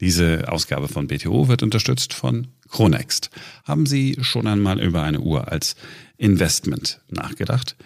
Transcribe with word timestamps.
Diese 0.00 0.52
Ausgabe 0.52 0.88
von 0.88 1.06
BTO 1.06 1.48
wird 1.48 1.62
unterstützt 1.62 2.12
von 2.12 2.48
Chronext. 2.68 3.30
Haben 3.64 3.86
Sie 3.86 4.16
schon 4.20 4.46
einmal 4.46 4.80
über 4.80 5.02
eine 5.02 5.20
Uhr 5.20 5.50
als 5.50 5.76
Investment 6.18 7.00
nachgedacht? 7.08 7.76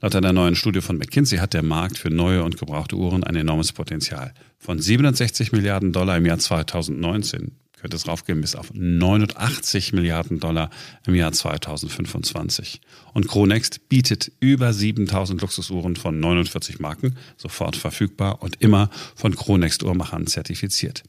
Laut 0.00 0.16
einer 0.16 0.32
neuen 0.32 0.56
Studie 0.56 0.80
von 0.80 0.96
McKinsey 0.96 1.38
hat 1.38 1.52
der 1.52 1.62
Markt 1.62 1.98
für 1.98 2.10
neue 2.10 2.42
und 2.42 2.58
gebrauchte 2.58 2.96
Uhren 2.96 3.22
ein 3.22 3.36
enormes 3.36 3.72
Potenzial. 3.72 4.32
Von 4.58 4.80
67 4.80 5.52
Milliarden 5.52 5.92
Dollar 5.92 6.16
im 6.16 6.26
Jahr 6.26 6.38
2019 6.38 7.52
könnte 7.80 7.96
es 7.96 8.06
raufgehen 8.06 8.40
bis 8.40 8.54
auf 8.54 8.72
89 8.72 9.92
Milliarden 9.92 10.38
Dollar 10.38 10.70
im 11.06 11.14
Jahr 11.14 11.32
2025. 11.32 12.80
Und 13.14 13.28
Chronext 13.28 13.88
bietet 13.88 14.32
über 14.40 14.72
7000 14.72 15.40
Luxusuhren 15.40 15.96
von 15.96 16.18
49 16.20 16.78
Marken, 16.78 17.16
sofort 17.36 17.76
verfügbar 17.76 18.42
und 18.42 18.60
immer 18.60 18.90
von 19.14 19.34
Chronext 19.34 19.82
Uhrmachern 19.82 20.26
zertifiziert. 20.26 21.04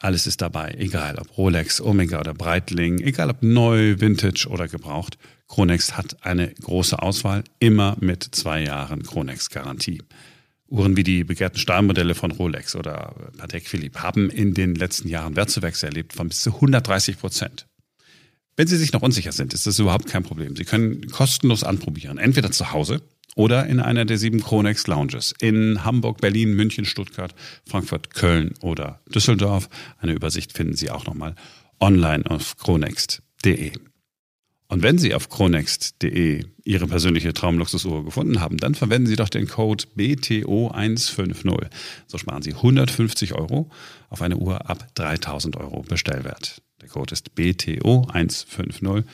Alles 0.00 0.26
ist 0.26 0.42
dabei, 0.42 0.74
egal 0.78 1.18
ob 1.18 1.36
Rolex, 1.36 1.80
Omega 1.80 2.20
oder 2.20 2.34
Breitling, 2.34 2.98
egal 2.98 3.30
ob 3.30 3.42
neu, 3.42 4.00
Vintage 4.00 4.48
oder 4.48 4.68
gebraucht. 4.68 5.18
Chronext 5.48 5.96
hat 5.96 6.24
eine 6.24 6.52
große 6.54 7.00
Auswahl, 7.00 7.44
immer 7.58 7.96
mit 8.00 8.22
zwei 8.22 8.62
Jahren 8.62 9.02
Chronext-Garantie. 9.02 10.02
Uhren 10.68 10.96
wie 10.96 11.04
die 11.04 11.24
begehrten 11.24 11.58
Stahlmodelle 11.58 12.14
von 12.14 12.32
Rolex 12.32 12.74
oder 12.74 13.14
Patek 13.36 13.68
Philippe 13.68 14.02
haben 14.02 14.30
in 14.30 14.54
den 14.54 14.74
letzten 14.74 15.08
Jahren 15.08 15.36
Wertzuwächse 15.36 15.86
erlebt 15.86 16.12
von 16.12 16.28
bis 16.28 16.42
zu 16.42 16.54
130 16.54 17.18
Prozent. 17.18 17.66
Wenn 18.56 18.66
Sie 18.66 18.76
sich 18.76 18.92
noch 18.92 19.02
unsicher 19.02 19.32
sind, 19.32 19.52
ist 19.52 19.66
das 19.66 19.78
überhaupt 19.78 20.06
kein 20.06 20.22
Problem. 20.22 20.56
Sie 20.56 20.64
können 20.64 21.08
kostenlos 21.08 21.64
anprobieren, 21.64 22.18
entweder 22.18 22.50
zu 22.50 22.72
Hause 22.72 23.02
oder 23.34 23.66
in 23.66 23.80
einer 23.80 24.04
der 24.04 24.18
sieben 24.18 24.42
Chronex 24.42 24.86
Lounges 24.86 25.34
in 25.40 25.84
Hamburg, 25.84 26.20
Berlin, 26.20 26.54
München, 26.54 26.84
Stuttgart, 26.84 27.34
Frankfurt, 27.66 28.14
Köln 28.14 28.54
oder 28.60 29.00
Düsseldorf. 29.08 29.68
Eine 29.98 30.12
Übersicht 30.12 30.52
finden 30.52 30.76
Sie 30.76 30.90
auch 30.90 31.06
nochmal 31.06 31.34
online 31.80 32.24
auf 32.30 32.56
chronext.de. 32.56 33.72
Und 34.68 34.82
wenn 34.82 34.98
Sie 34.98 35.14
auf 35.14 35.28
chronext.de 35.28 36.46
Ihre 36.64 36.86
persönliche 36.86 37.34
Traumluxusuhr 37.34 38.04
gefunden 38.04 38.40
haben, 38.40 38.56
dann 38.56 38.74
verwenden 38.74 39.06
Sie 39.06 39.16
doch 39.16 39.28
den 39.28 39.46
Code 39.46 39.84
BTO150. 39.96 41.68
So 42.06 42.18
sparen 42.18 42.42
Sie 42.42 42.54
150 42.54 43.34
Euro 43.34 43.70
auf 44.08 44.22
eine 44.22 44.38
Uhr 44.38 44.68
ab 44.70 44.88
3000 44.94 45.56
Euro 45.58 45.82
Bestellwert. 45.82 46.62
Der 46.80 46.88
Code 46.88 47.12
ist 47.12 47.32
BTO150 47.36 49.04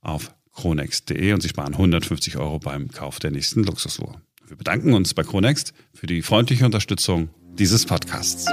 auf 0.00 0.32
chronext.de 0.54 1.32
und 1.32 1.40
Sie 1.40 1.48
sparen 1.48 1.72
150 1.72 2.36
Euro 2.36 2.58
beim 2.58 2.88
Kauf 2.88 3.18
der 3.18 3.30
nächsten 3.30 3.64
Luxusuhr. 3.64 4.20
Wir 4.46 4.56
bedanken 4.56 4.92
uns 4.94 5.14
bei 5.14 5.22
Chronext 5.22 5.72
für 5.94 6.06
die 6.06 6.22
freundliche 6.22 6.66
Unterstützung 6.66 7.30
dieses 7.54 7.86
Podcasts. 7.86 8.46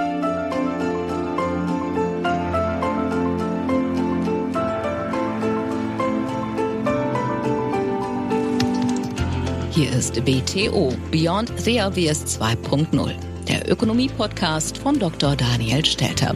Hier 9.71 9.91
ist 9.91 10.23
BTO 10.25 10.93
Beyond 11.11 11.53
the 11.57 11.81
Obvious 11.81 12.25
2.0, 12.39 13.13
der 13.47 13.69
Ökonomie-Podcast 13.71 14.77
von 14.77 14.99
Dr. 14.99 15.35
Daniel 15.35 15.85
Stelter. 15.85 16.35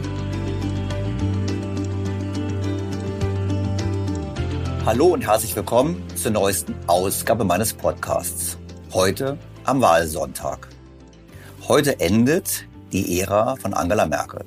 Hallo 4.86 5.06
und 5.06 5.22
herzlich 5.22 5.56
willkommen 5.56 6.02
zur 6.14 6.30
neuesten 6.30 6.74
Ausgabe 6.88 7.42
meines 7.42 7.72
Podcasts. 7.72 8.58
Heute 8.92 9.38
am 9.64 9.80
Wahlsonntag. 9.80 10.68
Heute 11.66 12.00
endet 12.00 12.66
die 12.92 13.18
Ära 13.18 13.56
von 13.56 13.72
Angela 13.72 14.04
Merkel. 14.04 14.44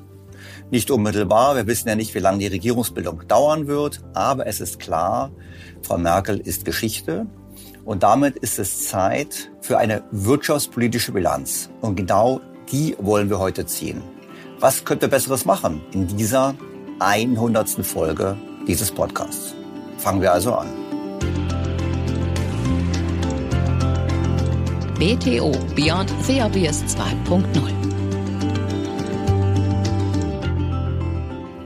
Nicht 0.70 0.92
unmittelbar, 0.92 1.56
wir 1.56 1.66
wissen 1.66 1.90
ja 1.90 1.96
nicht, 1.96 2.14
wie 2.14 2.20
lange 2.20 2.38
die 2.38 2.48
Regierungsbildung 2.48 3.28
dauern 3.28 3.66
wird, 3.66 4.04
aber 4.14 4.46
es 4.46 4.62
ist 4.62 4.80
klar, 4.80 5.32
Frau 5.82 5.98
Merkel 5.98 6.38
ist 6.38 6.66
Geschichte 6.66 7.26
und 7.84 8.04
damit 8.04 8.36
ist 8.36 8.60
es 8.60 8.90
Zeit 8.90 9.50
für 9.62 9.80
eine 9.80 10.04
wirtschaftspolitische 10.12 11.14
Bilanz. 11.14 11.72
Und 11.82 11.96
genau 11.96 12.42
die 12.72 12.96
wollen 13.00 13.32
wir 13.32 13.40
heute 13.40 13.66
ziehen. 13.66 14.04
Was 14.60 14.86
könnte 14.86 15.08
Besseres 15.08 15.46
machen 15.46 15.82
in 15.94 16.06
dieser 16.06 16.54
100. 17.00 17.70
Folge 17.84 18.38
dieses 18.68 18.92
Podcasts? 18.92 19.57
Fangen 19.98 20.22
wir 20.22 20.32
also 20.32 20.56
an. 20.56 20.68
BTO 25.00 25.52
Beyond 25.76 26.12
the 26.26 26.42
Obvious 26.42 26.84
2.0 26.86 27.44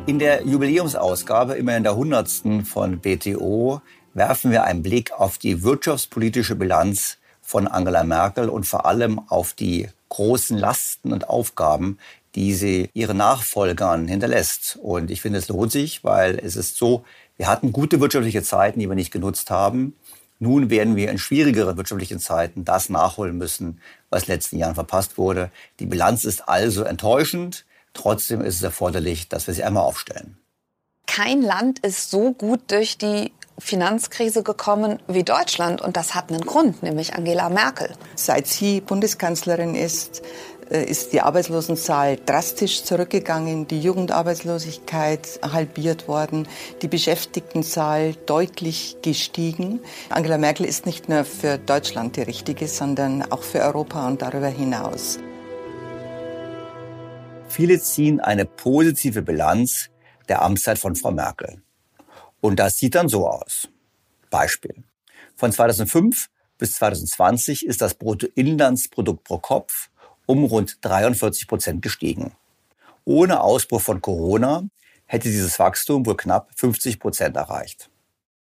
In 0.05 0.19
der 0.19 0.45
Jubiläumsausgabe, 0.45 1.53
immer 1.53 1.77
in 1.77 1.83
der 1.83 1.93
100. 1.93 2.65
von 2.65 2.99
BTO, 2.99 3.81
werfen 4.13 4.51
wir 4.51 4.65
einen 4.65 4.83
Blick 4.83 5.13
auf 5.13 5.37
die 5.37 5.63
wirtschaftspolitische 5.63 6.55
Bilanz 6.55 7.17
von 7.41 7.67
Angela 7.67 8.03
Merkel 8.03 8.49
und 8.49 8.65
vor 8.65 8.85
allem 8.85 9.19
auf 9.29 9.53
die 9.53 9.87
großen 10.09 10.57
Lasten 10.57 11.13
und 11.13 11.29
Aufgaben, 11.29 11.97
die 12.35 12.53
sie 12.53 12.89
ihren 12.93 13.17
Nachfolgern 13.17 14.07
hinterlässt. 14.07 14.77
Und 14.81 15.11
ich 15.11 15.21
finde, 15.21 15.39
es 15.39 15.47
lohnt 15.47 15.71
sich, 15.71 16.03
weil 16.03 16.39
es 16.41 16.55
ist 16.55 16.77
so, 16.77 17.03
wir 17.41 17.47
hatten 17.47 17.71
gute 17.71 17.99
wirtschaftliche 17.99 18.43
Zeiten, 18.43 18.79
die 18.79 18.87
wir 18.87 18.93
nicht 18.93 19.09
genutzt 19.09 19.49
haben. 19.49 19.95
Nun 20.37 20.69
werden 20.69 20.95
wir 20.95 21.09
in 21.09 21.17
schwierigeren 21.17 21.75
wirtschaftlichen 21.75 22.19
Zeiten 22.19 22.65
das 22.65 22.87
nachholen 22.89 23.35
müssen, 23.35 23.81
was 24.11 24.21
in 24.21 24.25
den 24.27 24.35
letzten 24.35 24.57
Jahren 24.59 24.75
verpasst 24.75 25.17
wurde. 25.17 25.49
Die 25.79 25.87
Bilanz 25.87 26.23
ist 26.23 26.47
also 26.47 26.83
enttäuschend. 26.83 27.65
Trotzdem 27.95 28.41
ist 28.41 28.57
es 28.57 28.61
erforderlich, 28.61 29.27
dass 29.27 29.47
wir 29.47 29.55
sie 29.55 29.63
einmal 29.63 29.81
aufstellen. 29.81 30.37
Kein 31.07 31.41
Land 31.41 31.79
ist 31.79 32.11
so 32.11 32.31
gut 32.31 32.61
durch 32.67 32.99
die 32.99 33.31
Finanzkrise 33.57 34.43
gekommen 34.43 34.99
wie 35.07 35.23
Deutschland. 35.23 35.81
Und 35.81 35.97
das 35.97 36.13
hat 36.13 36.29
einen 36.29 36.41
Grund, 36.41 36.83
nämlich 36.83 37.15
Angela 37.15 37.49
Merkel. 37.49 37.89
Seit 38.13 38.45
sie 38.45 38.81
Bundeskanzlerin 38.81 39.73
ist, 39.73 40.21
ist 40.71 41.11
die 41.11 41.21
Arbeitslosenzahl 41.21 42.17
drastisch 42.25 42.83
zurückgegangen, 42.83 43.67
die 43.67 43.81
Jugendarbeitslosigkeit 43.81 45.39
halbiert 45.43 46.07
worden, 46.07 46.47
die 46.81 46.87
Beschäftigtenzahl 46.87 48.13
deutlich 48.25 48.97
gestiegen. 49.01 49.81
Angela 50.09 50.37
Merkel 50.37 50.65
ist 50.65 50.85
nicht 50.85 51.09
nur 51.09 51.25
für 51.25 51.57
Deutschland 51.57 52.15
die 52.15 52.21
richtige, 52.21 52.67
sondern 52.67 53.21
auch 53.31 53.43
für 53.43 53.59
Europa 53.59 54.07
und 54.07 54.21
darüber 54.21 54.47
hinaus. 54.47 55.19
Viele 57.49 57.81
ziehen 57.81 58.21
eine 58.21 58.45
positive 58.45 59.21
Bilanz 59.21 59.89
der 60.29 60.41
Amtszeit 60.41 60.79
von 60.79 60.95
Frau 60.95 61.11
Merkel. 61.11 61.61
Und 62.39 62.59
das 62.59 62.77
sieht 62.77 62.95
dann 62.95 63.09
so 63.09 63.27
aus. 63.27 63.67
Beispiel. 64.29 64.85
Von 65.35 65.51
2005 65.51 66.29
bis 66.57 66.73
2020 66.75 67.65
ist 67.65 67.81
das 67.81 67.95
Bruttoinlandsprodukt 67.95 69.25
pro 69.25 69.39
Kopf 69.39 69.90
um 70.31 70.45
rund 70.45 70.77
43 70.79 71.45
Prozent 71.45 71.81
gestiegen. 71.81 72.31
Ohne 73.03 73.41
Ausbruch 73.41 73.81
von 73.81 74.01
Corona 74.01 74.63
hätte 75.05 75.27
dieses 75.27 75.59
Wachstum 75.59 76.05
wohl 76.05 76.15
knapp 76.15 76.51
50 76.55 77.01
Prozent 77.01 77.35
erreicht. 77.35 77.89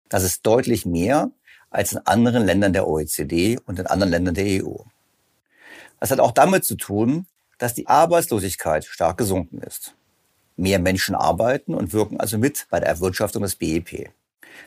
Das 0.08 0.22
ist 0.22 0.46
deutlich 0.46 0.86
mehr 0.86 1.31
als 1.69 1.92
in 1.92 1.98
anderen 2.06 2.46
Ländern 2.46 2.72
der 2.72 2.88
OECD 2.88 3.58
und 3.66 3.78
in 3.78 3.86
anderen 3.86 4.10
Ländern 4.12 4.34
der 4.34 4.64
EU. 4.64 4.76
Das 6.00 6.10
hat 6.10 6.20
auch 6.20 6.32
damit 6.32 6.64
zu 6.64 6.76
tun, 6.76 7.26
dass 7.58 7.75
die 7.75 7.87
Arbeitslosigkeit 7.87 8.87
stark 8.87 9.19
gesunken 9.19 9.58
ist. 9.58 9.94
Mehr 10.56 10.78
Menschen 10.78 11.14
arbeiten 11.14 11.75
und 11.75 11.92
wirken 11.92 12.19
also 12.19 12.38
mit 12.38 12.66
bei 12.70 12.80
der 12.80 12.88
Erwirtschaftung 12.88 13.42
des 13.42 13.56
BIP. 13.56 14.10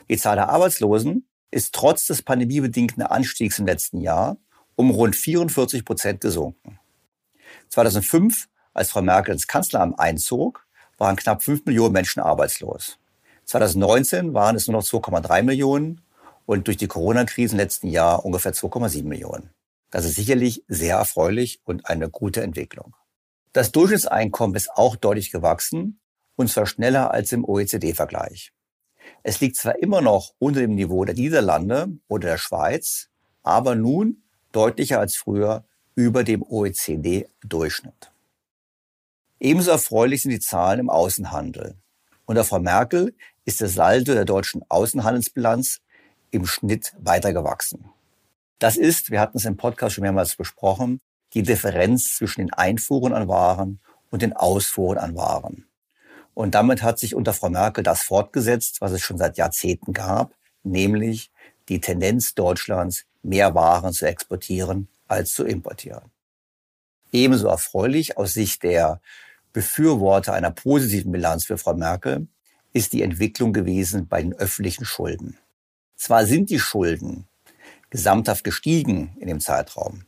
Die 0.08 0.18
Zahl 0.18 0.36
der 0.36 0.50
Arbeitslosen 0.50 1.26
ist 1.50 1.74
trotz 1.74 2.06
des 2.06 2.22
pandemiebedingten 2.22 3.02
Anstiegs 3.02 3.58
im 3.58 3.66
letzten 3.66 4.00
Jahr 4.00 4.36
um 4.76 4.90
rund 4.90 5.16
44 5.16 5.84
Prozent 5.84 6.20
gesunken. 6.20 6.78
2005, 7.70 8.48
als 8.74 8.90
Frau 8.90 9.02
Merkel 9.02 9.32
ins 9.32 9.46
Kanzleramt 9.46 9.98
einzog, 9.98 10.66
waren 10.96 11.16
knapp 11.16 11.42
5 11.42 11.64
Millionen 11.66 11.92
Menschen 11.92 12.20
arbeitslos. 12.20 12.98
2019 13.44 14.34
waren 14.34 14.56
es 14.56 14.68
nur 14.68 14.78
noch 14.78 14.86
2,3 14.86 15.42
Millionen 15.42 16.02
und 16.44 16.66
durch 16.66 16.76
die 16.76 16.86
Corona-Krise 16.86 17.54
im 17.54 17.58
letzten 17.58 17.88
Jahr 17.88 18.24
ungefähr 18.24 18.52
2,7 18.52 19.04
Millionen. 19.04 19.50
Das 19.90 20.04
ist 20.04 20.16
sicherlich 20.16 20.64
sehr 20.68 20.96
erfreulich 20.96 21.60
und 21.64 21.88
eine 21.88 22.10
gute 22.10 22.42
Entwicklung. 22.42 22.94
Das 23.52 23.72
Durchschnittseinkommen 23.72 24.54
ist 24.54 24.70
auch 24.70 24.96
deutlich 24.96 25.30
gewachsen 25.30 26.00
und 26.36 26.50
zwar 26.50 26.66
schneller 26.66 27.10
als 27.10 27.32
im 27.32 27.44
OECD-Vergleich. 27.44 28.52
Es 29.22 29.40
liegt 29.40 29.56
zwar 29.56 29.78
immer 29.78 30.00
noch 30.00 30.34
unter 30.38 30.60
dem 30.60 30.74
Niveau 30.74 31.04
der 31.04 31.14
Niederlande 31.14 31.88
oder 32.06 32.28
der 32.28 32.38
Schweiz, 32.38 33.08
aber 33.42 33.74
nun 33.74 34.22
deutlicher 34.52 35.00
als 35.00 35.16
früher 35.16 35.64
über 35.98 36.22
dem 36.22 36.44
OECD-Durchschnitt. 36.44 38.12
Ebenso 39.40 39.72
erfreulich 39.72 40.22
sind 40.22 40.30
die 40.30 40.38
Zahlen 40.38 40.78
im 40.78 40.90
Außenhandel. 40.90 41.74
Unter 42.24 42.44
Frau 42.44 42.60
Merkel 42.60 43.16
ist 43.44 43.60
der 43.60 43.68
Saldo 43.68 44.14
der 44.14 44.24
deutschen 44.24 44.62
Außenhandelsbilanz 44.68 45.80
im 46.30 46.46
Schnitt 46.46 46.94
weiter 47.00 47.32
gewachsen. 47.32 47.86
Das 48.60 48.76
ist, 48.76 49.10
wir 49.10 49.20
hatten 49.20 49.38
es 49.38 49.44
im 49.44 49.56
Podcast 49.56 49.96
schon 49.96 50.02
mehrmals 50.02 50.36
besprochen, 50.36 51.00
die 51.34 51.42
Differenz 51.42 52.16
zwischen 52.16 52.42
den 52.42 52.52
Einfuhren 52.52 53.12
an 53.12 53.26
Waren 53.26 53.80
und 54.10 54.22
den 54.22 54.34
Ausfuhren 54.34 54.98
an 54.98 55.16
Waren. 55.16 55.66
Und 56.32 56.54
damit 56.54 56.84
hat 56.84 57.00
sich 57.00 57.16
unter 57.16 57.32
Frau 57.32 57.50
Merkel 57.50 57.82
das 57.82 58.04
fortgesetzt, 58.04 58.80
was 58.80 58.92
es 58.92 59.02
schon 59.02 59.18
seit 59.18 59.36
Jahrzehnten 59.36 59.92
gab, 59.92 60.32
nämlich 60.62 61.32
die 61.68 61.80
Tendenz 61.80 62.36
Deutschlands, 62.36 63.04
mehr 63.24 63.56
Waren 63.56 63.92
zu 63.92 64.06
exportieren 64.06 64.86
als 65.08 65.32
zu 65.32 65.44
importieren. 65.44 66.10
Ebenso 67.12 67.48
erfreulich 67.48 68.16
aus 68.16 68.34
Sicht 68.34 68.62
der 68.62 69.00
Befürworter 69.52 70.34
einer 70.34 70.50
positiven 70.50 71.10
Bilanz 71.10 71.46
für 71.46 71.58
Frau 71.58 71.74
Merkel 71.74 72.28
ist 72.72 72.92
die 72.92 73.02
Entwicklung 73.02 73.52
gewesen 73.52 74.06
bei 74.06 74.22
den 74.22 74.34
öffentlichen 74.34 74.84
Schulden. 74.84 75.38
Zwar 75.96 76.26
sind 76.26 76.50
die 76.50 76.60
Schulden 76.60 77.26
gesamthaft 77.90 78.44
gestiegen 78.44 79.16
in 79.18 79.28
dem 79.28 79.40
Zeitraum, 79.40 80.04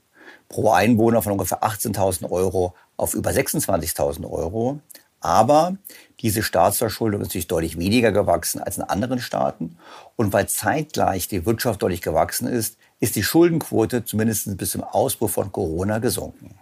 pro 0.49 0.71
Einwohner 0.71 1.23
von 1.23 1.33
ungefähr 1.33 1.63
18.000 1.63 2.31
Euro 2.31 2.75
auf 2.97 3.15
über 3.15 3.31
26.000 3.31 4.31
Euro. 4.31 4.81
Aber 5.21 5.77
diese 6.21 6.43
Staatsverschuldung 6.43 7.21
ist 7.21 7.29
natürlich 7.29 7.47
deutlich 7.47 7.79
weniger 7.79 8.13
gewachsen 8.13 8.61
als 8.61 8.79
in 8.79 8.85
anderen 8.85 9.21
Staaten. 9.21 9.77
Und 10.17 10.33
weil 10.33 10.49
zeitgleich 10.49 11.29
die 11.29 11.45
Wirtschaft 11.45 11.83
deutlich 11.83 12.03
gewachsen 12.03 12.47
ist, 12.47 12.79
ist 13.01 13.17
die 13.17 13.23
Schuldenquote 13.23 14.05
zumindest 14.05 14.57
bis 14.59 14.73
zum 14.73 14.85
Ausbruch 14.85 15.31
von 15.31 15.51
Corona 15.51 15.99
gesunken. 15.99 16.55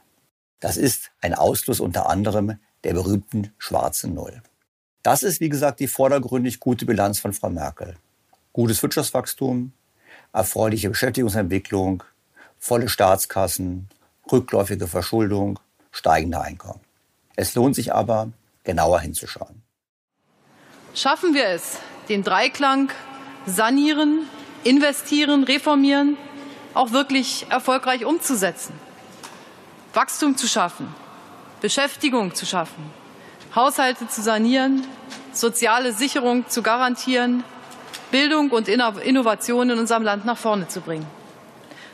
Das 0.61 0.77
ist 0.77 1.11
ein 1.21 1.35
Ausfluss 1.35 1.81
unter 1.81 2.09
anderem 2.09 2.59
der 2.85 2.95
berühmten 2.95 3.53
schwarzen 3.59 4.15
Null. 4.15 4.41
Das 5.03 5.23
ist, 5.23 5.41
wie 5.41 5.49
gesagt, 5.49 5.81
die 5.81 5.89
vordergründig 5.89 6.61
gute 6.61 6.87
Bilanz 6.87 7.19
von 7.19 7.33
Frau 7.33 7.51
Merkel. 7.51 7.97
Gutes 8.53 8.83
Wirtschaftswachstum, 8.83 9.73
erfreuliche 10.33 10.91
Beschäftigungsentwicklung, 10.91 12.05
volle 12.59 12.89
Staatskassen, 12.89 13.89
rückläufige 14.31 14.87
Verschuldung, 14.87 15.59
steigende 15.91 16.41
Einkommen. 16.41 16.81
Es 17.37 17.55
lohnt 17.55 17.75
sich 17.75 17.93
aber, 17.93 18.31
genauer 18.65 19.01
hinzuschauen. 19.01 19.63
Schaffen 20.95 21.35
wir 21.35 21.49
es, 21.49 21.79
den 22.09 22.23
Dreiklang 22.23 22.91
sanieren, 23.47 24.23
investieren, 24.65 25.45
reformieren 25.45 26.17
auch 26.79 26.93
wirklich 26.93 27.47
erfolgreich 27.51 28.05
umzusetzen, 28.05 28.73
Wachstum 29.95 30.37
zu 30.37 30.47
schaffen, 30.47 30.95
Beschäftigung 31.61 32.37
zu 32.37 32.47
schaffen, 32.47 32.85
Haushalte 33.53 34.07
zu 34.07 34.23
sanieren, 34.23 34.87
soziale 35.33 35.93
Sicherung 35.93 36.49
zu 36.49 36.63
garantieren, 36.63 37.43
Bildung 38.13 38.51
und 38.51 38.69
Innovation 38.69 39.71
in 39.71 39.79
unserem 39.79 40.05
Land 40.05 40.25
nach 40.25 40.39
vorne 40.39 40.69
zu 40.69 40.81
bringen. 40.81 41.07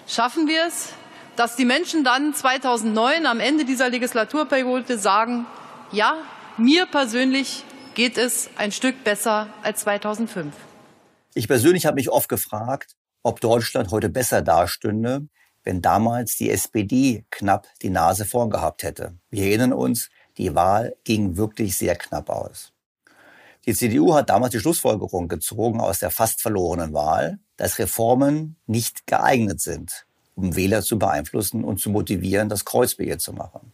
Schaffen 0.07 0.47
wir 0.49 0.67
es, 0.67 0.91
dass 1.35 1.57
die 1.57 1.64
Menschen 1.64 2.05
dann 2.05 2.35
2009 2.35 3.25
am 3.25 3.41
Ende 3.41 3.64
dieser 3.64 3.88
Legislaturperiode 3.88 4.99
sagen, 4.99 5.47
ja, 5.93 6.14
mir 6.59 6.85
persönlich 6.85 7.64
geht 7.95 8.19
es 8.19 8.50
ein 8.57 8.71
Stück 8.71 9.03
besser 9.03 9.49
als 9.62 9.81
2005. 9.81 10.53
Ich 11.33 11.49
persönlich 11.49 11.87
habe 11.87 11.95
mich 11.95 12.11
oft 12.11 12.29
gefragt, 12.29 12.95
ob 13.25 13.40
Deutschland 13.40 13.90
heute 13.90 14.11
besser 14.11 14.43
dastünde, 14.43 15.26
wenn 15.64 15.81
damals 15.81 16.37
die 16.37 16.50
SPD 16.50 17.25
knapp 17.31 17.66
die 17.81 17.88
Nase 17.90 18.26
vorn 18.26 18.50
gehabt 18.50 18.83
hätte. 18.83 19.14
Wir 19.31 19.47
erinnern 19.47 19.73
uns, 19.73 20.11
die 20.37 20.54
Wahl 20.54 20.95
ging 21.04 21.37
wirklich 21.37 21.76
sehr 21.76 21.97
knapp 21.97 22.28
aus. 22.28 22.73
Die 23.64 23.75
CDU 23.75 24.14
hat 24.14 24.28
damals 24.28 24.52
die 24.52 24.61
Schlussfolgerung 24.61 25.28
gezogen 25.28 25.81
aus 25.81 26.00
der 26.00 26.11
fast 26.11 26.43
verlorenen 26.43 26.93
Wahl, 26.93 27.38
dass 27.57 27.78
Reformen 27.78 28.57
nicht 28.66 29.07
geeignet 29.07 29.62
sind, 29.62 30.04
um 30.35 30.54
Wähler 30.54 30.83
zu 30.83 30.99
beeinflussen 30.99 31.64
und 31.64 31.81
zu 31.81 31.88
motivieren, 31.88 32.50
das 32.50 32.66
Kreuz 32.66 32.95
zu 33.19 33.33
machen. 33.33 33.73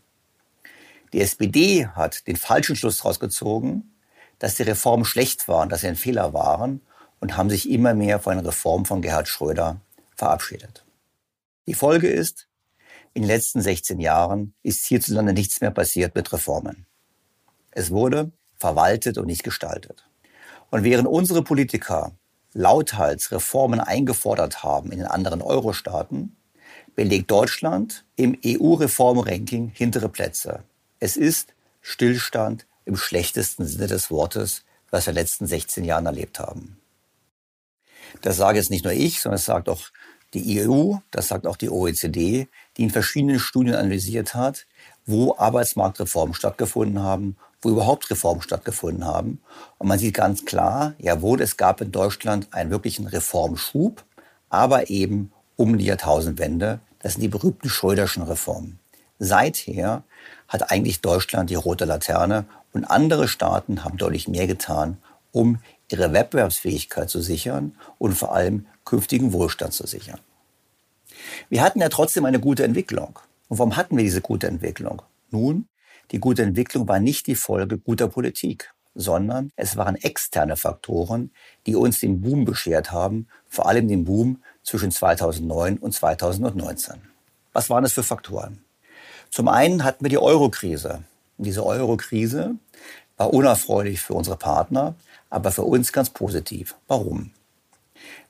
Die 1.13 1.21
SPD 1.21 1.89
hat 1.89 2.29
den 2.29 2.37
falschen 2.37 2.77
Schluss 2.77 2.99
daraus 2.99 3.19
gezogen, 3.19 3.97
dass 4.39 4.55
die 4.55 4.63
Reformen 4.63 5.05
schlecht 5.05 5.49
waren, 5.49 5.69
dass 5.69 5.81
sie 5.81 5.89
ein 5.89 5.97
Fehler 5.97 6.33
waren 6.33 6.83
und 7.21 7.37
haben 7.37 7.51
sich 7.51 7.71
immer 7.71 7.95
mehr 7.95 8.19
von 8.19 8.33
einer 8.33 8.47
Reform 8.47 8.85
von 8.85 9.03
Gerhard 9.03 9.29
Schröder 9.29 9.81
verabschiedet. 10.17 10.85
Die 11.67 11.75
Folge 11.75 12.09
ist, 12.09 12.49
in 13.13 13.23
den 13.23 13.29
letzten 13.29 13.61
16 13.61 14.01
Jahren 14.01 14.55
ist 14.63 14.87
hierzulande 14.87 15.33
nichts 15.33 15.61
mehr 15.61 15.71
passiert 15.71 16.15
mit 16.15 16.33
Reformen. 16.33 16.87
Es 17.71 17.91
wurde 17.91 18.33
verwaltet 18.59 19.19
und 19.19 19.27
nicht 19.27 19.43
gestaltet. 19.43 20.05
Und 20.71 20.85
während 20.85 21.09
unsere 21.09 21.43
Politiker 21.43 22.13
lauthals 22.53 23.33
Reformen 23.33 23.81
eingefordert 23.81 24.63
haben 24.63 24.93
in 24.93 24.99
den 24.99 25.07
anderen 25.07 25.43
Euro-Staaten, 25.43 26.37
belegt 26.95 27.31
Deutschland 27.31 28.05
im 28.17 28.39
EU-Reform-Ranking 28.45 29.69
hintere 29.75 30.09
Plätze. 30.09 30.65
Es 30.99 31.17
ist 31.17 31.55
Stillstand 31.81 32.67
im 32.85 32.97
schlechtesten 32.97 33.67
Sinne 33.67 33.87
des 33.87 34.11
Wortes, 34.11 34.65
was 34.91 35.07
wir 35.07 35.11
in 35.11 35.17
den 35.17 35.23
letzten 35.23 35.47
16 35.47 35.85
Jahren 35.85 36.07
erlebt 36.07 36.39
haben. 36.39 36.80
Das 38.23 38.37
sage 38.37 38.59
jetzt 38.59 38.71
nicht 38.71 38.85
nur 38.85 38.93
ich, 38.93 39.21
sondern 39.21 39.37
das 39.37 39.45
sagt 39.45 39.69
auch 39.69 39.83
die 40.35 40.61
EU, 40.61 40.95
das 41.11 41.29
sagt 41.29 41.47
auch 41.47 41.57
die 41.57 41.71
OECD, 41.71 42.49
die 42.77 42.83
in 42.83 42.91
verschiedenen 42.91 43.41
Studien 43.41 43.75
analysiert 43.75 44.35
hat, 44.35 44.67
wo 45.07 45.35
Arbeitsmarktreformen 45.37 46.35
stattgefunden 46.35 47.03
haben, 47.03 47.37
wo 47.63 47.71
überhaupt 47.71 48.11
Reformen 48.11 48.43
stattgefunden 48.43 49.05
haben. 49.05 49.41
Und 49.79 49.89
man 49.89 49.99
sieht 49.99 50.15
ganz 50.15 50.45
klar, 50.45 50.95
jawohl, 50.99 51.41
es 51.41 51.57
gab 51.57 51.81
in 51.81 51.93
Deutschland 51.93 52.49
einen 52.53 52.71
wirklichen 52.71 53.07
Reformschub, 53.07 54.05
aber 54.49 54.89
eben 54.89 55.33
um 55.57 55.77
die 55.79 55.87
Jahrtausendwende. 55.87 56.81
Das 57.01 57.15
sind 57.15 57.23
die 57.23 57.29
berühmten 57.29 57.69
Schröderschen 57.69 58.23
Reformen. 58.23 58.79
Seither 59.19 60.05
hat 60.49 60.71
eigentlich 60.71 61.01
Deutschland 61.03 61.51
die 61.51 61.55
rote 61.55 61.85
Laterne 61.85 62.47
und 62.73 62.85
andere 62.85 63.29
Staaten 63.29 63.85
haben 63.85 63.99
deutlich 63.99 64.29
mehr 64.29 64.47
getan, 64.47 64.97
um 65.33 65.59
ihre 65.91 66.13
Wettbewerbsfähigkeit 66.13 67.11
zu 67.11 67.21
sichern 67.21 67.77
und 67.99 68.15
vor 68.15 68.35
allem 68.35 68.67
künftigen 68.85 69.33
Wohlstand 69.33 69.73
zu 69.73 69.87
sichern. 69.87 70.21
Wir 71.49 71.63
hatten 71.63 71.81
ja 71.81 71.89
trotzdem 71.89 72.25
eine 72.25 72.41
gute 72.41 72.65
Entwicklung. 72.65 73.19
Und 73.49 73.59
warum 73.59 73.77
hatten 73.77 73.97
wir 73.97 74.05
diese 74.05 74.21
gute 74.21 74.47
Entwicklung? 74.47 75.03
Nun, 75.31 75.67
die 76.13 76.21
gute 76.21 76.43
Entwicklung 76.43 76.89
war 76.89 77.01
nicht 77.01 77.27
die 77.27 77.35
Folge 77.35 77.79
guter 77.79 78.09
Politik, 78.09 78.73
sondern 78.95 79.51
es 79.57 79.77
waren 79.77 79.97
externe 79.97 80.57
Faktoren, 80.57 81.31
die 81.67 81.77
uns 81.77 82.01
den 82.01 82.21
Boom 82.21 82.45
beschert 82.45 82.91
haben, 82.93 83.29
vor 83.49 83.67
allem 83.67 83.89
den 83.89 84.05
Boom 84.05 84.43
zwischen 84.63 84.91
2009 84.91 85.79
und 85.79 85.93
2019. 85.93 86.95
Was 87.53 87.71
waren 87.71 87.83
das 87.83 87.93
für 87.93 88.03
Faktoren? 88.03 88.65
Zum 89.31 89.49
einen 89.49 89.85
hatten 89.85 90.05
wir 90.05 90.11
die 90.11 90.19
Euro-Krise. 90.19 91.05
Diese 91.39 91.65
Euro-Krise 91.65 92.57
war 93.21 93.35
unerfreulich 93.35 94.01
für 94.01 94.15
unsere 94.15 94.39
Partner, 94.39 94.95
aber 95.29 95.53
für 95.53 95.65
uns 95.65 95.93
ganz 95.93 96.09
positiv. 96.09 96.75
Warum? 96.89 97.33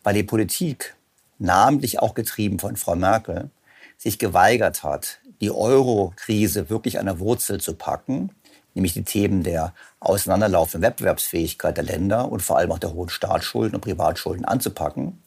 Weil 0.02 0.14
die 0.14 0.24
Politik, 0.24 0.96
namentlich 1.38 2.00
auch 2.00 2.12
getrieben 2.14 2.58
von 2.58 2.74
Frau 2.74 2.96
Merkel, 2.96 3.50
sich 3.98 4.18
geweigert 4.18 4.82
hat, 4.82 5.20
die 5.40 5.52
Euro-Krise 5.52 6.70
wirklich 6.70 6.98
an 6.98 7.06
der 7.06 7.20
Wurzel 7.20 7.60
zu 7.60 7.74
packen, 7.74 8.32
nämlich 8.74 8.92
die 8.92 9.04
Themen 9.04 9.44
der 9.44 9.74
auseinanderlaufenden 10.00 10.82
Wettbewerbsfähigkeit 10.90 11.76
der 11.76 11.84
Länder 11.84 12.28
und 12.28 12.42
vor 12.42 12.58
allem 12.58 12.72
auch 12.72 12.80
der 12.80 12.92
hohen 12.92 13.10
Staatsschulden 13.10 13.76
und 13.76 13.82
Privatschulden 13.82 14.44
anzupacken, 14.44 15.22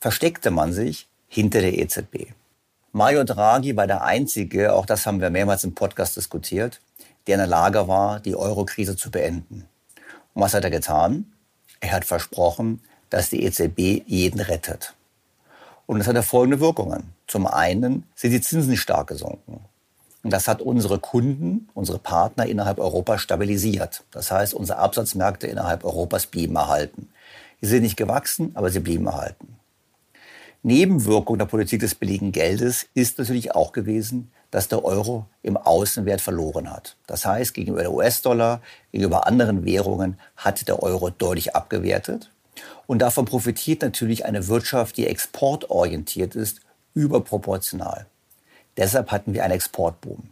versteckte 0.00 0.50
man 0.50 0.72
sich 0.72 1.08
hinter 1.28 1.60
der 1.60 1.76
EZB. 1.76 2.32
Mario 2.92 3.24
Draghi 3.24 3.76
war 3.76 3.86
der 3.86 4.02
Einzige, 4.02 4.72
auch 4.72 4.86
das 4.86 5.04
haben 5.04 5.20
wir 5.20 5.28
mehrmals 5.28 5.62
im 5.62 5.74
Podcast 5.74 6.16
diskutiert, 6.16 6.80
der 7.26 7.34
in 7.36 7.40
der 7.40 7.46
Lage 7.46 7.88
war, 7.88 8.20
die 8.20 8.36
Euro-Krise 8.36 8.96
zu 8.96 9.10
beenden. 9.10 9.66
Und 10.34 10.42
was 10.42 10.54
hat 10.54 10.64
er 10.64 10.70
getan? 10.70 11.32
Er 11.80 11.92
hat 11.92 12.04
versprochen, 12.04 12.80
dass 13.10 13.30
die 13.30 13.44
EZB 13.44 14.02
jeden 14.06 14.40
rettet. 14.40 14.94
Und 15.86 15.98
das 15.98 16.08
hat 16.08 16.24
folgende 16.24 16.60
Wirkungen. 16.60 17.12
Zum 17.26 17.46
einen 17.46 18.04
sind 18.14 18.32
die 18.32 18.40
Zinsen 18.40 18.76
stark 18.76 19.08
gesunken. 19.08 19.60
Und 20.22 20.32
das 20.32 20.48
hat 20.48 20.62
unsere 20.62 20.98
Kunden, 20.98 21.68
unsere 21.74 21.98
Partner 21.98 22.46
innerhalb 22.46 22.78
Europas 22.78 23.20
stabilisiert. 23.20 24.04
Das 24.10 24.30
heißt, 24.30 24.54
unsere 24.54 24.78
Absatzmärkte 24.78 25.46
innerhalb 25.46 25.84
Europas 25.84 26.26
blieben 26.26 26.56
erhalten. 26.56 27.10
Sie 27.60 27.68
sind 27.68 27.82
nicht 27.82 27.98
gewachsen, 27.98 28.52
aber 28.54 28.70
sie 28.70 28.80
blieben 28.80 29.06
erhalten. 29.06 29.56
Nebenwirkung 30.62 31.36
der 31.36 31.44
Politik 31.44 31.80
des 31.80 31.94
billigen 31.94 32.32
Geldes 32.32 32.86
ist 32.94 33.18
natürlich 33.18 33.54
auch 33.54 33.72
gewesen, 33.72 34.32
dass 34.54 34.68
der 34.68 34.84
Euro 34.84 35.26
im 35.42 35.56
Außenwert 35.56 36.20
verloren 36.20 36.70
hat. 36.70 36.94
Das 37.08 37.26
heißt, 37.26 37.54
gegenüber 37.54 37.80
der 37.80 37.92
US-Dollar, 37.92 38.60
gegenüber 38.92 39.26
anderen 39.26 39.64
Währungen 39.64 40.16
hat 40.36 40.68
der 40.68 40.80
Euro 40.80 41.10
deutlich 41.10 41.56
abgewertet. 41.56 42.30
Und 42.86 43.00
davon 43.00 43.24
profitiert 43.24 43.82
natürlich 43.82 44.24
eine 44.26 44.46
Wirtschaft, 44.46 44.96
die 44.96 45.08
exportorientiert 45.08 46.36
ist, 46.36 46.60
überproportional. 46.94 48.06
Deshalb 48.76 49.10
hatten 49.10 49.34
wir 49.34 49.42
einen 49.42 49.54
Exportboom. 49.54 50.30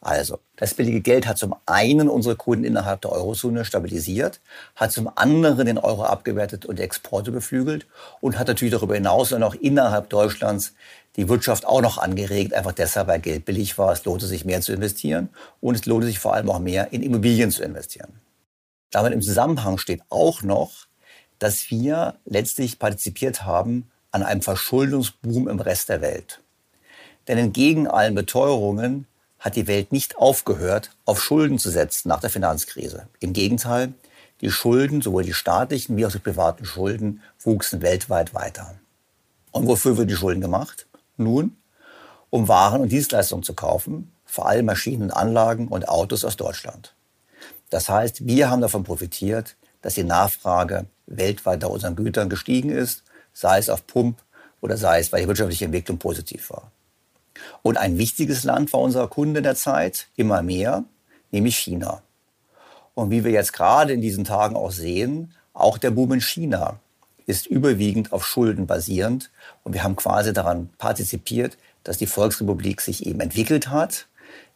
Also, 0.00 0.38
das 0.54 0.74
billige 0.74 1.00
Geld 1.00 1.26
hat 1.26 1.38
zum 1.38 1.56
einen 1.66 2.08
unsere 2.08 2.36
Kunden 2.36 2.64
innerhalb 2.64 3.00
der 3.00 3.10
Eurozone 3.10 3.64
stabilisiert, 3.64 4.40
hat 4.76 4.92
zum 4.92 5.10
anderen 5.16 5.66
den 5.66 5.78
Euro 5.78 6.04
abgewertet 6.04 6.64
und 6.64 6.78
Exporte 6.78 7.32
beflügelt 7.32 7.86
und 8.20 8.38
hat 8.38 8.46
natürlich 8.46 8.74
darüber 8.74 8.94
hinaus 8.94 9.30
dann 9.30 9.42
auch 9.42 9.54
innerhalb 9.54 10.10
Deutschlands 10.10 10.74
die 11.16 11.28
Wirtschaft 11.28 11.66
auch 11.66 11.80
noch 11.80 11.98
angeregt, 11.98 12.54
einfach 12.54 12.72
deshalb, 12.72 13.06
weil 13.06 13.20
Geld 13.20 13.44
billig 13.44 13.78
war. 13.78 13.92
Es 13.92 14.04
lohnte 14.04 14.26
sich 14.26 14.44
mehr 14.44 14.60
zu 14.60 14.72
investieren 14.72 15.28
und 15.60 15.74
es 15.74 15.86
lohnte 15.86 16.06
sich 16.06 16.18
vor 16.18 16.34
allem 16.34 16.50
auch 16.50 16.58
mehr 16.58 16.92
in 16.92 17.02
Immobilien 17.02 17.50
zu 17.50 17.62
investieren. 17.62 18.20
Damit 18.90 19.12
im 19.12 19.22
Zusammenhang 19.22 19.78
steht 19.78 20.02
auch 20.08 20.42
noch, 20.42 20.86
dass 21.38 21.70
wir 21.70 22.16
letztlich 22.24 22.78
partizipiert 22.78 23.44
haben 23.44 23.90
an 24.10 24.22
einem 24.22 24.42
Verschuldungsboom 24.42 25.48
im 25.48 25.60
Rest 25.60 25.88
der 25.88 26.00
Welt. 26.00 26.40
Denn 27.26 27.38
entgegen 27.38 27.88
allen 27.88 28.14
Beteuerungen 28.14 29.06
hat 29.38 29.56
die 29.56 29.66
Welt 29.66 29.92
nicht 29.92 30.16
aufgehört, 30.16 30.90
auf 31.04 31.22
Schulden 31.22 31.58
zu 31.58 31.70
setzen 31.70 32.08
nach 32.08 32.20
der 32.20 32.30
Finanzkrise. 32.30 33.08
Im 33.20 33.32
Gegenteil, 33.32 33.92
die 34.40 34.50
Schulden, 34.50 35.02
sowohl 35.02 35.24
die 35.24 35.34
staatlichen 35.34 35.96
wie 35.96 36.06
auch 36.06 36.12
die 36.12 36.18
privaten 36.18 36.64
Schulden, 36.64 37.22
wuchsen 37.40 37.82
weltweit 37.82 38.34
weiter. 38.34 38.74
Und 39.50 39.66
wofür 39.66 39.96
wurden 39.96 40.08
die 40.08 40.16
Schulden 40.16 40.40
gemacht? 40.40 40.86
Nun, 41.16 41.56
um 42.30 42.48
Waren 42.48 42.80
und 42.80 42.90
Dienstleistungen 42.90 43.42
zu 43.42 43.54
kaufen, 43.54 44.12
vor 44.24 44.46
allem 44.48 44.66
Maschinen 44.66 45.04
und 45.04 45.10
Anlagen 45.10 45.68
und 45.68 45.88
Autos 45.88 46.24
aus 46.24 46.36
Deutschland. 46.36 46.94
Das 47.70 47.88
heißt, 47.88 48.26
wir 48.26 48.50
haben 48.50 48.60
davon 48.60 48.84
profitiert, 48.84 49.56
dass 49.82 49.94
die 49.94 50.04
Nachfrage 50.04 50.86
weltweit 51.06 51.62
nach 51.62 51.68
unseren 51.68 51.96
Gütern 51.96 52.28
gestiegen 52.28 52.70
ist, 52.70 53.04
sei 53.32 53.58
es 53.58 53.68
auf 53.68 53.86
Pump 53.86 54.22
oder 54.60 54.76
sei 54.76 55.00
es, 55.00 55.12
weil 55.12 55.22
die 55.22 55.28
wirtschaftliche 55.28 55.66
Entwicklung 55.66 55.98
positiv 55.98 56.50
war. 56.50 56.70
Und 57.62 57.76
ein 57.76 57.98
wichtiges 57.98 58.44
Land 58.44 58.72
war 58.72 58.80
unser 58.80 59.06
Kunde 59.08 59.42
der 59.42 59.56
Zeit, 59.56 60.08
immer 60.16 60.42
mehr, 60.42 60.84
nämlich 61.30 61.56
China. 61.58 62.02
Und 62.94 63.10
wie 63.10 63.24
wir 63.24 63.32
jetzt 63.32 63.52
gerade 63.52 63.92
in 63.92 64.00
diesen 64.00 64.24
Tagen 64.24 64.56
auch 64.56 64.70
sehen, 64.70 65.34
auch 65.52 65.78
der 65.78 65.90
Boom 65.90 66.12
in 66.14 66.20
China 66.20 66.78
ist 67.26 67.46
überwiegend 67.46 68.12
auf 68.12 68.26
Schulden 68.26 68.66
basierend. 68.66 69.30
Und 69.62 69.72
wir 69.72 69.82
haben 69.82 69.96
quasi 69.96 70.32
daran 70.32 70.70
partizipiert, 70.78 71.56
dass 71.82 71.98
die 71.98 72.06
Volksrepublik 72.06 72.80
sich 72.80 73.06
eben 73.06 73.20
entwickelt 73.20 73.68
hat, 73.68 74.06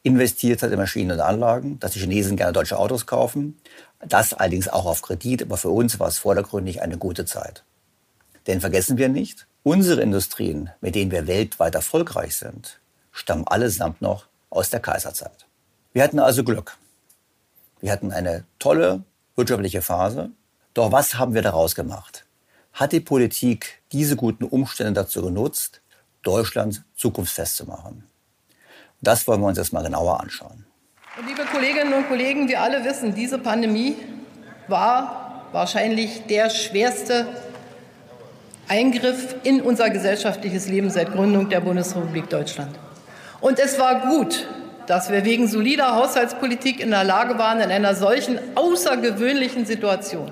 investiert 0.02 0.62
hat 0.62 0.70
in 0.70 0.78
Maschinen 0.78 1.12
und 1.12 1.20
Anlagen, 1.20 1.78
dass 1.80 1.92
die 1.92 2.00
Chinesen 2.00 2.36
gerne 2.36 2.52
deutsche 2.52 2.78
Autos 2.78 3.06
kaufen. 3.06 3.58
Das 4.06 4.32
allerdings 4.32 4.68
auch 4.68 4.86
auf 4.86 5.02
Kredit, 5.02 5.42
aber 5.42 5.56
für 5.56 5.70
uns 5.70 5.98
war 5.98 6.08
es 6.08 6.18
vordergründig 6.18 6.82
eine 6.82 6.98
gute 6.98 7.24
Zeit. 7.24 7.64
Denn 8.46 8.60
vergessen 8.60 8.96
wir 8.96 9.08
nicht, 9.08 9.46
unsere 9.62 10.00
Industrien, 10.00 10.70
mit 10.80 10.94
denen 10.94 11.10
wir 11.10 11.26
weltweit 11.26 11.74
erfolgreich 11.74 12.36
sind, 12.36 12.80
stammen 13.12 13.46
allesamt 13.46 14.00
noch 14.00 14.26
aus 14.50 14.70
der 14.70 14.80
Kaiserzeit. 14.80 15.46
Wir 15.92 16.02
hatten 16.02 16.18
also 16.18 16.44
Glück. 16.44 16.76
Wir 17.80 17.92
hatten 17.92 18.12
eine 18.12 18.44
tolle 18.58 19.02
wirtschaftliche 19.36 19.82
Phase. 19.82 20.30
Doch 20.74 20.92
was 20.92 21.16
haben 21.16 21.34
wir 21.34 21.42
daraus 21.42 21.74
gemacht? 21.74 22.24
Hat 22.78 22.92
die 22.92 23.00
Politik 23.00 23.82
diese 23.90 24.14
guten 24.14 24.44
Umstände 24.44 24.92
dazu 24.92 25.20
genutzt, 25.20 25.80
Deutschland 26.22 26.84
zukunftsfest 26.94 27.56
zu 27.56 27.66
machen? 27.66 28.04
Das 29.00 29.26
wollen 29.26 29.40
wir 29.40 29.48
uns 29.48 29.58
jetzt 29.58 29.72
mal 29.72 29.82
genauer 29.82 30.20
anschauen. 30.20 30.64
liebe 31.26 31.42
Kolleginnen 31.46 31.92
und 31.92 32.06
Kollegen, 32.06 32.46
wir 32.46 32.62
alle 32.62 32.84
wissen, 32.84 33.16
diese 33.16 33.40
Pandemie 33.40 33.96
war 34.68 35.48
wahrscheinlich 35.50 36.22
der 36.28 36.50
schwerste 36.50 37.26
Eingriff 38.68 39.34
in 39.42 39.60
unser 39.60 39.90
gesellschaftliches 39.90 40.68
Leben 40.68 40.88
seit 40.88 41.10
Gründung 41.10 41.48
der 41.48 41.58
Bundesrepublik 41.58 42.30
Deutschland. 42.30 42.78
Und 43.40 43.58
es 43.58 43.80
war 43.80 44.06
gut, 44.08 44.46
dass 44.86 45.10
wir 45.10 45.24
wegen 45.24 45.48
solider 45.48 45.96
Haushaltspolitik 45.96 46.78
in 46.78 46.90
der 46.90 47.02
Lage 47.02 47.40
waren, 47.40 47.60
in 47.60 47.72
einer 47.72 47.96
solchen 47.96 48.38
außergewöhnlichen 48.54 49.66
Situation 49.66 50.30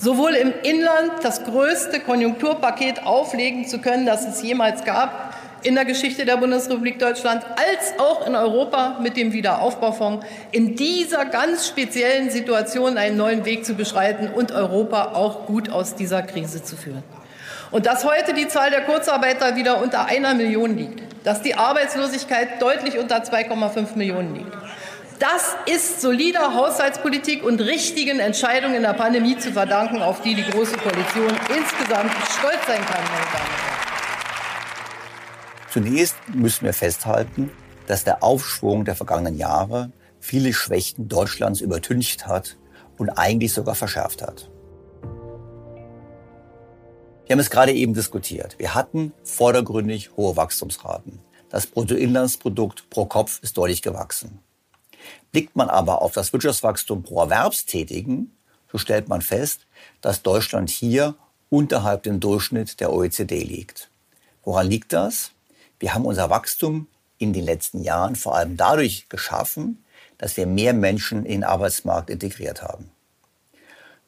sowohl 0.00 0.34
im 0.34 0.52
Inland 0.62 1.12
das 1.22 1.44
größte 1.44 2.00
Konjunkturpaket 2.00 3.04
auflegen 3.04 3.66
zu 3.68 3.80
können, 3.80 4.06
das 4.06 4.26
es 4.26 4.42
jemals 4.42 4.84
gab 4.84 5.34
in 5.62 5.74
der 5.74 5.84
Geschichte 5.84 6.24
der 6.24 6.38
Bundesrepublik 6.38 6.98
Deutschland, 6.98 7.44
als 7.44 7.98
auch 7.98 8.26
in 8.26 8.34
Europa 8.34 8.98
mit 9.02 9.18
dem 9.18 9.34
Wiederaufbaufonds, 9.34 10.24
in 10.52 10.74
dieser 10.74 11.26
ganz 11.26 11.68
speziellen 11.68 12.30
Situation 12.30 12.96
einen 12.96 13.18
neuen 13.18 13.44
Weg 13.44 13.66
zu 13.66 13.74
beschreiten 13.74 14.30
und 14.34 14.52
Europa 14.52 15.12
auch 15.12 15.44
gut 15.44 15.70
aus 15.70 15.94
dieser 15.94 16.22
Krise 16.22 16.62
zu 16.62 16.76
führen. 16.76 17.02
Und 17.70 17.84
dass 17.84 18.04
heute 18.04 18.32
die 18.32 18.48
Zahl 18.48 18.70
der 18.70 18.80
Kurzarbeiter 18.82 19.54
wieder 19.54 19.82
unter 19.82 20.06
einer 20.06 20.34
Million 20.34 20.78
liegt, 20.78 21.02
dass 21.24 21.42
die 21.42 21.54
Arbeitslosigkeit 21.54 22.60
deutlich 22.60 22.98
unter 22.98 23.22
2,5 23.22 23.96
Millionen 23.96 24.34
liegt. 24.34 24.59
Das 25.20 25.54
ist 25.66 26.00
solider 26.00 26.54
Haushaltspolitik 26.54 27.44
und 27.44 27.60
richtigen 27.60 28.20
Entscheidungen 28.20 28.76
in 28.76 28.80
der 28.80 28.94
Pandemie 28.94 29.36
zu 29.36 29.52
verdanken, 29.52 30.00
auf 30.00 30.22
die 30.22 30.34
die 30.34 30.44
Große 30.44 30.78
Koalition 30.78 31.28
insgesamt 31.54 32.10
stolz 32.38 32.66
sein 32.66 32.80
kann. 32.86 33.04
Zunächst 35.70 36.16
müssen 36.32 36.64
wir 36.64 36.72
festhalten, 36.72 37.52
dass 37.86 38.02
der 38.02 38.22
Aufschwung 38.22 38.86
der 38.86 38.96
vergangenen 38.96 39.36
Jahre 39.36 39.92
viele 40.20 40.54
Schwächen 40.54 41.06
Deutschlands 41.06 41.60
übertüncht 41.60 42.26
hat 42.26 42.56
und 42.96 43.10
eigentlich 43.10 43.52
sogar 43.52 43.74
verschärft 43.74 44.22
hat. 44.22 44.50
Wir 47.26 47.34
haben 47.34 47.40
es 47.40 47.50
gerade 47.50 47.72
eben 47.72 47.92
diskutiert. 47.92 48.58
Wir 48.58 48.74
hatten 48.74 49.12
vordergründig 49.22 50.16
hohe 50.16 50.38
Wachstumsraten. 50.38 51.20
Das 51.50 51.66
Bruttoinlandsprodukt 51.66 52.88
pro 52.88 53.04
Kopf 53.04 53.40
ist 53.42 53.58
deutlich 53.58 53.82
gewachsen. 53.82 54.40
Blickt 55.32 55.54
man 55.56 55.68
aber 55.68 56.02
auf 56.02 56.12
das 56.12 56.32
Wirtschaftswachstum 56.32 57.02
pro 57.02 57.20
Erwerbstätigen, 57.20 58.32
so 58.70 58.78
stellt 58.78 59.08
man 59.08 59.22
fest, 59.22 59.66
dass 60.00 60.22
Deutschland 60.22 60.70
hier 60.70 61.14
unterhalb 61.48 62.02
dem 62.04 62.20
Durchschnitt 62.20 62.80
der 62.80 62.92
OECD 62.92 63.42
liegt. 63.42 63.90
Woran 64.44 64.68
liegt 64.68 64.92
das? 64.92 65.32
Wir 65.78 65.94
haben 65.94 66.06
unser 66.06 66.30
Wachstum 66.30 66.86
in 67.18 67.32
den 67.32 67.44
letzten 67.44 67.82
Jahren 67.82 68.16
vor 68.16 68.36
allem 68.36 68.56
dadurch 68.56 69.08
geschaffen, 69.08 69.84
dass 70.18 70.36
wir 70.36 70.46
mehr 70.46 70.72
Menschen 70.72 71.24
in 71.24 71.40
den 71.40 71.44
Arbeitsmarkt 71.44 72.10
integriert 72.10 72.62
haben. 72.62 72.90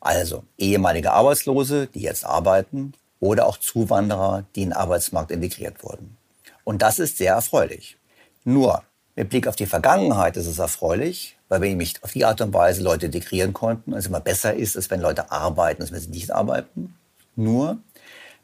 Also 0.00 0.44
ehemalige 0.58 1.12
Arbeitslose, 1.12 1.86
die 1.86 2.00
jetzt 2.00 2.24
arbeiten, 2.24 2.94
oder 3.20 3.46
auch 3.46 3.56
Zuwanderer, 3.56 4.44
die 4.56 4.62
in 4.62 4.70
den 4.70 4.76
Arbeitsmarkt 4.76 5.30
integriert 5.30 5.84
wurden. 5.84 6.16
Und 6.64 6.82
das 6.82 6.98
ist 6.98 7.18
sehr 7.18 7.34
erfreulich. 7.34 7.96
Nur 8.44 8.82
mit 9.14 9.28
Blick 9.28 9.46
auf 9.46 9.56
die 9.56 9.66
Vergangenheit 9.66 10.36
ist 10.36 10.46
es 10.46 10.58
erfreulich, 10.58 11.36
weil 11.48 11.60
wir 11.60 11.68
nämlich 11.68 12.02
auf 12.02 12.12
die 12.12 12.24
Art 12.24 12.40
und 12.40 12.54
Weise 12.54 12.82
Leute 12.82 13.06
integrieren 13.06 13.52
konnten. 13.52 13.92
Es 13.92 14.06
immer 14.06 14.20
besser 14.20 14.54
ist, 14.54 14.76
als 14.76 14.90
wenn 14.90 15.00
Leute 15.00 15.30
arbeiten, 15.30 15.82
als 15.82 15.92
wenn 15.92 16.00
sie 16.00 16.08
nicht 16.08 16.30
arbeiten. 16.30 16.94
Nur 17.36 17.78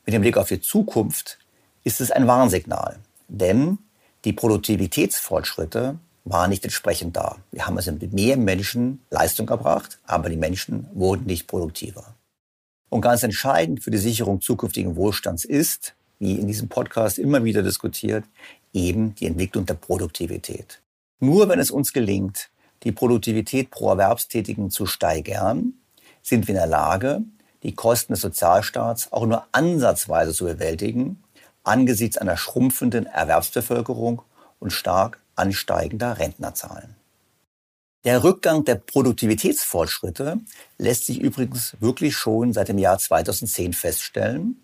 mit 0.05 0.15
dem 0.15 0.23
Blick 0.23 0.37
auf 0.37 0.49
die 0.49 0.61
Zukunft 0.61 1.39
ist 1.85 2.01
es 2.01 2.11
ein 2.11 2.27
Warnsignal. 2.27 2.99
Denn 3.29 3.79
die 4.25 4.33
Produktivitätsfortschritte 4.33 5.99
waren 6.25 6.51
nicht 6.51 6.65
entsprechend 6.65 7.17
da. 7.17 7.37
Wir 7.51 7.67
haben 7.67 7.77
also 7.77 7.93
mit 7.93 8.13
mehr 8.13 8.37
Menschen 8.37 9.01
Leistung 9.11 9.49
erbracht, 9.49 9.99
aber 10.05 10.29
die 10.29 10.37
Menschen 10.37 10.89
wurden 10.93 11.25
nicht 11.25 11.47
produktiver. 11.47 12.15
Und 12.91 13.01
ganz 13.01 13.23
entscheidend 13.23 13.83
für 13.83 13.91
die 13.91 13.99
Sicherung 13.99 14.41
zukünftigen 14.41 14.97
Wohlstands 14.97 15.45
ist, 15.45 15.95
wie 16.19 16.35
in 16.35 16.47
diesem 16.47 16.69
Podcast 16.69 17.19
immer 17.19 17.45
wieder 17.45 17.63
diskutiert, 17.63 18.25
eben 18.73 19.15
die 19.15 19.27
Entwicklung 19.27 19.67
der 19.67 19.75
Produktivität. 19.75 20.81
Nur 21.21 21.49
wenn 21.49 21.59
es 21.59 21.71
uns 21.71 21.93
gelingt, 21.93 22.51
die 22.85 22.93
Produktivität 22.93 23.71
pro 23.71 23.91
Erwerbstätigen 23.91 24.71
zu 24.71 24.87
steigern, 24.87 25.75
sind 26.23 26.47
wir 26.47 26.55
in 26.55 26.61
der 26.61 26.69
Lage, 26.69 27.23
die 27.63 27.75
Kosten 27.75 28.13
des 28.13 28.21
Sozialstaats 28.21 29.13
auch 29.13 29.27
nur 29.27 29.47
ansatzweise 29.53 30.33
zu 30.33 30.45
bewältigen, 30.45 31.23
angesichts 31.65 32.19
einer 32.19 32.37
schrumpfenden 32.37 33.07
Erwerbsbevölkerung 33.07 34.23
und 34.59 34.73
stark 34.73 35.21
ansteigender 35.35 36.19
Rentnerzahlen. 36.19 36.95
Der 38.05 38.23
Rückgang 38.23 38.65
der 38.65 38.77
Produktivitätsfortschritte 38.77 40.39
lässt 40.79 41.07
sich 41.07 41.21
übrigens 41.21 41.77
wirklich 41.81 42.17
schon 42.17 42.53
seit 42.53 42.69
dem 42.69 42.79
Jahr 42.79 42.99
2010 42.99 43.73
feststellen. 43.73 44.63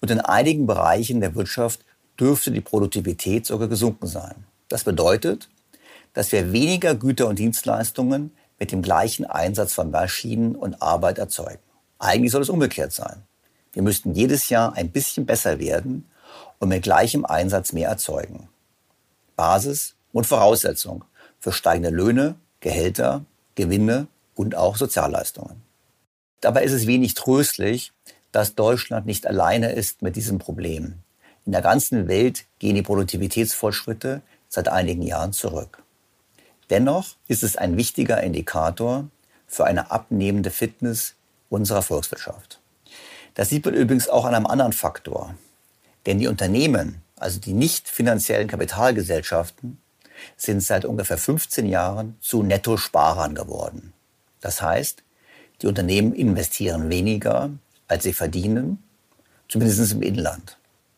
Und 0.00 0.10
in 0.10 0.20
einigen 0.20 0.66
Bereichen 0.66 1.20
der 1.20 1.34
Wirtschaft 1.34 1.85
dürfte 2.18 2.50
die 2.50 2.60
Produktivität 2.60 3.46
sogar 3.46 3.68
gesunken 3.68 4.06
sein. 4.06 4.44
Das 4.68 4.84
bedeutet, 4.84 5.48
dass 6.14 6.32
wir 6.32 6.52
weniger 6.52 6.94
Güter 6.94 7.28
und 7.28 7.38
Dienstleistungen 7.38 8.32
mit 8.58 8.72
dem 8.72 8.82
gleichen 8.82 9.26
Einsatz 9.26 9.74
von 9.74 9.90
Maschinen 9.90 10.56
und 10.56 10.80
Arbeit 10.80 11.18
erzeugen. 11.18 11.60
Eigentlich 11.98 12.32
soll 12.32 12.42
es 12.42 12.48
umgekehrt 12.48 12.92
sein. 12.92 13.22
Wir 13.72 13.82
müssten 13.82 14.14
jedes 14.14 14.48
Jahr 14.48 14.74
ein 14.74 14.90
bisschen 14.90 15.26
besser 15.26 15.58
werden 15.58 16.08
und 16.58 16.70
mit 16.70 16.82
gleichem 16.82 17.24
Einsatz 17.26 17.72
mehr 17.72 17.88
erzeugen. 17.88 18.48
Basis 19.36 19.94
und 20.12 20.26
Voraussetzung 20.26 21.04
für 21.38 21.52
steigende 21.52 21.90
Löhne 21.90 22.36
Gehälter, 22.60 23.24
Gewinne 23.54 24.08
und 24.34 24.54
auch 24.54 24.76
Sozialleistungen. 24.76 25.62
Dabei 26.40 26.64
ist 26.64 26.72
es 26.72 26.86
wenig 26.86 27.14
tröstlich, 27.14 27.92
dass 28.32 28.54
Deutschland 28.54 29.06
nicht 29.06 29.26
alleine 29.26 29.72
ist 29.72 30.02
mit 30.02 30.16
diesem 30.16 30.38
Problem. 30.38 31.02
In 31.46 31.52
der 31.52 31.62
ganzen 31.62 32.08
Welt 32.08 32.44
gehen 32.58 32.74
die 32.74 32.82
Produktivitätsfortschritte 32.82 34.20
seit 34.48 34.68
einigen 34.68 35.02
Jahren 35.02 35.32
zurück. 35.32 35.82
Dennoch 36.70 37.14
ist 37.28 37.44
es 37.44 37.56
ein 37.56 37.76
wichtiger 37.76 38.20
Indikator 38.20 39.08
für 39.46 39.64
eine 39.64 39.92
abnehmende 39.92 40.50
Fitness 40.50 41.14
unserer 41.48 41.82
Volkswirtschaft. 41.82 42.60
Das 43.34 43.48
sieht 43.48 43.64
man 43.64 43.74
übrigens 43.74 44.08
auch 44.08 44.24
an 44.24 44.34
einem 44.34 44.46
anderen 44.46 44.72
Faktor. 44.72 45.36
Denn 46.06 46.18
die 46.18 46.26
Unternehmen, 46.26 47.02
also 47.16 47.38
die 47.38 47.52
nicht 47.52 47.88
finanziellen 47.88 48.48
Kapitalgesellschaften, 48.48 49.78
sind 50.36 50.62
seit 50.62 50.84
ungefähr 50.84 51.18
15 51.18 51.66
Jahren 51.66 52.16
zu 52.20 52.42
Nettosparern 52.42 53.36
geworden. 53.36 53.92
Das 54.40 54.62
heißt, 54.62 55.04
die 55.62 55.66
Unternehmen 55.68 56.12
investieren 56.12 56.90
weniger, 56.90 57.50
als 57.86 58.02
sie 58.02 58.12
verdienen, 58.12 58.82
zumindest 59.48 59.92
im 59.92 60.02
Inland. 60.02 60.55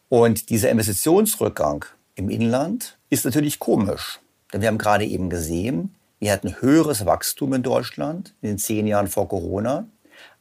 Und 0.08 0.50
dieser 0.50 0.70
Investitionsrückgang 0.70 1.84
im 2.14 2.30
Inland 2.30 2.98
ist 3.10 3.24
natürlich 3.24 3.58
komisch, 3.58 4.20
denn 4.52 4.60
wir 4.60 4.68
haben 4.68 4.78
gerade 4.78 5.04
eben 5.04 5.28
gesehen, 5.28 5.94
wir 6.18 6.32
hatten 6.32 6.60
höheres 6.60 7.06
Wachstum 7.06 7.52
in 7.54 7.62
Deutschland 7.62 8.34
in 8.42 8.48
den 8.48 8.58
zehn 8.58 8.86
Jahren 8.86 9.08
vor 9.08 9.28
Corona 9.28 9.86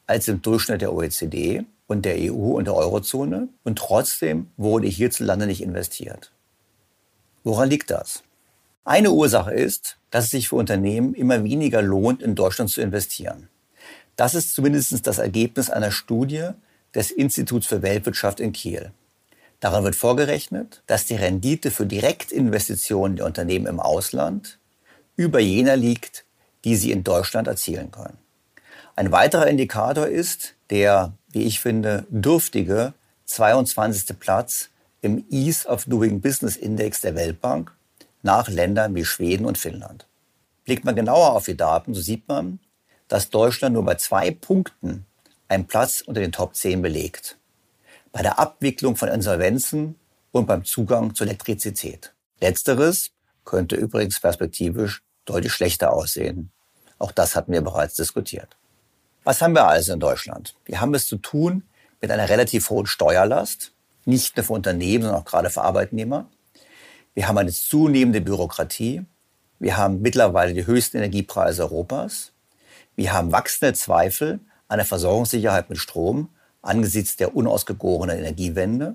als 0.06 0.26
im 0.26 0.42
Durchschnitt 0.42 0.80
der 0.80 0.92
OECD 0.92 1.64
und 1.86 2.04
der 2.04 2.16
EU 2.16 2.56
und 2.56 2.64
der 2.64 2.74
Eurozone. 2.74 3.48
Und 3.62 3.78
trotzdem 3.78 4.48
wurde 4.56 4.88
hierzulande 4.88 5.46
nicht 5.46 5.62
investiert. 5.62 6.32
Woran 7.44 7.70
liegt 7.70 7.90
das? 7.90 8.22
Eine 8.84 9.12
Ursache 9.12 9.52
ist, 9.52 9.98
dass 10.10 10.24
es 10.24 10.30
sich 10.30 10.48
für 10.48 10.56
Unternehmen 10.56 11.14
immer 11.14 11.44
weniger 11.44 11.82
lohnt, 11.82 12.22
in 12.22 12.34
Deutschland 12.34 12.70
zu 12.70 12.80
investieren. 12.80 13.48
Das 14.16 14.34
ist 14.34 14.54
zumindest 14.54 15.06
das 15.06 15.18
Ergebnis 15.18 15.70
einer 15.70 15.92
Studie 15.92 16.48
des 16.94 17.10
Instituts 17.10 17.66
für 17.66 17.82
Weltwirtschaft 17.82 18.40
in 18.40 18.52
Kiel. 18.52 18.90
Daran 19.60 19.84
wird 19.84 19.96
vorgerechnet, 19.96 20.82
dass 20.86 21.06
die 21.06 21.16
Rendite 21.16 21.70
für 21.70 21.86
Direktinvestitionen 21.86 23.16
der 23.16 23.26
Unternehmen 23.26 23.66
im 23.66 23.80
Ausland 23.80 24.58
über 25.16 25.40
jener 25.40 25.76
liegt, 25.76 26.24
die 26.64 26.76
sie 26.76 26.92
in 26.92 27.02
Deutschland 27.02 27.48
erzielen 27.48 27.90
können. 27.90 28.18
Ein 28.94 29.10
weiterer 29.12 29.48
Indikator 29.48 30.06
ist 30.06 30.54
der, 30.70 31.12
wie 31.30 31.42
ich 31.42 31.60
finde, 31.60 32.06
dürftige 32.08 32.94
22. 33.26 34.18
Platz 34.18 34.70
im 35.02 35.24
Ease 35.30 35.68
of 35.68 35.84
Doing 35.84 36.20
Business 36.20 36.56
Index 36.56 37.00
der 37.00 37.14
Weltbank 37.14 37.72
nach 38.22 38.48
Ländern 38.48 38.94
wie 38.94 39.04
Schweden 39.04 39.44
und 39.44 39.58
Finnland. 39.58 40.06
Blickt 40.64 40.84
man 40.84 40.96
genauer 40.96 41.32
auf 41.32 41.44
die 41.44 41.56
Daten, 41.56 41.94
so 41.94 42.00
sieht 42.00 42.28
man, 42.28 42.58
dass 43.08 43.30
Deutschland 43.30 43.74
nur 43.74 43.84
bei 43.84 43.94
zwei 43.94 44.30
Punkten 44.30 45.06
einen 45.48 45.66
Platz 45.66 46.02
unter 46.02 46.20
den 46.20 46.32
Top 46.32 46.54
10 46.54 46.82
belegt. 46.82 47.38
Bei 48.18 48.22
der 48.22 48.40
Abwicklung 48.40 48.96
von 48.96 49.10
Insolvenzen 49.10 49.94
und 50.32 50.46
beim 50.46 50.64
Zugang 50.64 51.14
zur 51.14 51.28
Elektrizität. 51.28 52.14
Letzteres 52.40 53.12
könnte 53.44 53.76
übrigens 53.76 54.18
perspektivisch 54.18 55.04
deutlich 55.24 55.52
schlechter 55.52 55.92
aussehen. 55.92 56.50
Auch 56.98 57.12
das 57.12 57.36
hatten 57.36 57.52
wir 57.52 57.60
bereits 57.60 57.94
diskutiert. 57.94 58.56
Was 59.22 59.40
haben 59.40 59.54
wir 59.54 59.68
also 59.68 59.92
in 59.92 60.00
Deutschland? 60.00 60.56
Wir 60.64 60.80
haben 60.80 60.94
es 60.94 61.06
zu 61.06 61.18
tun 61.18 61.62
mit 62.00 62.10
einer 62.10 62.28
relativ 62.28 62.70
hohen 62.70 62.86
Steuerlast, 62.86 63.70
nicht 64.04 64.36
nur 64.36 64.44
für 64.44 64.54
Unternehmen, 64.54 65.04
sondern 65.04 65.20
auch 65.20 65.24
gerade 65.24 65.48
für 65.48 65.62
Arbeitnehmer. 65.62 66.28
Wir 67.14 67.28
haben 67.28 67.38
eine 67.38 67.52
zunehmende 67.52 68.20
Bürokratie. 68.20 69.04
Wir 69.60 69.76
haben 69.76 70.02
mittlerweile 70.02 70.54
die 70.54 70.66
höchsten 70.66 70.96
Energiepreise 70.96 71.62
Europas. 71.62 72.32
Wir 72.96 73.12
haben 73.12 73.30
wachsende 73.30 73.74
Zweifel 73.74 74.40
an 74.66 74.78
der 74.78 74.86
Versorgungssicherheit 74.86 75.70
mit 75.70 75.78
Strom 75.78 76.30
angesichts 76.62 77.16
der 77.16 77.34
unausgegorenen 77.34 78.18
Energiewende. 78.18 78.94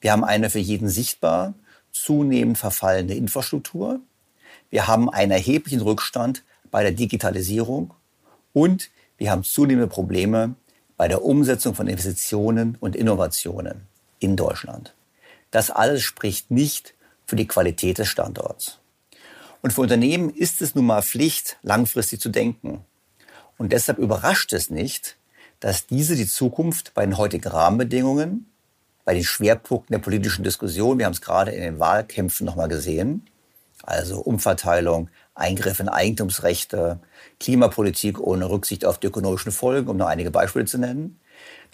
Wir 0.00 0.12
haben 0.12 0.24
eine 0.24 0.50
für 0.50 0.58
jeden 0.58 0.88
sichtbar 0.88 1.54
zunehmend 1.92 2.58
verfallende 2.58 3.14
Infrastruktur. 3.14 4.00
Wir 4.70 4.86
haben 4.86 5.10
einen 5.10 5.32
erheblichen 5.32 5.80
Rückstand 5.80 6.42
bei 6.70 6.82
der 6.82 6.92
Digitalisierung 6.92 7.94
und 8.52 8.90
wir 9.18 9.30
haben 9.30 9.44
zunehmende 9.44 9.88
Probleme 9.88 10.54
bei 10.96 11.08
der 11.08 11.24
Umsetzung 11.24 11.74
von 11.74 11.86
Investitionen 11.88 12.76
und 12.80 12.96
Innovationen 12.96 13.82
in 14.18 14.36
Deutschland. 14.36 14.94
Das 15.50 15.70
alles 15.70 16.02
spricht 16.02 16.50
nicht 16.50 16.94
für 17.26 17.36
die 17.36 17.46
Qualität 17.46 17.98
des 17.98 18.08
Standorts. 18.08 18.78
Und 19.60 19.72
für 19.72 19.80
Unternehmen 19.82 20.30
ist 20.30 20.60
es 20.60 20.74
nun 20.74 20.86
mal 20.86 21.02
Pflicht, 21.02 21.56
langfristig 21.62 22.20
zu 22.20 22.30
denken. 22.30 22.84
Und 23.58 23.72
deshalb 23.72 23.98
überrascht 23.98 24.52
es 24.52 24.70
nicht, 24.70 25.16
dass 25.62 25.86
diese 25.86 26.16
die 26.16 26.26
Zukunft 26.26 26.92
bei 26.92 27.06
den 27.06 27.16
heutigen 27.16 27.48
Rahmenbedingungen, 27.48 28.50
bei 29.04 29.14
den 29.14 29.22
Schwerpunkten 29.22 29.94
der 29.94 30.00
politischen 30.00 30.42
Diskussion, 30.42 30.98
wir 30.98 31.06
haben 31.06 31.12
es 31.12 31.20
gerade 31.20 31.52
in 31.52 31.62
den 31.62 31.78
Wahlkämpfen 31.78 32.44
nochmal 32.44 32.66
gesehen, 32.66 33.28
also 33.84 34.18
Umverteilung, 34.20 35.08
Eingriff 35.36 35.78
in 35.78 35.88
Eigentumsrechte, 35.88 36.98
Klimapolitik 37.38 38.18
ohne 38.18 38.50
Rücksicht 38.50 38.84
auf 38.84 38.98
die 38.98 39.06
ökonomischen 39.06 39.52
Folgen, 39.52 39.88
um 39.88 39.96
nur 39.96 40.08
einige 40.08 40.32
Beispiele 40.32 40.64
zu 40.64 40.78
nennen, 40.78 41.20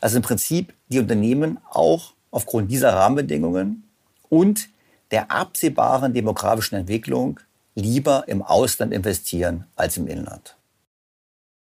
dass 0.03 0.15
im 0.15 0.21
Prinzip 0.21 0.75
die 0.89 0.99
Unternehmen 0.99 1.59
auch 1.71 2.13
aufgrund 2.31 2.71
dieser 2.71 2.93
Rahmenbedingungen 2.93 3.89
und 4.29 4.69
der 5.13 5.31
absehbaren 5.31 6.13
demografischen 6.13 6.77
Entwicklung 6.77 7.41
lieber 7.75 8.25
im 8.27 8.43
Ausland 8.43 8.93
investieren 8.93 9.65
als 9.77 9.97
im 9.97 10.09
Inland. 10.09 10.57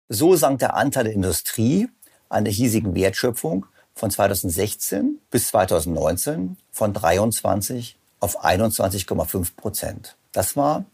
So 0.08 0.34
sank 0.34 0.58
der 0.58 0.74
Anteil 0.74 1.04
der 1.04 1.12
Industrie 1.12 1.88
an 2.28 2.44
der 2.44 2.52
hiesigen 2.52 2.94
Wertschöpfung 2.94 3.66
von 3.94 4.10
2016 4.10 5.18
bis 5.30 5.48
2019 5.48 6.56
von 6.70 6.92
23 6.92 7.98
auf 8.20 8.44
21,5 8.44 9.56
Prozent. 9.56 10.16
Das 10.32 10.56
war 10.56 10.84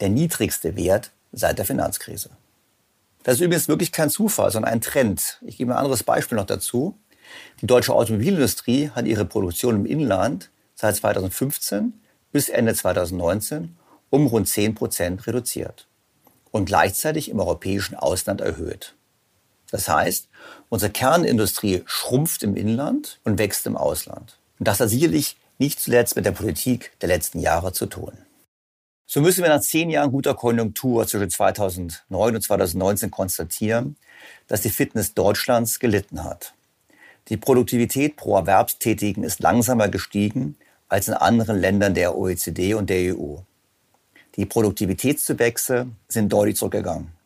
der 0.00 0.08
niedrigste 0.08 0.76
Wert 0.76 1.12
seit 1.32 1.58
der 1.58 1.64
Finanzkrise. 1.64 2.30
Das 3.22 3.34
ist 3.34 3.40
übrigens 3.40 3.68
wirklich 3.68 3.92
kein 3.92 4.10
Zufall, 4.10 4.50
sondern 4.50 4.72
ein 4.72 4.80
Trend. 4.80 5.38
Ich 5.42 5.58
gebe 5.58 5.72
ein 5.72 5.78
anderes 5.78 6.02
Beispiel 6.02 6.36
noch 6.36 6.46
dazu. 6.46 6.96
Die 7.60 7.66
deutsche 7.66 7.92
Automobilindustrie 7.92 8.90
hat 8.90 9.06
ihre 9.06 9.24
Produktion 9.24 9.76
im 9.76 9.86
Inland 9.86 10.50
seit 10.74 10.96
2015 10.96 11.92
bis 12.32 12.48
Ende 12.48 12.74
2019 12.74 13.76
um 14.10 14.26
rund 14.26 14.48
10 14.48 14.74
Prozent 14.74 15.26
reduziert 15.26 15.86
und 16.50 16.64
gleichzeitig 16.64 17.28
im 17.28 17.40
europäischen 17.40 17.94
Ausland 17.94 18.40
erhöht. 18.40 18.94
Das 19.70 19.88
heißt, 19.88 20.28
unsere 20.68 20.90
Kernindustrie 20.90 21.82
schrumpft 21.86 22.42
im 22.42 22.56
Inland 22.56 23.20
und 23.24 23.38
wächst 23.38 23.66
im 23.66 23.76
Ausland. 23.76 24.38
Und 24.58 24.68
das 24.68 24.80
hat 24.80 24.88
sicherlich 24.88 25.36
nicht 25.58 25.80
zuletzt 25.80 26.16
mit 26.16 26.24
der 26.24 26.32
Politik 26.32 26.92
der 27.00 27.08
letzten 27.08 27.40
Jahre 27.40 27.72
zu 27.72 27.86
tun. 27.86 28.12
So 29.06 29.20
müssen 29.20 29.42
wir 29.42 29.48
nach 29.48 29.60
zehn 29.60 29.90
Jahren 29.90 30.12
guter 30.12 30.34
Konjunktur 30.34 31.06
zwischen 31.06 31.30
2009 31.30 32.34
und 32.34 32.42
2019 32.42 33.10
konstatieren, 33.10 33.96
dass 34.48 34.60
die 34.60 34.70
Fitness 34.70 35.14
Deutschlands 35.14 35.78
gelitten 35.78 36.24
hat. 36.24 36.52
Die 37.28 37.36
Produktivität 37.36 38.16
pro 38.16 38.36
Erwerbstätigen 38.36 39.24
ist 39.24 39.40
langsamer 39.40 39.88
gestiegen 39.88 40.56
als 40.88 41.08
in 41.08 41.14
anderen 41.14 41.58
Ländern 41.58 41.94
der 41.94 42.16
OECD 42.16 42.74
und 42.74 42.90
der 42.90 43.16
EU. 43.16 43.36
Die 44.36 44.46
Produktivitätszuwächse 44.46 45.88
sind 46.08 46.32
deutlich 46.32 46.56
zurückgegangen. 46.56 47.17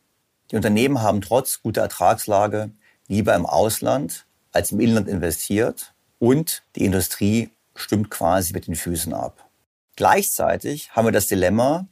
Die 0.53 0.57
Unternehmen 0.57 1.01
haben 1.01 1.21
trotz 1.21 1.63
guter 1.63 1.81
Ertragslage 1.81 2.69
lieber 3.07 3.33
im 3.33 3.47
Ausland 3.47 4.27
als 4.51 4.71
im 4.71 4.79
Inland 4.79 5.07
investiert 5.07 5.95
und 6.19 6.61
die 6.75 6.85
Industrie 6.85 7.49
stimmt 7.73 8.11
quasi 8.11 8.53
mit 8.53 8.67
den 8.67 8.75
Füßen 8.75 9.15
ab. 9.15 9.49
Gleichzeitig 9.95 10.91
haben 10.91 11.07
wir 11.07 11.11
das 11.11 11.25
Dilemma, 11.25 11.87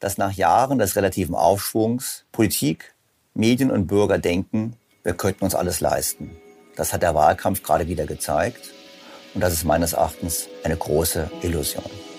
dass 0.00 0.18
nach 0.18 0.32
Jahren 0.32 0.80
des 0.80 0.96
relativen 0.96 1.36
Aufschwungs 1.36 2.24
Politik, 2.32 2.92
Medien 3.34 3.70
und 3.70 3.86
Bürger 3.86 4.18
denken, 4.18 4.74
wir 5.04 5.14
könnten 5.14 5.44
uns 5.44 5.54
alles 5.54 5.78
leisten. 5.78 6.36
Das 6.74 6.92
hat 6.92 7.02
der 7.02 7.14
Wahlkampf 7.14 7.62
gerade 7.62 7.86
wieder 7.86 8.06
gezeigt 8.06 8.72
und 9.32 9.42
das 9.42 9.52
ist 9.52 9.62
meines 9.62 9.92
Erachtens 9.92 10.48
eine 10.64 10.76
große 10.76 11.30
Illusion. 11.42 12.11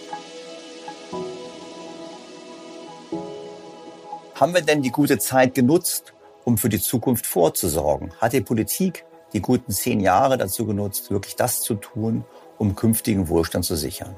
Haben 4.35 4.55
wir 4.55 4.61
denn 4.61 4.81
die 4.81 4.89
gute 4.89 5.19
Zeit 5.19 5.53
genutzt, 5.53 6.13
um 6.43 6.57
für 6.57 6.69
die 6.69 6.79
Zukunft 6.79 7.27
vorzusorgen? 7.27 8.11
Hat 8.19 8.33
die 8.33 8.41
Politik 8.41 9.05
die 9.31 9.41
guten 9.41 9.71
zehn 9.71 9.99
Jahre 9.99 10.37
dazu 10.37 10.65
genutzt, 10.65 11.11
wirklich 11.11 11.35
das 11.35 11.61
zu 11.61 11.75
tun, 11.75 12.25
um 12.57 12.75
künftigen 12.75 13.29
Wohlstand 13.29 13.65
zu 13.65 13.75
sichern? 13.75 14.15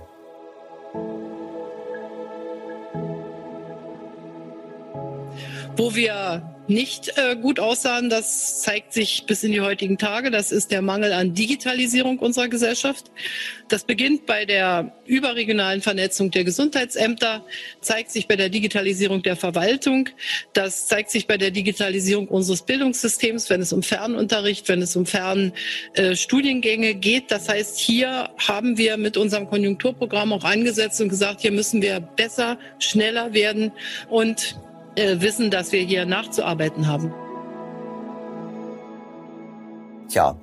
Wo 5.76 5.94
wir 5.94 6.55
nicht 6.68 7.18
äh, 7.18 7.36
gut 7.36 7.60
aussahen. 7.60 8.10
Das 8.10 8.62
zeigt 8.62 8.94
sich 8.94 9.26
bis 9.26 9.44
in 9.44 9.52
die 9.52 9.62
heutigen 9.62 9.98
Tage. 9.98 10.32
Das 10.32 10.52
ist 10.52 10.72
der 10.72 10.82
Mangel 10.82 11.14
an 11.14 11.34
Digitalisierung 11.34 12.20
unserer 12.20 12.48
Gesellschaft. 12.48 13.12
Das 13.68 13.84
beginnt 13.84 14.26
bei 14.26 14.46
der 14.46 14.96
überregionalen 15.06 15.82
Vernetzung 15.82 16.32
der 16.32 16.44
Gesundheitsämter, 16.44 17.46
zeigt 17.82 18.12
sich 18.12 18.28
bei 18.28 18.36
der 18.36 18.50
Digitalisierung 18.50 19.24
der 19.24 19.36
Verwaltung. 19.36 20.10
Das 20.54 20.88
zeigt 20.88 21.10
sich 21.10 21.28
bei 21.28 21.38
der 21.38 21.52
Digitalisierung 21.52 22.28
unseres 22.28 22.62
Bildungssystems, 22.64 23.50
wenn 23.50 23.62
es 23.62 23.74
um 23.74 23.84
Fernunterricht, 23.84 24.68
wenn 24.68 24.82
es 24.82 24.96
um 24.96 25.06
Fernstudiengänge 25.06 26.90
äh, 26.90 26.94
geht. 26.94 27.32
Das 27.32 27.50
heißt, 27.50 27.80
hier 27.80 28.30
haben 28.38 28.78
wir 28.78 28.98
mit 28.98 29.18
unserem 29.18 29.48
Konjunkturprogramm 29.48 30.34
auch 30.34 30.44
angesetzt 30.44 31.02
und 31.02 31.10
gesagt, 31.10 31.42
hier 31.42 31.52
müssen 31.52 31.82
wir 31.82 32.00
besser, 32.00 32.58
schneller 32.80 33.34
werden 33.34 33.72
und 34.10 34.56
äh, 34.96 35.22
wissen, 35.22 35.52
dass 35.52 35.72
wir 35.72 35.82
hier 35.82 36.06
nachzuarbeiten 36.06 36.88
haben. 36.88 37.14
Tja, 40.10 40.40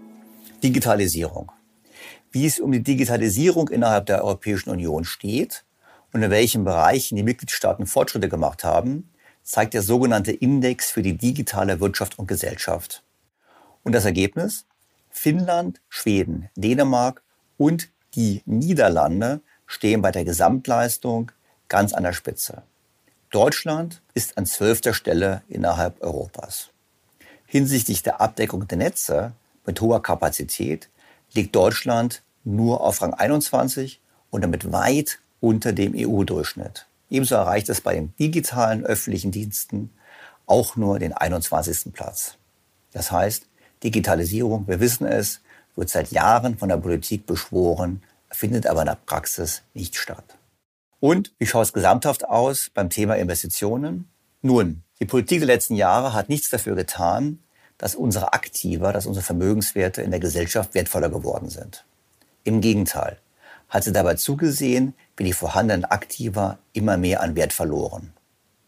Digitalisierung. 0.62 1.52
Wie 2.30 2.46
es 2.46 2.60
um 2.60 2.72
die 2.72 2.82
Digitalisierung 2.82 3.68
innerhalb 3.68 4.06
der 4.06 4.24
Europäischen 4.24 4.70
Union 4.70 5.04
steht 5.04 5.64
und 6.12 6.22
in 6.22 6.30
welchen 6.30 6.64
Bereichen 6.64 7.16
die 7.16 7.22
Mitgliedstaaten 7.22 7.86
Fortschritte 7.86 8.28
gemacht 8.28 8.64
haben, 8.64 9.10
zeigt 9.42 9.74
der 9.74 9.82
sogenannte 9.82 10.32
Index 10.32 10.90
für 10.90 11.02
die 11.02 11.16
digitale 11.16 11.80
Wirtschaft 11.80 12.18
und 12.18 12.26
Gesellschaft. 12.26 13.02
Und 13.82 13.92
das 13.92 14.04
Ergebnis? 14.04 14.66
Finnland, 15.10 15.80
Schweden, 15.88 16.48
Dänemark 16.56 17.22
und 17.58 17.90
die 18.14 18.42
Niederlande 18.46 19.40
stehen 19.66 20.02
bei 20.02 20.10
der 20.10 20.24
Gesamtleistung 20.24 21.32
ganz 21.68 21.92
an 21.92 22.02
der 22.02 22.12
Spitze. 22.12 22.62
Deutschland 23.32 24.02
ist 24.12 24.36
an 24.36 24.44
zwölfter 24.44 24.92
Stelle 24.92 25.40
innerhalb 25.48 26.02
Europas. 26.02 26.68
Hinsichtlich 27.46 28.02
der 28.02 28.20
Abdeckung 28.20 28.68
der 28.68 28.76
Netze 28.76 29.32
mit 29.64 29.80
hoher 29.80 30.02
Kapazität 30.02 30.90
liegt 31.32 31.56
Deutschland 31.56 32.20
nur 32.44 32.82
auf 32.82 33.00
Rang 33.00 33.14
21 33.14 34.00
und 34.30 34.42
damit 34.42 34.70
weit 34.70 35.18
unter 35.40 35.72
dem 35.72 35.94
EU-Durchschnitt. 35.96 36.84
Ebenso 37.08 37.36
erreicht 37.36 37.70
es 37.70 37.80
bei 37.80 37.94
den 37.94 38.12
digitalen 38.18 38.84
öffentlichen 38.84 39.30
Diensten 39.30 39.90
auch 40.44 40.76
nur 40.76 40.98
den 40.98 41.14
21. 41.14 41.90
Platz. 41.94 42.34
Das 42.92 43.10
heißt, 43.10 43.46
Digitalisierung, 43.82 44.68
wir 44.68 44.78
wissen 44.78 45.06
es, 45.06 45.40
wird 45.74 45.88
seit 45.88 46.12
Jahren 46.12 46.58
von 46.58 46.68
der 46.68 46.76
Politik 46.76 47.24
beschworen, 47.24 48.02
findet 48.30 48.66
aber 48.66 48.82
in 48.82 48.88
der 48.88 48.98
Praxis 49.06 49.62
nicht 49.72 49.96
statt. 49.96 50.36
Und 51.02 51.32
wie 51.40 51.46
schaut 51.46 51.64
es 51.64 51.72
gesamthaft 51.72 52.28
aus 52.28 52.70
beim 52.72 52.88
Thema 52.88 53.16
Investitionen? 53.16 54.08
Nun, 54.40 54.84
die 55.00 55.04
Politik 55.04 55.40
der 55.40 55.48
letzten 55.48 55.74
Jahre 55.74 56.12
hat 56.12 56.28
nichts 56.28 56.48
dafür 56.48 56.76
getan, 56.76 57.40
dass 57.76 57.96
unsere 57.96 58.34
Aktiva, 58.34 58.92
dass 58.92 59.06
unsere 59.06 59.24
Vermögenswerte 59.24 60.00
in 60.00 60.12
der 60.12 60.20
Gesellschaft 60.20 60.74
wertvoller 60.74 61.08
geworden 61.08 61.50
sind. 61.50 61.84
Im 62.44 62.60
Gegenteil, 62.60 63.18
hat 63.68 63.82
sie 63.82 63.90
dabei 63.90 64.14
zugesehen, 64.14 64.94
wie 65.16 65.24
die 65.24 65.32
vorhandenen 65.32 65.84
Aktiva 65.84 66.60
immer 66.72 66.96
mehr 66.96 67.20
an 67.20 67.34
Wert 67.34 67.52
verloren. 67.52 68.12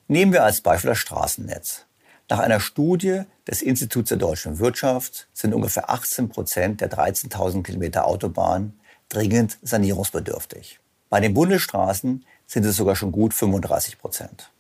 Nehmen 0.09 0.33
wir 0.33 0.43
als 0.43 0.61
Beispiel 0.61 0.91
das 0.91 0.99
Straßennetz. 0.99 1.87
Nach 2.29 2.41
einer 2.41 2.59
Studie 2.59 3.23
des 3.47 3.63
Instituts 3.63 4.09
der 4.09 4.19
deutschen 4.19 4.59
Wirtschaft 4.59 5.29
sind 5.35 5.55
ungefähr 5.55 5.89
18 5.89 6.31
Prozent 6.31 6.81
der 6.81 6.91
13.000 6.91 7.63
Kilometer 7.63 8.09
Autobahn 8.09 8.73
dringend 9.09 9.57
sanierungsbedürftig. 9.63 10.81
Bei 11.15 11.21
den 11.21 11.33
Bundesstraßen 11.33 12.27
sind 12.45 12.67
es 12.67 12.75
sogar 12.75 12.97
schon 12.97 13.13
gut 13.13 13.35
35 13.35 13.99
Prozent. 13.99 14.51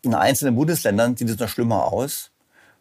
In 0.00 0.14
einzelnen 0.14 0.56
Bundesländern 0.56 1.14
sieht 1.14 1.28
es 1.28 1.38
noch 1.38 1.50
schlimmer 1.50 1.92
aus. 1.92 2.30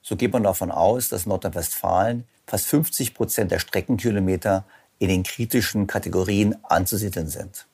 So 0.02 0.16
geht 0.16 0.32
man 0.32 0.44
davon 0.44 0.72
aus, 0.72 1.10
dass 1.10 1.26
Nordrhein-Westfalen 1.26 2.24
fast 2.46 2.66
50 2.68 3.14
Prozent 3.14 3.52
der 3.52 3.60
Streckenkilometer 3.60 4.64
in 5.00 5.10
den 5.10 5.24
kritischen 5.24 5.86
Kategorien 5.86 6.56
anzusiedeln 6.64 7.28
sind. 7.28 7.68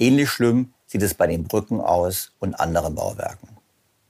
Ähnlich 0.00 0.28
schlimm 0.28 0.74
sieht 0.84 1.02
es 1.02 1.14
bei 1.14 1.28
den 1.28 1.44
Brücken 1.44 1.80
aus 1.80 2.32
und 2.40 2.54
anderen 2.54 2.96
Bauwerken. 2.96 3.50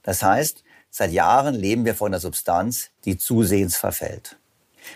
Das 0.01 0.23
heißt, 0.23 0.63
seit 0.89 1.11
Jahren 1.11 1.53
leben 1.53 1.85
wir 1.85 1.93
von 1.93 2.07
einer 2.07 2.19
Substanz, 2.19 2.89
die 3.05 3.15
zusehends 3.15 3.77
verfällt. 3.77 4.37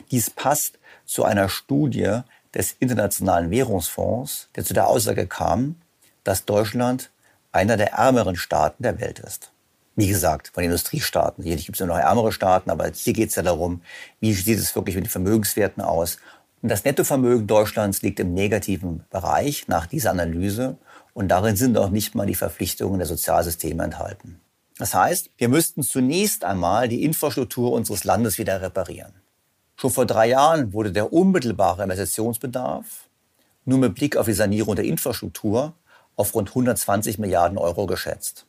Dies 0.09 0.31
passt 0.31 0.79
zu 1.05 1.23
einer 1.23 1.49
Studie 1.49 2.21
des 2.55 2.75
Internationalen 2.79 3.51
Währungsfonds, 3.51 4.49
der 4.55 4.63
zu 4.63 4.73
der 4.73 4.87
Aussage 4.87 5.27
kam, 5.27 5.75
dass 6.23 6.45
Deutschland 6.45 7.11
einer 7.51 7.77
der 7.77 7.93
ärmeren 7.93 8.35
Staaten 8.35 8.83
der 8.83 8.99
Welt 8.99 9.19
ist. 9.19 9.51
Wie 9.95 10.07
gesagt, 10.07 10.49
von 10.53 10.63
Industriestaaten. 10.63 11.43
Hier 11.43 11.55
gibt 11.55 11.75
es 11.75 11.79
ja 11.79 11.85
noch 11.85 11.97
ärmere 11.97 12.31
Staaten, 12.31 12.69
aber 12.69 12.91
hier 12.93 13.13
geht 13.13 13.29
es 13.29 13.35
ja 13.35 13.43
darum, 13.43 13.81
wie 14.19 14.33
sieht 14.33 14.59
es 14.59 14.75
wirklich 14.75 14.95
mit 14.95 15.05
den 15.05 15.09
Vermögenswerten 15.09 15.81
aus. 15.81 16.17
Und 16.61 16.69
das 16.69 16.83
Nettovermögen 16.83 17.47
Deutschlands 17.47 18.01
liegt 18.01 18.19
im 18.19 18.33
negativen 18.33 19.05
Bereich 19.09 19.67
nach 19.67 19.85
dieser 19.85 20.11
Analyse. 20.11 20.77
Und 21.13 21.29
darin 21.29 21.55
sind 21.55 21.77
auch 21.77 21.89
nicht 21.89 22.13
mal 22.13 22.25
die 22.25 22.35
Verpflichtungen 22.35 22.97
der 22.97 23.07
Sozialsysteme 23.07 23.83
enthalten. 23.83 24.41
Das 24.77 24.93
heißt, 24.93 25.29
wir 25.37 25.47
müssten 25.47 25.83
zunächst 25.83 26.43
einmal 26.43 26.89
die 26.89 27.03
Infrastruktur 27.03 27.71
unseres 27.71 28.03
Landes 28.03 28.37
wieder 28.37 28.61
reparieren. 28.61 29.13
Schon 29.75 29.91
vor 29.91 30.05
drei 30.05 30.29
Jahren 30.29 30.73
wurde 30.73 30.91
der 30.91 31.11
unmittelbare 31.11 31.83
Investitionsbedarf 31.83 33.09
nur 33.65 33.79
mit 33.79 33.95
Blick 33.95 34.15
auf 34.15 34.27
die 34.27 34.33
Sanierung 34.33 34.75
der 34.75 34.85
Infrastruktur 34.85 35.73
auf 36.15 36.33
rund 36.33 36.49
120 36.49 37.19
Milliarden 37.19 37.57
Euro 37.57 37.87
geschätzt. 37.87 38.45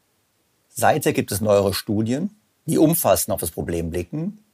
Seither 0.68 1.12
gibt 1.12 1.32
es 1.32 1.40
neuere 1.40 1.74
Studien, 1.74 2.36
die 2.66 2.78
umfassend 2.78 3.32
auf 3.32 3.40
das 3.40 3.50
Problem 3.50 3.90
blicken. 3.90 4.44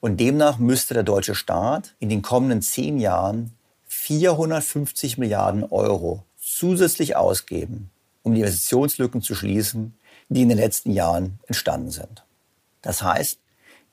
Und 0.00 0.18
demnach 0.18 0.58
müsste 0.58 0.94
der 0.94 1.02
deutsche 1.02 1.34
Staat 1.34 1.94
in 1.98 2.08
den 2.08 2.22
kommenden 2.22 2.62
zehn 2.62 2.98
Jahren 2.98 3.52
450 3.86 5.18
Milliarden 5.18 5.64
Euro 5.64 6.24
zusätzlich 6.36 7.16
ausgeben, 7.16 7.90
um 8.22 8.34
die 8.34 8.40
Investitionslücken 8.40 9.22
zu 9.22 9.34
schließen, 9.34 9.96
die 10.28 10.42
in 10.42 10.48
den 10.48 10.58
letzten 10.58 10.90
Jahren 10.90 11.38
entstanden 11.46 11.90
sind. 11.90 12.24
Das 12.82 13.02
heißt, 13.02 13.38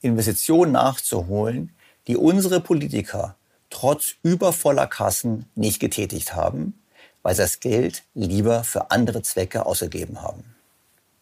Investitionen 0.01 0.73
nachzuholen, 0.73 1.71
die 2.07 2.17
unsere 2.17 2.59
Politiker 2.59 3.35
trotz 3.69 4.15
übervoller 4.23 4.87
Kassen 4.87 5.45
nicht 5.55 5.79
getätigt 5.79 6.35
haben, 6.35 6.79
weil 7.23 7.35
sie 7.35 7.41
das 7.41 7.59
Geld 7.59 8.03
lieber 8.13 8.63
für 8.63 8.91
andere 8.91 9.21
Zwecke 9.21 9.65
ausgegeben 9.65 10.21
haben. 10.21 10.55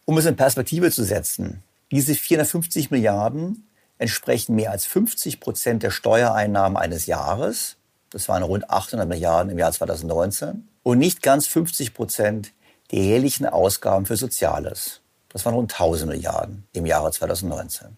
Um 0.04 0.18
es 0.18 0.26
in 0.26 0.36
Perspektive 0.36 0.90
zu 0.90 1.02
setzen, 1.02 1.62
diese 1.90 2.14
450 2.14 2.90
Milliarden 2.90 3.66
entsprechen 3.98 4.54
mehr 4.54 4.70
als 4.70 4.84
50 4.84 5.40
Prozent 5.40 5.82
der 5.82 5.90
Steuereinnahmen 5.90 6.76
eines 6.76 7.06
Jahres. 7.06 7.76
Das 8.10 8.28
waren 8.28 8.42
rund 8.42 8.68
800 8.70 9.08
Milliarden 9.08 9.50
im 9.50 9.58
Jahr 9.58 9.72
2019. 9.72 10.68
Und 10.82 10.98
nicht 10.98 11.22
ganz 11.22 11.46
50 11.46 11.94
Prozent 11.94 12.52
der 12.90 12.98
jährlichen 13.00 13.46
Ausgaben 13.46 14.06
für 14.06 14.16
Soziales. 14.16 15.00
Das 15.30 15.44
waren 15.46 15.54
rund 15.54 15.72
1000 15.72 16.10
Milliarden 16.10 16.64
im 16.72 16.86
Jahre 16.86 17.10
2019. 17.10 17.96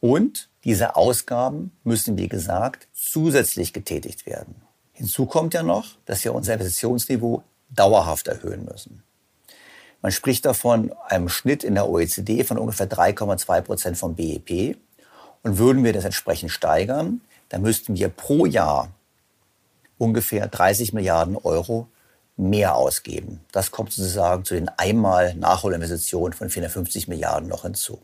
Und 0.00 0.48
diese 0.64 0.96
Ausgaben 0.96 1.72
müssen, 1.84 2.16
wie 2.18 2.28
gesagt, 2.28 2.88
zusätzlich 2.92 3.72
getätigt 3.72 4.26
werden. 4.26 4.56
Hinzu 4.92 5.26
kommt 5.26 5.54
ja 5.54 5.62
noch, 5.62 5.96
dass 6.06 6.24
wir 6.24 6.34
unser 6.34 6.54
Investitionsniveau 6.54 7.42
dauerhaft 7.70 8.28
erhöhen 8.28 8.64
müssen. 8.64 9.02
Man 10.00 10.12
spricht 10.12 10.44
davon 10.44 10.92
einem 11.08 11.28
Schnitt 11.28 11.64
in 11.64 11.74
der 11.74 11.88
OECD 11.88 12.44
von 12.44 12.58
ungefähr 12.58 12.88
3,2 12.88 13.60
Prozent 13.62 13.98
vom 13.98 14.14
BIP. 14.14 14.76
Und 15.42 15.58
würden 15.58 15.84
wir 15.84 15.92
das 15.92 16.04
entsprechend 16.04 16.50
steigern, 16.50 17.20
dann 17.48 17.62
müssten 17.62 17.96
wir 17.96 18.08
pro 18.08 18.46
Jahr 18.46 18.90
ungefähr 19.98 20.46
30 20.46 20.92
Milliarden 20.92 21.36
Euro 21.36 21.88
mehr 22.36 22.74
ausgeben. 22.74 23.40
Das 23.52 23.70
kommt 23.70 23.92
sozusagen 23.92 24.44
zu 24.44 24.54
den 24.54 24.68
einmal 24.68 25.34
Nachholinvestitionen 25.34 26.32
von 26.32 26.50
450 26.50 27.08
Milliarden 27.08 27.48
noch 27.48 27.62
hinzu. 27.62 28.00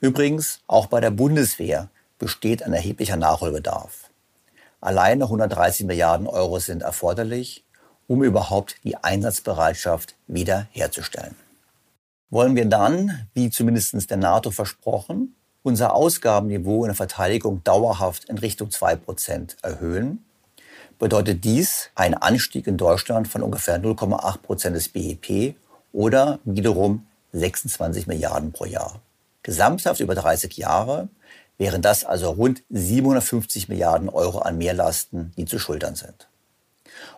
Übrigens, 0.00 0.60
auch 0.66 0.86
bei 0.86 1.00
der 1.00 1.10
Bundeswehr 1.10 1.90
besteht 2.18 2.62
ein 2.62 2.72
erheblicher 2.72 3.16
Nachholbedarf. 3.16 4.10
Alleine 4.80 5.24
130 5.24 5.86
Milliarden 5.86 6.26
Euro 6.26 6.58
sind 6.58 6.82
erforderlich, 6.82 7.64
um 8.06 8.22
überhaupt 8.22 8.76
die 8.84 8.96
Einsatzbereitschaft 8.96 10.14
wieder 10.26 10.68
herzustellen. 10.70 11.34
Wollen 12.30 12.56
wir 12.56 12.66
dann, 12.66 13.28
wie 13.34 13.50
zumindest 13.50 14.10
der 14.10 14.16
NATO 14.16 14.50
versprochen, 14.50 15.34
unser 15.62 15.94
Ausgabenniveau 15.94 16.84
in 16.84 16.88
der 16.88 16.94
Verteidigung 16.94 17.62
dauerhaft 17.64 18.24
in 18.26 18.38
Richtung 18.38 18.68
2% 18.68 19.56
erhöhen, 19.62 20.24
bedeutet 20.98 21.44
dies 21.44 21.90
ein 21.94 22.14
Anstieg 22.14 22.66
in 22.66 22.76
Deutschland 22.76 23.28
von 23.28 23.42
ungefähr 23.42 23.82
0,8 23.82 24.38
Prozent 24.38 24.76
des 24.76 24.88
BIP 24.88 25.56
oder 25.92 26.38
wiederum 26.44 27.06
26 27.32 28.06
Milliarden 28.06 28.52
pro 28.52 28.64
Jahr. 28.64 29.00
Gesamthaft 29.42 30.00
über 30.00 30.14
30 30.14 30.56
Jahre 30.56 31.08
wären 31.58 31.82
das 31.82 32.04
also 32.04 32.30
rund 32.30 32.62
750 32.70 33.68
Milliarden 33.68 34.08
Euro 34.08 34.38
an 34.38 34.58
Mehrlasten, 34.58 35.32
die 35.36 35.46
zu 35.46 35.58
schultern 35.58 35.94
sind. 35.94 36.28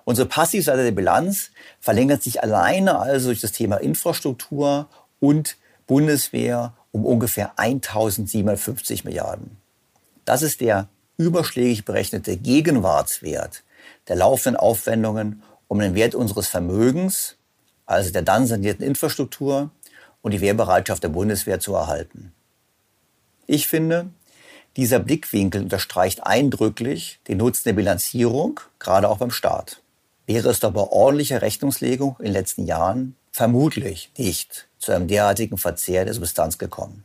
Unsere 0.05 0.29
Passivseite 0.29 0.85
der 0.85 0.93
Bilanz 0.93 1.51
verlängert 1.81 2.23
sich 2.23 2.43
alleine 2.43 2.99
also 2.99 3.29
durch 3.29 3.41
das 3.41 3.53
Thema 3.53 3.77
Infrastruktur 3.77 4.89
und 5.21 5.57
Bundeswehr 5.87 6.75
um 6.93 7.05
ungefähr 7.05 7.59
1750 7.59 9.05
Milliarden. 9.05 9.57
Das 10.25 10.43
ist 10.43 10.61
der 10.61 10.89
überschlägig 11.17 11.85
berechnete 11.85 12.37
Gegenwartswert 12.37 13.63
der 14.09 14.17
laufenden 14.17 14.59
Aufwendungen 14.59 15.43
um 15.69 15.79
den 15.79 15.95
Wert 15.95 16.15
unseres 16.15 16.49
Vermögens, 16.49 17.37
also 17.87 18.11
der 18.11 18.23
dann 18.23 18.47
sanierten 18.47 18.85
Infrastruktur 18.85 19.71
und 20.23 20.33
die 20.33 20.41
Wehrbereitschaft 20.41 21.03
der 21.03 21.09
Bundeswehr 21.09 21.61
zu 21.61 21.75
erhalten. 21.75 22.33
Ich 23.47 23.67
finde, 23.67 24.11
dieser 24.77 24.99
Blickwinkel 24.99 25.63
unterstreicht 25.63 26.25
eindrücklich 26.25 27.19
den 27.29 27.39
Nutzen 27.39 27.65
der 27.65 27.73
Bilanzierung, 27.73 28.61
gerade 28.79 29.09
auch 29.09 29.19
beim 29.19 29.31
Staat. 29.31 29.81
Wäre 30.27 30.51
es 30.51 30.61
doch 30.61 30.73
bei 30.73 30.83
ordentlicher 30.83 31.43
Rechnungslegung 31.43 32.17
in 32.19 32.27
den 32.27 32.35
letzten 32.35 32.67
Jahren 32.67 33.17
vermutlich 33.33 34.11
nicht 34.19 34.69
zu 34.79 34.93
einem 34.93 35.09
derartigen 35.09 35.59
Verzehr 35.59 36.05
der 36.05 36.15
Substanz 36.15 36.59
gekommen. 36.59 37.05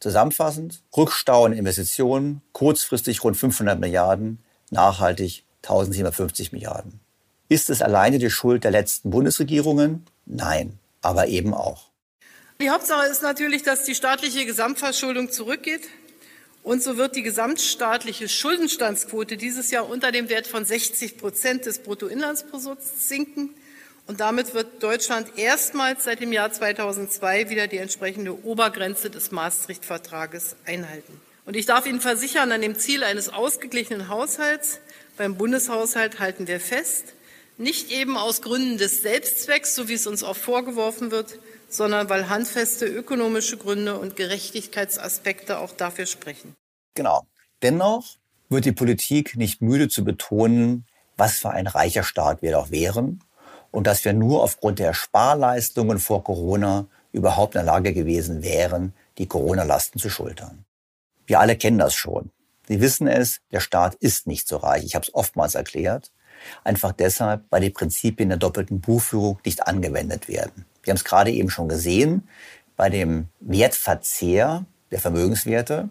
Zusammenfassend, 0.00 0.80
Rückstau 0.96 1.46
in 1.46 1.52
Investitionen, 1.52 2.40
kurzfristig 2.52 3.24
rund 3.24 3.36
500 3.36 3.80
Milliarden, 3.80 4.38
nachhaltig 4.70 5.44
1750 5.62 6.52
Milliarden. 6.52 7.00
Ist 7.48 7.70
es 7.70 7.82
alleine 7.82 8.18
die 8.18 8.30
Schuld 8.30 8.64
der 8.64 8.70
letzten 8.70 9.10
Bundesregierungen? 9.10 10.06
Nein, 10.26 10.78
aber 11.02 11.28
eben 11.28 11.54
auch. 11.54 11.88
Die 12.60 12.70
Hauptsache 12.70 13.06
ist 13.06 13.22
natürlich, 13.22 13.62
dass 13.62 13.84
die 13.84 13.94
staatliche 13.94 14.44
Gesamtverschuldung 14.44 15.30
zurückgeht. 15.30 15.82
Und 16.68 16.82
so 16.82 16.98
wird 16.98 17.16
die 17.16 17.22
gesamtstaatliche 17.22 18.28
Schuldenstandsquote 18.28 19.38
dieses 19.38 19.70
Jahr 19.70 19.88
unter 19.88 20.12
dem 20.12 20.28
Wert 20.28 20.46
von 20.46 20.66
60 20.66 21.16
Prozent 21.16 21.64
des 21.64 21.78
Bruttoinlandsprodukts 21.78 23.08
sinken. 23.08 23.54
Und 24.06 24.20
damit 24.20 24.52
wird 24.52 24.82
Deutschland 24.82 25.38
erstmals 25.38 26.04
seit 26.04 26.20
dem 26.20 26.30
Jahr 26.30 26.52
2002 26.52 27.48
wieder 27.48 27.68
die 27.68 27.78
entsprechende 27.78 28.44
Obergrenze 28.44 29.08
des 29.08 29.30
Maastricht-Vertrages 29.30 30.56
einhalten. 30.66 31.18
Und 31.46 31.56
ich 31.56 31.64
darf 31.64 31.86
Ihnen 31.86 32.02
versichern, 32.02 32.52
an 32.52 32.60
dem 32.60 32.78
Ziel 32.78 33.02
eines 33.02 33.30
ausgeglichenen 33.30 34.10
Haushalts 34.10 34.80
beim 35.16 35.38
Bundeshaushalt 35.38 36.18
halten 36.18 36.48
wir 36.48 36.60
fest, 36.60 37.14
nicht 37.56 37.90
eben 37.90 38.18
aus 38.18 38.42
Gründen 38.42 38.76
des 38.76 39.00
Selbstzwecks, 39.00 39.74
so 39.74 39.88
wie 39.88 39.94
es 39.94 40.06
uns 40.06 40.22
oft 40.22 40.42
vorgeworfen 40.42 41.12
wird, 41.12 41.38
sondern 41.70 42.10
weil 42.10 42.28
handfeste 42.28 42.84
ökonomische 42.84 43.56
Gründe 43.56 43.98
und 43.98 44.16
Gerechtigkeitsaspekte 44.16 45.58
auch 45.58 45.72
dafür 45.72 46.04
sprechen. 46.04 46.57
Genau. 46.98 47.28
Dennoch 47.62 48.16
wird 48.48 48.64
die 48.64 48.72
Politik 48.72 49.36
nicht 49.36 49.62
müde 49.62 49.88
zu 49.88 50.02
betonen, 50.02 50.84
was 51.16 51.38
für 51.38 51.50
ein 51.50 51.68
reicher 51.68 52.02
Staat 52.02 52.42
wir 52.42 52.50
doch 52.50 52.72
wären 52.72 53.22
und 53.70 53.86
dass 53.86 54.04
wir 54.04 54.12
nur 54.14 54.42
aufgrund 54.42 54.80
der 54.80 54.94
Sparleistungen 54.94 56.00
vor 56.00 56.24
Corona 56.24 56.88
überhaupt 57.12 57.54
in 57.54 57.60
der 57.60 57.72
Lage 57.72 57.94
gewesen 57.94 58.42
wären, 58.42 58.94
die 59.18 59.28
Corona-Lasten 59.28 60.00
zu 60.00 60.10
schultern. 60.10 60.64
Wir 61.24 61.38
alle 61.38 61.54
kennen 61.54 61.78
das 61.78 61.94
schon. 61.94 62.32
Sie 62.66 62.80
wissen 62.80 63.06
es, 63.06 63.42
der 63.52 63.60
Staat 63.60 63.94
ist 63.94 64.26
nicht 64.26 64.48
so 64.48 64.56
reich. 64.56 64.82
Ich 64.84 64.96
habe 64.96 65.04
es 65.04 65.14
oftmals 65.14 65.54
erklärt. 65.54 66.10
Einfach 66.64 66.90
deshalb, 66.90 67.44
weil 67.50 67.60
die 67.60 67.70
Prinzipien 67.70 68.28
der 68.28 68.38
doppelten 68.38 68.80
Buchführung 68.80 69.38
nicht 69.44 69.68
angewendet 69.68 70.26
werden. 70.26 70.66
Wir 70.82 70.90
haben 70.90 70.96
es 70.96 71.04
gerade 71.04 71.30
eben 71.30 71.48
schon 71.48 71.68
gesehen 71.68 72.28
bei 72.76 72.90
dem 72.90 73.28
Wertverzehr 73.38 74.66
der 74.90 74.98
Vermögenswerte. 74.98 75.90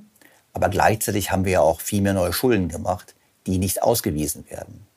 Aber 0.58 0.70
gleichzeitig 0.70 1.30
haben 1.30 1.46
wir 1.46 1.52
ja 1.52 1.62
auch 1.62 1.82
viel 1.82 2.02
mehr 2.02 2.16
neue 2.16 2.34
Schulden 2.34 2.68
gemacht, 2.68 3.14
die 3.46 3.60
nicht 3.60 3.84
ausgewiesen 3.84 4.50
werden. 4.50 4.88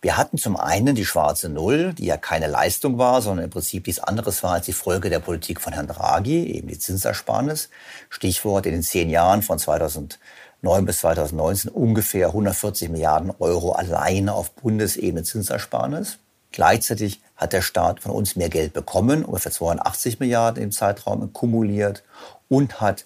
Wir 0.00 0.16
hatten 0.16 0.38
zum 0.38 0.56
einen 0.56 0.94
die 0.94 1.04
schwarze 1.04 1.48
Null, 1.48 1.92
die 1.92 2.04
ja 2.04 2.16
keine 2.16 2.46
Leistung 2.46 2.98
war, 2.98 3.20
sondern 3.20 3.46
im 3.46 3.50
Prinzip 3.50 3.88
nichts 3.88 4.00
anderes 4.00 4.44
war 4.44 4.52
als 4.52 4.66
die 4.66 4.72
Folge 4.72 5.10
der 5.10 5.18
Politik 5.18 5.60
von 5.60 5.72
Herrn 5.72 5.88
Draghi, 5.88 6.52
eben 6.52 6.68
die 6.68 6.78
Zinsersparnis. 6.78 7.68
Stichwort 8.10 8.66
in 8.66 8.74
den 8.74 8.84
zehn 8.84 9.10
Jahren 9.10 9.42
von 9.42 9.58
2009 9.58 10.18
bis 10.84 10.98
2019 10.98 11.68
ungefähr 11.72 12.28
140 12.28 12.88
Milliarden 12.88 13.32
Euro 13.40 13.72
alleine 13.72 14.34
auf 14.34 14.52
Bundesebene 14.52 15.24
Zinsersparnis. 15.24 16.18
Gleichzeitig 16.52 17.20
hat 17.34 17.52
der 17.52 17.62
Staat 17.62 17.98
von 17.98 18.12
uns 18.12 18.36
mehr 18.36 18.50
Geld 18.50 18.72
bekommen, 18.72 19.24
ungefähr 19.24 19.50
82 19.50 20.20
Milliarden 20.20 20.62
im 20.62 20.70
Zeitraum 20.70 21.32
kumuliert 21.32 22.04
und 22.48 22.80
hat 22.80 23.04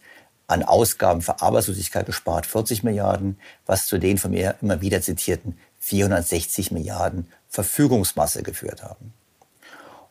an 0.52 0.62
Ausgaben 0.62 1.22
für 1.22 1.40
Arbeitslosigkeit 1.40 2.06
gespart, 2.06 2.46
40 2.46 2.82
Milliarden, 2.82 3.38
was 3.64 3.86
zu 3.86 3.98
den 3.98 4.18
von 4.18 4.32
mir 4.32 4.56
immer 4.60 4.80
wieder 4.80 5.00
zitierten 5.00 5.58
460 5.78 6.70
Milliarden 6.70 7.26
Verfügungsmasse 7.48 8.42
geführt 8.42 8.82
haben. 8.82 9.14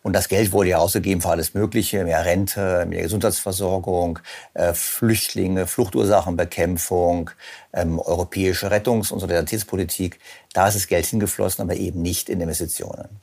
Und 0.04 0.13
das 0.13 0.30
Geld 0.30 0.51
wurde 0.51 0.69
ja 0.69 0.77
ausgegeben 0.80 1.21
für 1.21 1.30
alles 1.30 1.54
Mögliche, 1.54 2.04
mehr 2.04 2.25
Rente, 2.25 2.88
mehr 2.88 3.04
Gesundheitsversorgung, 3.04 4.17
äh, 4.56 4.73
Flüchtlinge, 4.73 5.67
Fluchtursachenbekämpfung, 5.67 7.30
ähm, 7.71 7.99
europäische 7.99 8.71
Rettungs- 8.71 9.12
und 9.12 9.19
Solidaritätspolitik. 9.19 10.19
Da 10.54 10.67
ist 10.67 10.73
das 10.73 10.88
Geld 10.88 11.06
hingeflossen, 11.06 11.62
aber 11.62 11.75
eben 11.75 12.01
nicht 12.01 12.30
in 12.30 12.41
Investitionen. 12.41 13.21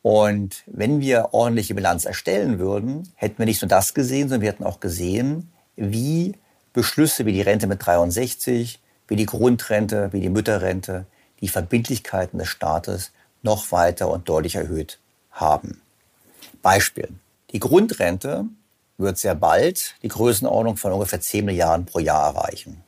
Und 0.00 0.62
wenn 0.66 1.00
wir 1.00 1.30
ordentliche 1.32 1.74
Bilanz 1.74 2.04
erstellen 2.04 2.60
würden, 2.60 3.12
hätten 3.16 3.38
wir 3.38 3.46
nicht 3.46 3.62
nur 3.62 3.68
das 3.68 3.94
gesehen, 3.94 4.28
sondern 4.28 4.42
wir 4.42 4.50
hätten 4.50 4.64
auch 4.64 4.78
gesehen, 4.78 5.50
wie 5.76 6.34
Beschlüsse 6.72 7.24
wie 7.24 7.32
die 7.32 7.42
Rente 7.42 7.66
mit 7.66 7.84
63, 7.84 8.80
wie 9.08 9.16
die 9.16 9.26
Grundrente, 9.26 10.12
wie 10.12 10.20
die 10.20 10.28
Mütterrente, 10.28 11.06
die 11.40 11.48
Verbindlichkeiten 11.48 12.38
des 12.38 12.48
Staates 12.48 13.12
noch 13.42 13.70
weiter 13.72 14.08
und 14.08 14.28
deutlich 14.28 14.56
erhöht 14.56 14.98
haben. 15.30 15.80
Beispiel. 16.62 17.08
Die 17.52 17.60
Grundrente 17.60 18.46
wird 18.98 19.18
sehr 19.18 19.34
bald 19.34 19.94
die 20.02 20.08
Größenordnung 20.08 20.76
von 20.76 20.92
ungefähr 20.92 21.20
10 21.20 21.44
Milliarden 21.44 21.86
pro 21.86 21.98
Jahr 21.98 22.34
erreichen. 22.34 22.82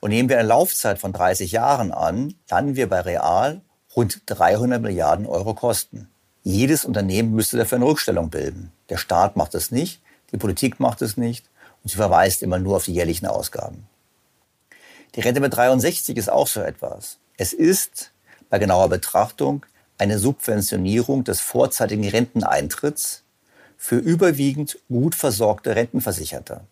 Und 0.00 0.10
nehmen 0.10 0.28
wir 0.28 0.38
eine 0.38 0.48
Laufzeit 0.48 0.98
von 0.98 1.12
30 1.12 1.52
Jahren 1.52 1.90
an, 1.90 2.34
landen 2.50 2.76
wir 2.76 2.88
bei 2.88 3.00
real 3.00 3.62
rund 3.96 4.20
300 4.26 4.80
Milliarden 4.80 5.26
Euro 5.26 5.54
Kosten. 5.54 6.08
Jedes 6.44 6.84
Unternehmen 6.84 7.32
müsste 7.34 7.56
dafür 7.56 7.76
eine 7.76 7.86
Rückstellung 7.86 8.30
bilden. 8.30 8.70
Der 8.90 8.98
Staat 8.98 9.36
macht 9.36 9.54
es 9.54 9.70
nicht, 9.70 10.00
die 10.30 10.36
Politik 10.36 10.78
macht 10.78 11.02
es 11.02 11.16
nicht 11.16 11.46
und 11.86 11.90
sie 11.90 11.98
verweist 11.98 12.42
immer 12.42 12.58
nur 12.58 12.78
auf 12.78 12.86
die 12.86 12.94
jährlichen 12.94 13.26
Ausgaben. 13.26 13.86
Die 15.14 15.20
Rente 15.20 15.40
mit 15.40 15.54
63 15.54 16.16
ist 16.16 16.28
auch 16.28 16.48
so 16.48 16.60
etwas. 16.60 17.18
Es 17.36 17.52
ist 17.52 18.10
bei 18.50 18.58
genauer 18.58 18.88
Betrachtung 18.88 19.64
eine 19.96 20.18
Subventionierung 20.18 21.22
des 21.22 21.40
vorzeitigen 21.40 22.08
Renteneintritts 22.08 23.22
für 23.76 23.98
überwiegend 23.98 24.80
gut 24.88 25.14
versorgte 25.14 25.76
Rentenversicherte. 25.76 26.62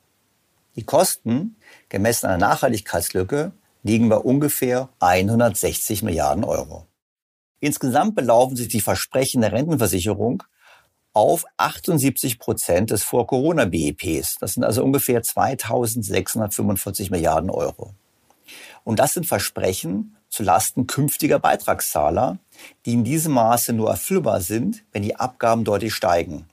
Die 0.75 0.83
Kosten, 0.83 1.55
gemessen 1.91 2.27
an 2.27 2.41
der 2.41 2.49
Nachhaltigkeitslücke, 2.49 3.53
liegen 3.85 4.09
bei 4.09 4.17
ungefähr 4.17 4.89
160 4.99 6.03
Milliarden 6.03 6.43
Euro. 6.43 6.89
Insgesamt 7.61 8.17
belaufen 8.17 8.57
sich 8.57 8.67
die 8.67 8.81
Versprechen 8.81 9.43
der 9.43 9.53
Rentenversicherung 9.53 10.43
auf 11.15 11.47
78 11.57 12.39
Prozent 12.39 12.91
des 12.91 13.03
Vor-Corona-BEPs. 13.05 14.37
Das 14.41 14.55
sind 14.55 14.65
also 14.65 14.85
ungefähr 14.85 15.23
2645 15.23 17.11
Milliarden 17.11 17.51
Euro. 17.51 17.95
Und 18.83 18.99
das 18.99 19.15
sind 19.15 19.27
Versprechen 19.27 20.17
zu 20.29 20.43
Lasten 20.43 20.87
künftiger 20.87 21.39
Beitragszahler, 21.39 22.39
die 22.85 22.93
in 22.93 23.05
diesem 23.05 23.33
Maße 23.33 23.73
nur 23.73 23.89
erfüllbar 23.89 24.41
sind, 24.41 24.83
wenn 24.93 25.03
die 25.03 25.17
Abgaben 25.17 25.65
deutlich 25.65 25.95
steigen. 25.95 26.47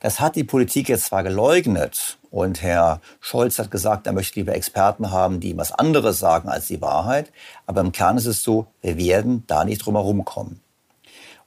Das 0.00 0.20
hat 0.20 0.36
die 0.36 0.44
Politik 0.44 0.90
jetzt 0.90 1.06
zwar 1.06 1.22
geleugnet 1.22 2.18
und 2.30 2.60
Herr 2.62 3.00
Scholz 3.20 3.58
hat 3.58 3.70
gesagt, 3.70 4.06
er 4.06 4.12
möchte 4.12 4.38
lieber 4.38 4.54
Experten 4.54 5.10
haben, 5.10 5.40
die 5.40 5.56
was 5.56 5.72
anderes 5.72 6.18
sagen 6.18 6.50
als 6.50 6.66
die 6.66 6.82
Wahrheit, 6.82 7.32
aber 7.64 7.80
im 7.80 7.92
Kern 7.92 8.18
ist 8.18 8.26
es 8.26 8.42
so, 8.42 8.66
wir 8.82 8.98
werden 8.98 9.44
da 9.46 9.64
nicht 9.64 9.78
drum 9.78 9.94
herum 9.94 10.24
kommen. 10.26 10.60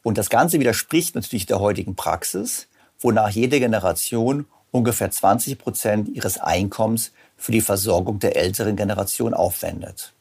Und 0.04 0.18
das 0.18 0.30
Ganze 0.30 0.60
widerspricht 0.60 1.16
natürlich 1.16 1.46
der 1.46 1.60
heutigen 1.60 1.96
Praxis, 1.96 2.68
wonach 3.00 3.30
jede 3.30 3.60
Generation 3.60 4.46
ungefähr 4.72 5.12
20 5.12 5.58
Prozent 5.58 6.10
ihres 6.10 6.38
Einkommens 6.38 7.12
für 7.38 7.52
die 7.52 7.62
Versorgung 7.62 8.20
der 8.20 8.36
älteren 8.36 8.76
Generation 8.76 9.34
aufwendet. 9.34 10.14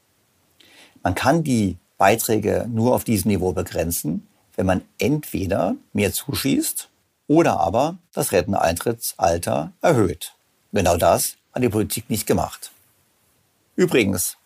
Man 1.03 1.15
kann 1.15 1.45
die 1.45 1.77
Beiträge 1.97 2.67
nur 2.69 2.95
auf 2.95 3.05
diesem 3.05 3.31
Niveau 3.31 3.53
begrenzen, 3.53 4.27
wenn 4.57 4.67
man 4.67 4.83
entweder 4.99 5.77
mehr 5.93 6.13
zuschießt 6.13 6.89
oder 7.27 7.61
aber 7.61 7.99
das 8.13 8.33
Renteneintrittsalter 8.33 9.73
erhöht. 9.81 10.35
Genau 10.73 10.97
das 10.97 11.37
hat 11.53 11.63
die 11.63 11.69
Politik 11.69 12.11
nicht 12.11 12.27
gemacht. 12.27 12.71
Übrigens, 13.77 14.37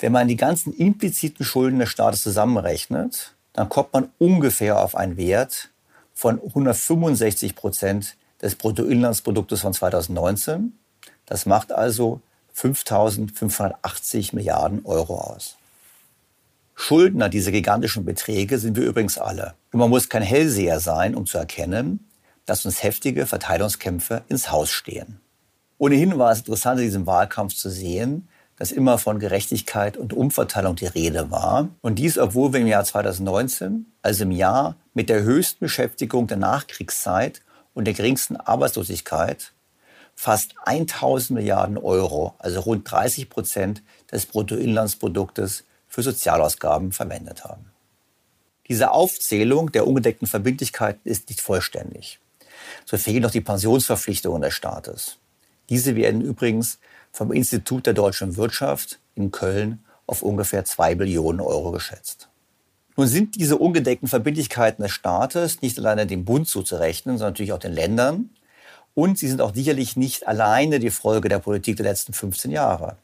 wenn 0.00 0.12
man 0.12 0.28
die 0.28 0.36
ganzen 0.36 0.72
impliziten 0.72 1.44
Schulden 1.44 1.80
des 1.80 1.88
Staates 1.88 2.22
zusammenrechnet, 2.22 3.34
dann 3.52 3.68
kommt 3.68 3.92
man 3.92 4.10
ungefähr 4.18 4.80
auf 4.80 4.94
einen 4.94 5.16
Wert 5.16 5.70
von 6.14 6.40
165 6.42 7.54
Prozent 7.54 8.16
des 8.42 8.54
Bruttoinlandsproduktes 8.54 9.60
von 9.60 9.72
2019. 9.72 10.78
Das 11.26 11.46
macht 11.46 11.72
also 11.72 12.20
5.580 12.56 14.34
Milliarden 14.34 14.84
Euro 14.84 15.18
aus. 15.18 15.56
Schuldner 16.74 17.28
dieser 17.28 17.50
gigantischen 17.50 18.04
Beträge 18.04 18.58
sind 18.58 18.76
wir 18.76 18.84
übrigens 18.84 19.18
alle. 19.18 19.54
Und 19.72 19.80
man 19.80 19.90
muss 19.90 20.08
kein 20.08 20.22
Hellseher 20.22 20.78
sein, 20.78 21.14
um 21.14 21.26
zu 21.26 21.36
erkennen, 21.38 22.08
dass 22.46 22.64
uns 22.64 22.82
heftige 22.82 23.26
Verteilungskämpfe 23.26 24.22
ins 24.28 24.50
Haus 24.50 24.70
stehen. 24.70 25.20
Ohnehin 25.78 26.18
war 26.18 26.32
es 26.32 26.38
interessant, 26.38 26.80
in 26.80 26.86
diesem 26.86 27.06
Wahlkampf 27.06 27.54
zu 27.54 27.68
sehen, 27.68 28.28
dass 28.58 28.72
immer 28.72 28.98
von 28.98 29.20
Gerechtigkeit 29.20 29.96
und 29.96 30.12
Umverteilung 30.12 30.74
die 30.74 30.86
Rede 30.86 31.30
war. 31.30 31.68
Und 31.80 31.98
dies, 31.98 32.18
obwohl 32.18 32.52
wir 32.52 32.60
im 32.60 32.66
Jahr 32.66 32.84
2019, 32.84 33.86
also 34.02 34.24
im 34.24 34.32
Jahr 34.32 34.76
mit 34.94 35.08
der 35.08 35.22
höchsten 35.22 35.60
Beschäftigung 35.60 36.26
der 36.26 36.38
Nachkriegszeit 36.38 37.40
und 37.74 37.84
der 37.84 37.94
geringsten 37.94 38.36
Arbeitslosigkeit, 38.36 39.52
fast 40.16 40.54
1000 40.64 41.38
Milliarden 41.38 41.78
Euro, 41.78 42.34
also 42.38 42.60
rund 42.60 42.90
30 42.90 43.30
Prozent 43.30 43.82
des 44.10 44.26
Bruttoinlandsproduktes 44.26 45.64
für 45.86 46.02
Sozialausgaben 46.02 46.90
verwendet 46.90 47.44
haben. 47.44 47.70
Diese 48.68 48.90
Aufzählung 48.90 49.70
der 49.70 49.86
ungedeckten 49.86 50.26
Verbindlichkeiten 50.26 51.08
ist 51.08 51.28
nicht 51.28 51.40
vollständig. 51.40 52.18
So 52.84 52.98
fehlen 52.98 53.22
noch 53.22 53.30
die 53.30 53.40
Pensionsverpflichtungen 53.40 54.42
des 54.42 54.54
Staates. 54.54 55.18
Diese 55.70 55.94
werden 55.94 56.20
übrigens 56.20 56.78
vom 57.12 57.32
Institut 57.32 57.86
der 57.86 57.94
deutschen 57.94 58.36
Wirtschaft 58.36 58.98
in 59.14 59.30
Köln 59.30 59.84
auf 60.06 60.22
ungefähr 60.22 60.64
zwei 60.64 60.94
Billionen 60.94 61.40
Euro 61.40 61.70
geschätzt. 61.70 62.28
Nun 62.96 63.06
sind 63.06 63.36
diese 63.36 63.58
ungedeckten 63.58 64.08
Verbindlichkeiten 64.08 64.82
des 64.82 64.90
Staates 64.90 65.62
nicht 65.62 65.78
alleine 65.78 66.06
dem 66.06 66.24
Bund 66.24 66.48
zuzurechnen, 66.48 67.16
sondern 67.16 67.32
natürlich 67.32 67.52
auch 67.52 67.58
den 67.58 67.72
Ländern. 67.72 68.30
Und 68.94 69.18
sie 69.18 69.28
sind 69.28 69.40
auch 69.40 69.54
sicherlich 69.54 69.96
nicht 69.96 70.26
alleine 70.26 70.80
die 70.80 70.90
Folge 70.90 71.28
der 71.28 71.38
Politik 71.38 71.76
der 71.76 71.86
letzten 71.86 72.12
15 72.12 72.50
Jahre. 72.50 72.96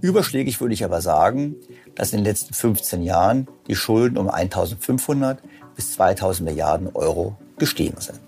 Überschlägig 0.00 0.60
würde 0.60 0.74
ich 0.74 0.84
aber 0.84 1.00
sagen, 1.00 1.54
dass 1.94 2.12
in 2.12 2.18
den 2.18 2.24
letzten 2.24 2.54
15 2.54 3.02
Jahren 3.02 3.46
die 3.68 3.76
Schulden 3.76 4.18
um 4.18 4.28
1500 4.28 5.40
bis 5.76 5.92
2000 5.92 6.48
Milliarden 6.48 6.88
Euro 6.94 7.36
gestiegen 7.58 8.00
sind. 8.00 8.20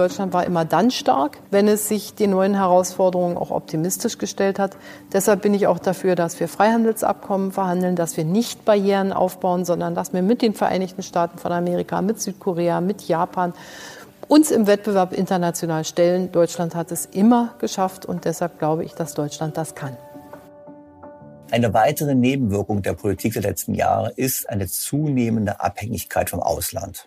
Deutschland 0.00 0.32
war 0.32 0.46
immer 0.46 0.64
dann 0.64 0.90
stark, 0.90 1.36
wenn 1.50 1.68
es 1.68 1.86
sich 1.86 2.14
den 2.14 2.30
neuen 2.30 2.54
Herausforderungen 2.54 3.36
auch 3.36 3.50
optimistisch 3.50 4.16
gestellt 4.16 4.58
hat. 4.58 4.78
Deshalb 5.12 5.42
bin 5.42 5.52
ich 5.52 5.66
auch 5.66 5.78
dafür, 5.78 6.14
dass 6.14 6.40
wir 6.40 6.48
Freihandelsabkommen 6.48 7.52
verhandeln, 7.52 7.96
dass 7.96 8.16
wir 8.16 8.24
nicht 8.24 8.64
Barrieren 8.64 9.12
aufbauen, 9.12 9.66
sondern 9.66 9.94
dass 9.94 10.14
wir 10.14 10.22
mit 10.22 10.40
den 10.40 10.54
Vereinigten 10.54 11.02
Staaten 11.02 11.36
von 11.36 11.52
Amerika, 11.52 12.00
mit 12.00 12.18
Südkorea, 12.18 12.80
mit 12.80 13.02
Japan 13.02 13.52
uns 14.26 14.50
im 14.50 14.66
Wettbewerb 14.66 15.12
international 15.12 15.84
stellen. 15.84 16.32
Deutschland 16.32 16.74
hat 16.74 16.90
es 16.92 17.04
immer 17.04 17.54
geschafft 17.58 18.06
und 18.06 18.24
deshalb 18.24 18.58
glaube 18.58 18.84
ich, 18.84 18.94
dass 18.94 19.12
Deutschland 19.12 19.58
das 19.58 19.74
kann. 19.74 19.98
Eine 21.50 21.74
weitere 21.74 22.14
Nebenwirkung 22.14 22.80
der 22.80 22.94
Politik 22.94 23.34
der 23.34 23.42
letzten 23.42 23.74
Jahre 23.74 24.12
ist 24.16 24.48
eine 24.48 24.66
zunehmende 24.66 25.60
Abhängigkeit 25.60 26.30
vom 26.30 26.40
Ausland. 26.40 27.06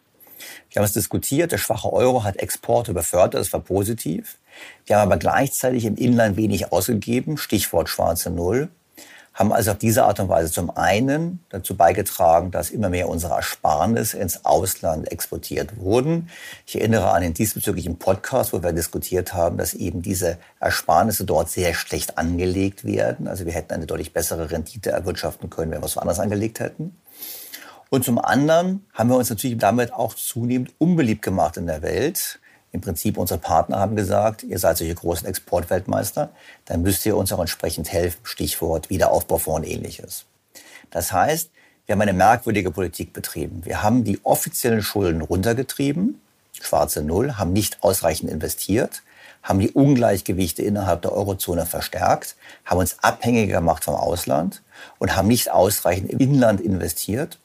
Wir 0.69 0.79
haben 0.79 0.85
es 0.85 0.93
diskutiert, 0.93 1.51
der 1.51 1.57
schwache 1.57 1.91
Euro 1.91 2.23
hat 2.23 2.37
Exporte 2.37 2.93
befördert, 2.93 3.41
das 3.41 3.53
war 3.53 3.59
positiv. 3.59 4.37
Wir 4.85 4.97
haben 4.97 5.11
aber 5.11 5.17
gleichzeitig 5.17 5.85
im 5.85 5.95
Inland 5.95 6.37
wenig 6.37 6.71
ausgegeben, 6.71 7.37
Stichwort 7.37 7.89
schwarze 7.89 8.29
Null, 8.29 8.69
haben 9.33 9.51
also 9.51 9.71
auf 9.71 9.77
diese 9.77 10.03
Art 10.03 10.19
und 10.19 10.29
Weise 10.29 10.51
zum 10.51 10.75
einen 10.77 11.43
dazu 11.49 11.75
beigetragen, 11.75 12.51
dass 12.51 12.69
immer 12.69 12.89
mehr 12.89 13.09
unsere 13.09 13.33
Ersparnisse 13.33 14.17
ins 14.17 14.45
Ausland 14.45 15.11
exportiert 15.11 15.77
wurden. 15.77 16.29
Ich 16.67 16.75
erinnere 16.75 17.11
an 17.11 17.23
den 17.23 17.33
diesbezüglichen 17.33 17.97
Podcast, 17.97 18.53
wo 18.53 18.61
wir 18.61 18.73
diskutiert 18.73 19.33
haben, 19.33 19.57
dass 19.57 19.73
eben 19.73 20.03
diese 20.03 20.37
Ersparnisse 20.59 21.25
dort 21.25 21.49
sehr 21.49 21.73
schlecht 21.73 22.17
angelegt 22.17 22.85
werden. 22.85 23.27
Also 23.27 23.45
wir 23.45 23.53
hätten 23.53 23.73
eine 23.73 23.87
deutlich 23.87 24.13
bessere 24.13 24.51
Rendite 24.51 24.91
erwirtschaften 24.91 25.49
können, 25.49 25.71
wenn 25.71 25.81
wir 25.81 25.87
es 25.87 25.95
woanders 25.95 26.19
angelegt 26.19 26.59
hätten. 26.59 26.95
Und 27.93 28.03
zum 28.03 28.17
anderen 28.17 28.83
haben 28.91 29.09
wir 29.09 29.17
uns 29.17 29.29
natürlich 29.29 29.59
damit 29.59 29.93
auch 29.93 30.15
zunehmend 30.15 30.71
unbeliebt 30.79 31.21
gemacht 31.21 31.57
in 31.57 31.67
der 31.67 31.83
Welt. 31.83 32.39
Im 32.71 32.81
Prinzip 32.81 33.19
unsere 33.19 33.39
Partner 33.39 33.77
haben 33.77 33.95
gesagt, 33.95 34.41
ihr 34.41 34.57
seid 34.57 34.77
solche 34.77 34.95
großen 34.95 35.27
Exportweltmeister, 35.27 36.31
dann 36.65 36.81
müsst 36.81 37.05
ihr 37.05 37.15
uns 37.15 37.31
auch 37.31 37.39
entsprechend 37.39 37.91
helfen. 37.91 38.17
Stichwort 38.23 38.89
Wiederaufbaufonds 38.89 39.67
und 39.67 39.71
ähnliches. 39.71 40.25
Das 40.89 41.13
heißt, 41.13 41.51
wir 41.85 41.93
haben 41.93 42.01
eine 42.01 42.13
merkwürdige 42.13 42.71
Politik 42.71 43.13
betrieben. 43.13 43.63
Wir 43.63 43.83
haben 43.83 44.03
die 44.03 44.19
offiziellen 44.25 44.81
Schulden 44.81 45.21
runtergetrieben, 45.21 46.19
schwarze 46.59 47.03
Null, 47.03 47.33
haben 47.33 47.53
nicht 47.53 47.83
ausreichend 47.83 48.31
investiert, 48.31 49.03
haben 49.43 49.59
die 49.59 49.69
Ungleichgewichte 49.69 50.63
innerhalb 50.63 51.03
der 51.03 51.11
Eurozone 51.11 51.67
verstärkt, 51.67 52.37
haben 52.65 52.79
uns 52.79 52.97
abhängiger 53.03 53.57
gemacht 53.57 53.83
vom 53.83 53.93
Ausland 53.93 54.63
und 54.97 55.15
haben 55.15 55.27
nicht 55.27 55.51
ausreichend 55.51 56.09
im 56.09 56.17
Inland 56.17 56.59
investiert 56.59 57.37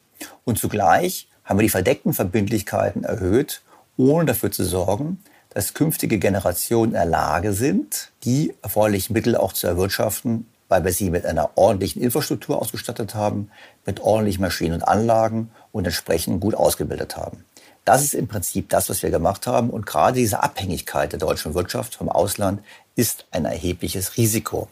und 0.48 0.58
zugleich 0.58 1.28
haben 1.44 1.58
wir 1.58 1.62
die 1.64 1.68
verdeckten 1.68 2.14
Verbindlichkeiten 2.14 3.04
erhöht, 3.04 3.60
ohne 3.98 4.24
dafür 4.24 4.50
zu 4.50 4.64
sorgen, 4.64 5.22
dass 5.50 5.74
künftige 5.74 6.18
Generationen 6.18 6.92
in 6.92 6.96
der 6.96 7.04
Lage 7.04 7.52
sind, 7.52 8.12
die 8.24 8.54
erforderlichen 8.62 9.12
Mittel 9.12 9.36
auch 9.36 9.52
zu 9.52 9.66
erwirtschaften, 9.66 10.46
weil 10.68 10.84
wir 10.84 10.92
sie 10.92 11.10
mit 11.10 11.26
einer 11.26 11.50
ordentlichen 11.56 12.02
Infrastruktur 12.02 12.60
ausgestattet 12.60 13.14
haben, 13.14 13.50
mit 13.84 14.00
ordentlichen 14.00 14.40
Maschinen 14.40 14.74
und 14.74 14.82
Anlagen 14.82 15.50
und 15.70 15.84
entsprechend 15.84 16.40
gut 16.40 16.54
ausgebildet 16.54 17.16
haben. 17.16 17.44
Das 17.84 18.02
ist 18.02 18.14
im 18.14 18.28
Prinzip 18.28 18.70
das, 18.70 18.88
was 18.88 19.02
wir 19.02 19.10
gemacht 19.10 19.46
haben. 19.46 19.70
Und 19.70 19.86
gerade 19.86 20.18
diese 20.18 20.42
Abhängigkeit 20.42 21.12
der 21.12 21.18
deutschen 21.18 21.54
Wirtschaft 21.54 21.94
vom 21.94 22.08
Ausland 22.08 22.62
ist 22.96 23.26
ein 23.30 23.44
erhebliches 23.44 24.16
Risiko. 24.16 24.68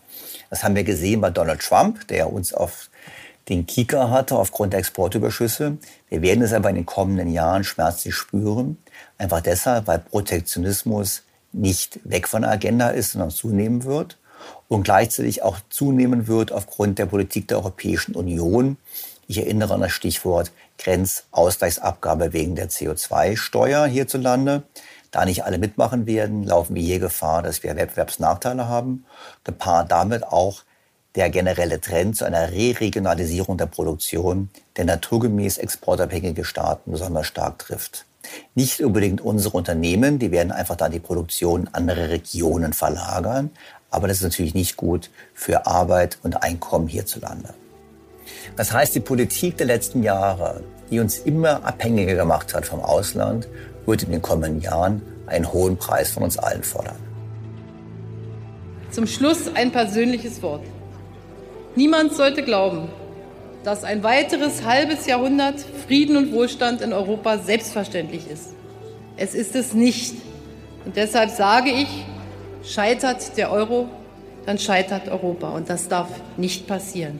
Das 0.49 0.65
haben 0.65 0.75
wir 0.75 0.85
gesehen 0.85 1.21
bei 1.21 1.31
Donald 1.31 1.61
Trump, 1.61 2.09
der 2.09 2.33
uns 2.33 2.53
auf 2.53 2.91
den 3.49 3.67
Kika 3.67 4.11
hatte 4.11 4.37
aufgrund 4.37 4.73
der 4.73 4.81
Exportüberschüsse. 4.81 5.79
Wir 6.09 6.23
werden 6.23 6.43
es 6.43 6.53
aber 6.53 6.71
in 6.71 6.77
den 6.77 6.87
kommenden 6.87 7.29
Jahren 7.29 7.63
schmerzlich 7.63 8.15
spüren. 8.15 8.77
Einfach 9.19 9.41
deshalb, 9.41 9.87
weil 9.87 10.01
Protektionismus 10.01 11.23
nicht 11.53 12.01
weg 12.05 12.27
von 12.27 12.43
der 12.43 12.51
Agenda 12.51 12.89
ist, 12.89 13.13
sondern 13.13 13.31
zunehmen 13.31 13.85
wird 13.85 14.19
und 14.69 14.83
gleichzeitig 14.83 15.43
auch 15.43 15.59
zunehmen 15.71 16.27
wird 16.27 16.53
aufgrund 16.53 16.99
der 16.99 17.07
Politik 17.07 17.49
der 17.49 17.59
Europäischen 17.59 18.15
Union. 18.15 18.77
Ich 19.29 19.39
erinnere 19.39 19.75
an 19.75 19.81
das 19.81 19.93
Stichwort 19.93 20.51
Grenzausgleichsabgabe 20.79 22.33
wegen 22.33 22.57
der 22.57 22.69
CO2-Steuer 22.69 23.87
hierzulande. 23.87 24.65
Da 25.11 25.25
nicht 25.25 25.45
alle 25.45 25.59
mitmachen 25.59 26.07
werden, 26.07 26.43
laufen 26.43 26.75
wir 26.75 26.83
hier 26.83 26.99
Gefahr, 26.99 27.43
dass 27.43 27.63
wir 27.63 27.77
Wettbewerbsnachteile 27.77 28.69
haben, 28.69 29.07
gepaart 29.45 29.91
damit 29.91 30.25
auch 30.25 30.63
der 31.17 31.31
generelle 31.31 31.81
Trend 31.81 32.17
zu 32.17 32.25
einer 32.25 32.53
Re-Regionalisierung 32.53 33.57
der 33.57 33.67
Produktion, 33.67 34.51
der 34.77 34.85
naturgemäß 34.85 35.59
exportabhängige 35.59 36.45
Staaten 36.45 36.93
besonders 36.93 37.27
stark 37.27 37.59
trifft. 37.59 38.05
Nicht 38.55 38.81
unbedingt 38.81 39.21
unsere 39.21 39.57
Unternehmen, 39.57 40.19
die 40.19 40.31
werden 40.31 40.53
einfach 40.53 40.77
dann 40.77 40.93
die 40.93 41.01
Produktion 41.01 41.63
in 41.63 41.69
andere 41.75 42.11
Regionen 42.11 42.73
verlagern, 42.73 43.51
aber 43.91 44.09
das 44.09 44.19
ist 44.19 44.25
natürlich 44.25 44.55
nicht 44.55 44.77
gut 44.77 45.11
für 45.33 45.67
Arbeit 45.67 46.19
und 46.23 46.43
Einkommen 46.43 46.89
hierzulande. 46.89 47.55
Das 48.57 48.73
heißt, 48.73 48.95
die 48.95 49.01
Politik 49.01 49.57
der 49.57 49.67
letzten 49.67 50.03
Jahre, 50.03 50.63
die 50.91 51.01
uns 51.01 51.19
immer 51.19 51.65
abhängiger 51.65 52.15
gemacht 52.15 52.53
hat 52.55 52.67
vom 52.67 52.81
Ausland, 52.81 53.49
wird 53.87 54.03
in 54.03 54.11
den 54.11 54.23
kommenden 54.23 54.61
Jahren 54.61 55.01
einen 55.27 55.53
hohen 55.53 55.77
Preis 55.77 56.11
von 56.11 56.25
uns 56.25 56.37
allen 56.37 56.63
fordern. 56.63 56.97
Zum 58.91 59.07
Schluss 59.07 59.49
ein 59.55 59.73
persönliches 59.73 60.43
Wort. 60.43 60.63
Niemand 61.77 62.15
sollte 62.15 62.43
glauben, 62.43 62.89
dass 63.63 63.85
ein 63.85 64.03
weiteres 64.03 64.65
halbes 64.65 65.05
Jahrhundert 65.05 65.61
Frieden 65.61 66.17
und 66.17 66.33
Wohlstand 66.33 66.81
in 66.81 66.95
Europa 66.95 67.37
selbstverständlich 67.37 68.31
ist. 68.31 68.55
Es 69.19 69.35
ist 69.35 69.55
es 69.55 69.75
nicht. 69.75 70.15
Und 70.87 70.97
deshalb 70.97 71.29
sage 71.29 71.71
ich, 71.71 72.07
scheitert 72.63 73.37
der 73.37 73.53
Euro, 73.53 73.91
dann 74.47 74.59
scheitert 74.59 75.09
Europa. 75.09 75.51
Und 75.51 75.69
das 75.69 75.87
darf 75.89 76.09
nicht 76.39 76.67
passieren. 76.67 77.19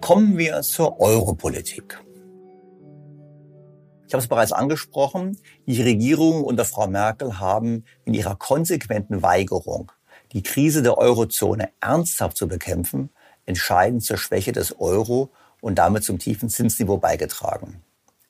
Kommen 0.00 0.36
wir 0.36 0.62
zur 0.62 1.00
Europolitik. 1.00 2.00
Ich 4.08 4.12
habe 4.12 4.22
es 4.22 4.28
bereits 4.28 4.52
angesprochen, 4.52 5.38
die 5.66 5.82
Regierungen 5.82 6.42
unter 6.42 6.64
Frau 6.64 6.88
Merkel 6.88 7.38
haben 7.38 7.84
in 8.04 8.14
ihrer 8.14 8.34
konsequenten 8.34 9.22
Weigerung, 9.22 9.92
die 10.32 10.42
Krise 10.42 10.82
der 10.82 10.98
Eurozone 10.98 11.70
ernsthaft 11.80 12.36
zu 12.36 12.48
bekämpfen, 12.48 13.10
entscheidend 13.46 14.04
zur 14.04 14.18
Schwäche 14.18 14.52
des 14.52 14.78
Euro 14.78 15.30
und 15.60 15.76
damit 15.76 16.04
zum 16.04 16.18
tiefen 16.18 16.48
Zinsniveau 16.48 16.98
beigetragen. 16.98 17.82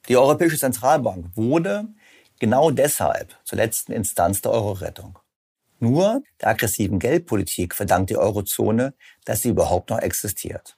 Die 0.08 0.16
Europäische 0.16 0.58
Zentralbank 0.58 1.36
wurde 1.36 1.88
genau 2.38 2.70
deshalb 2.70 3.34
zur 3.44 3.58
letzten 3.58 3.92
Instanz 3.92 4.42
der 4.42 4.52
Euro-Rettung. 4.52 5.18
Nur 5.80 6.22
der 6.40 6.48
aggressiven 6.48 6.98
Geldpolitik 6.98 7.74
verdankt 7.74 8.10
die 8.10 8.16
Eurozone, 8.16 8.94
dass 9.24 9.42
sie 9.42 9.50
überhaupt 9.50 9.90
noch 9.90 9.98
existiert. 9.98 10.76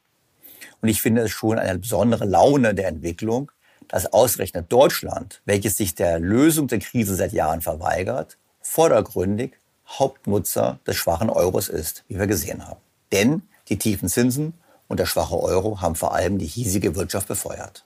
Und 0.81 0.89
ich 0.89 1.03
finde 1.03 1.23
es 1.23 1.31
schon 1.31 1.59
eine 1.59 1.79
besondere 1.79 2.25
Laune 2.25 2.75
der 2.75 2.89
Entwicklung, 2.89 3.53
dass 3.87 4.13
ausgerechnet 4.13 4.71
Deutschland, 4.73 5.41
welches 5.45 5.77
sich 5.77 5.95
der 5.95 6.19
Lösung 6.19 6.69
der 6.69 6.79
Krise 6.79 7.15
seit 7.15 7.33
Jahren 7.33 7.61
verweigert, 7.61 8.39
vordergründig 8.61 9.53
Hauptnutzer 9.87 10.81
des 10.87 10.97
schwachen 10.97 11.31
Euros 11.31 11.69
ist, 11.69 12.05
wie 12.09 12.19
wir 12.19 12.27
gesehen 12.27 12.67
haben. 12.67 12.81
Denn 13.13 13.43
die 13.69 13.79
tiefen 13.79 14.09
Zinsen 14.09 14.55
und 14.89 14.99
der 14.99 15.07
schwache 15.07 15.39
Euro 15.39 15.81
haben 15.81 15.95
vor 15.95 16.15
allem 16.15 16.39
die 16.39 16.47
hiesige 16.47 16.95
Wirtschaft 16.95 17.29
befeuert. 17.29 17.85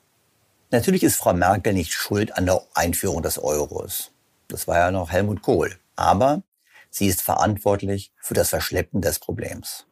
Natürlich 0.70 1.02
ist 1.02 1.16
Frau 1.16 1.34
Merkel 1.34 1.74
nicht 1.74 1.92
schuld 1.92 2.36
an 2.36 2.46
der 2.46 2.62
Einführung 2.74 3.22
des 3.22 3.38
Euros. 3.38 4.10
Das 4.48 4.66
war 4.66 4.78
ja 4.78 4.90
noch 4.90 5.10
Helmut 5.10 5.42
Kohl. 5.42 5.76
Aber 5.96 6.42
sie 6.90 7.06
ist 7.06 7.20
verantwortlich 7.20 8.12
für 8.20 8.34
das 8.34 8.48
Verschleppen 8.48 9.02
des 9.02 9.18
Problems. 9.18 9.86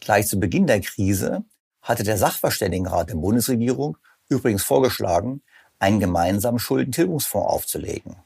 Gleich 0.00 0.26
zu 0.26 0.40
Beginn 0.40 0.66
der 0.66 0.80
Krise 0.80 1.44
hatte 1.82 2.02
der 2.02 2.18
Sachverständigenrat 2.18 3.10
der 3.10 3.16
Bundesregierung 3.16 3.96
übrigens 4.28 4.62
vorgeschlagen, 4.62 5.42
einen 5.78 6.00
gemeinsamen 6.00 6.58
Schuldentilgungsfonds 6.58 7.48
aufzulegen. 7.48 8.16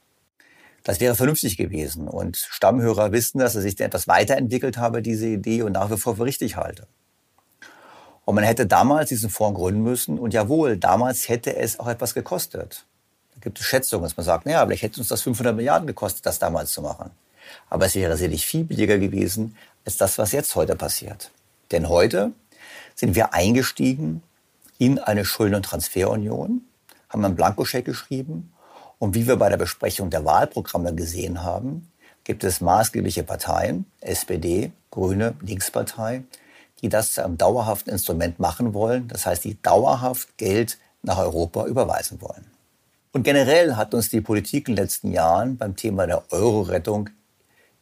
Das 0.85 1.01
wäre 1.01 1.15
vernünftig 1.15 1.57
gewesen. 1.57 2.07
Und 2.07 2.37
Stammhörer 2.37 3.11
wissen, 3.11 3.39
dass 3.39 3.55
sich 3.55 3.81
etwas 3.81 4.07
weiterentwickelt 4.07 4.77
habe, 4.77 5.03
diese 5.03 5.27
Idee, 5.27 5.63
und 5.63 5.73
nach 5.73 5.91
wie 5.91 5.97
vor 5.97 6.17
für 6.17 6.25
richtig 6.25 6.57
halte. 6.57 6.87
Und 8.27 8.35
man 8.35 8.45
hätte 8.45 8.67
damals 8.67 9.09
diesen 9.09 9.31
Fonds 9.31 9.59
gründen 9.59 9.83
müssen. 9.83 10.19
Und 10.19 10.35
jawohl, 10.35 10.77
damals 10.77 11.29
hätte 11.29 11.57
es 11.57 11.81
auch 11.81 11.89
etwas 11.89 12.15
gekostet. 12.15 12.85
Da 13.35 13.41
gibt 13.41 13.59
es 13.59 13.67
Schätzungen, 13.67 14.05
dass 14.05 14.17
man 14.17 14.25
sagt, 14.25 14.47
naja, 14.47 14.65
vielleicht 14.65 14.83
hätte 14.83 15.01
uns 15.01 15.09
das 15.09 15.23
500 15.23 15.57
Milliarden 15.57 15.87
gekostet, 15.87 16.25
das 16.27 16.39
damals 16.39 16.73
zu 16.73 16.83
machen. 16.83 17.11
Aber 17.69 17.87
es 17.87 17.95
wäre 17.95 18.17
sicherlich 18.17 18.47
viel 18.47 18.65
billiger 18.65 18.99
gewesen, 18.99 19.57
als 19.85 19.97
das, 19.97 20.19
was 20.19 20.33
jetzt 20.33 20.55
heute 20.55 20.77
passiert. 20.77 21.31
Denn 21.73 21.89
heute 21.89 22.33
sind 22.95 23.15
wir 23.15 23.33
eingestiegen 23.35 24.23
in 24.79 24.99
eine 24.99 25.25
Schulden- 25.25 25.57
und 25.57 25.65
Transferunion, 25.65 26.63
haben 27.09 27.25
einen 27.25 27.37
Blankoscheck 27.37 27.85
geschrieben 27.85 28.54
und 29.05 29.15
wie 29.15 29.27
wir 29.27 29.37
bei 29.37 29.51
der 29.51 29.59
Besprechung 29.59 30.09
der 30.09 30.25
Wahlprogramme 30.25 30.95
gesehen 30.95 31.43
haben, 31.43 31.93
gibt 32.25 32.43
es 32.43 32.63
maßgebliche 32.63 33.23
Parteien, 33.23 33.85
SPD, 34.01 34.73
Grüne, 34.91 35.35
Linkspartei, 35.43 36.23
die 36.81 36.89
das 36.89 37.13
zu 37.13 37.23
einem 37.23 37.37
dauerhaften 37.37 37.93
Instrument 37.93 38.41
machen 38.41 38.73
wollen. 38.73 39.07
Das 39.09 39.27
heißt, 39.27 39.45
die 39.45 39.61
dauerhaft 39.61 40.39
Geld 40.39 40.79
nach 41.03 41.19
Europa 41.19 41.67
überweisen 41.67 42.23
wollen. 42.23 42.47
Und 43.13 43.25
generell 43.25 43.77
hat 43.77 43.93
uns 43.93 44.09
die 44.09 44.23
Politik 44.23 44.71
in 44.71 44.75
den 44.75 44.85
letzten 44.85 45.13
Jahren 45.13 45.59
beim 45.59 45.77
Thema 45.77 46.07
der 46.07 46.33
Euro-Rettung 46.33 47.11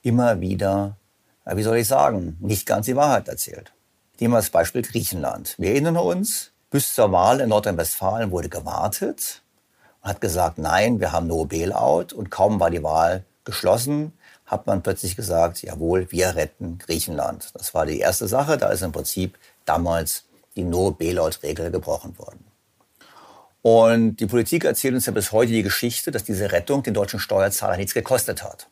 immer 0.03 0.41
wieder, 0.41 0.97
wie 1.45 1.62
soll 1.62 1.77
ich 1.77 1.87
sagen, 1.87 2.37
nicht 2.41 2.66
ganz 2.66 2.87
die 2.87 2.97
Wahrheit 2.97 3.29
erzählt. 3.29 3.73
Nehmen 4.18 4.35
wir 4.35 4.39
das 4.39 4.51
Beispiel 4.51 4.83
Griechenland. 4.83 5.55
Wir 5.57 5.70
erinnern 5.70 5.99
uns, 5.99 6.51
bis 6.68 6.93
zur 6.93 7.12
Wahl 7.12 7.39
in 7.39 7.51
Nordrhein-Westfalen 7.51 8.33
wurde 8.33 8.49
gewartet 8.49 9.41
hat 10.03 10.20
gesagt, 10.20 10.59
nein, 10.59 11.00
wir 11.00 11.12
haben 11.12 11.26
no 11.26 11.44
Bailout. 11.44 12.14
Und 12.14 12.30
kaum 12.30 12.61
war 12.61 12.70
die 12.70 12.82
Wahl 12.82 13.24
geschlossen, 13.44 14.12
hat 14.46 14.66
man 14.66 14.82
plötzlich 14.82 15.16
gesagt, 15.16 15.62
jawohl, 15.62 16.11
wir 16.11 16.34
retten 16.36 16.78
Griechenland. 16.78 17.50
Das 17.55 17.72
war 17.74 17.86
die 17.86 17.98
erste 17.98 18.28
Sache. 18.28 18.59
Da 18.59 18.68
ist 18.68 18.82
im 18.82 18.92
Prinzip 18.92 19.38
damals 19.64 20.24
die 20.57 20.64
No-Bailout-Regel 20.64 21.70
gebrochen 21.70 22.18
worden. 22.18 22.44
Und 23.62 24.16
die 24.16 24.26
Politik 24.26 24.64
erzählt 24.64 24.94
uns 24.94 25.07
ja 25.07 25.12
bis 25.12 25.32
heute 25.32 25.53
die 25.53 25.62
Geschichte, 25.62 26.11
dass 26.11 26.24
diese 26.24 26.50
Rettung 26.53 26.82
den 26.82 26.94
deutschen 26.94 27.20
Steuerzahler 27.20 27.76
nichts 27.76 27.94
gekostet 27.94 28.42
hat. 28.42 28.68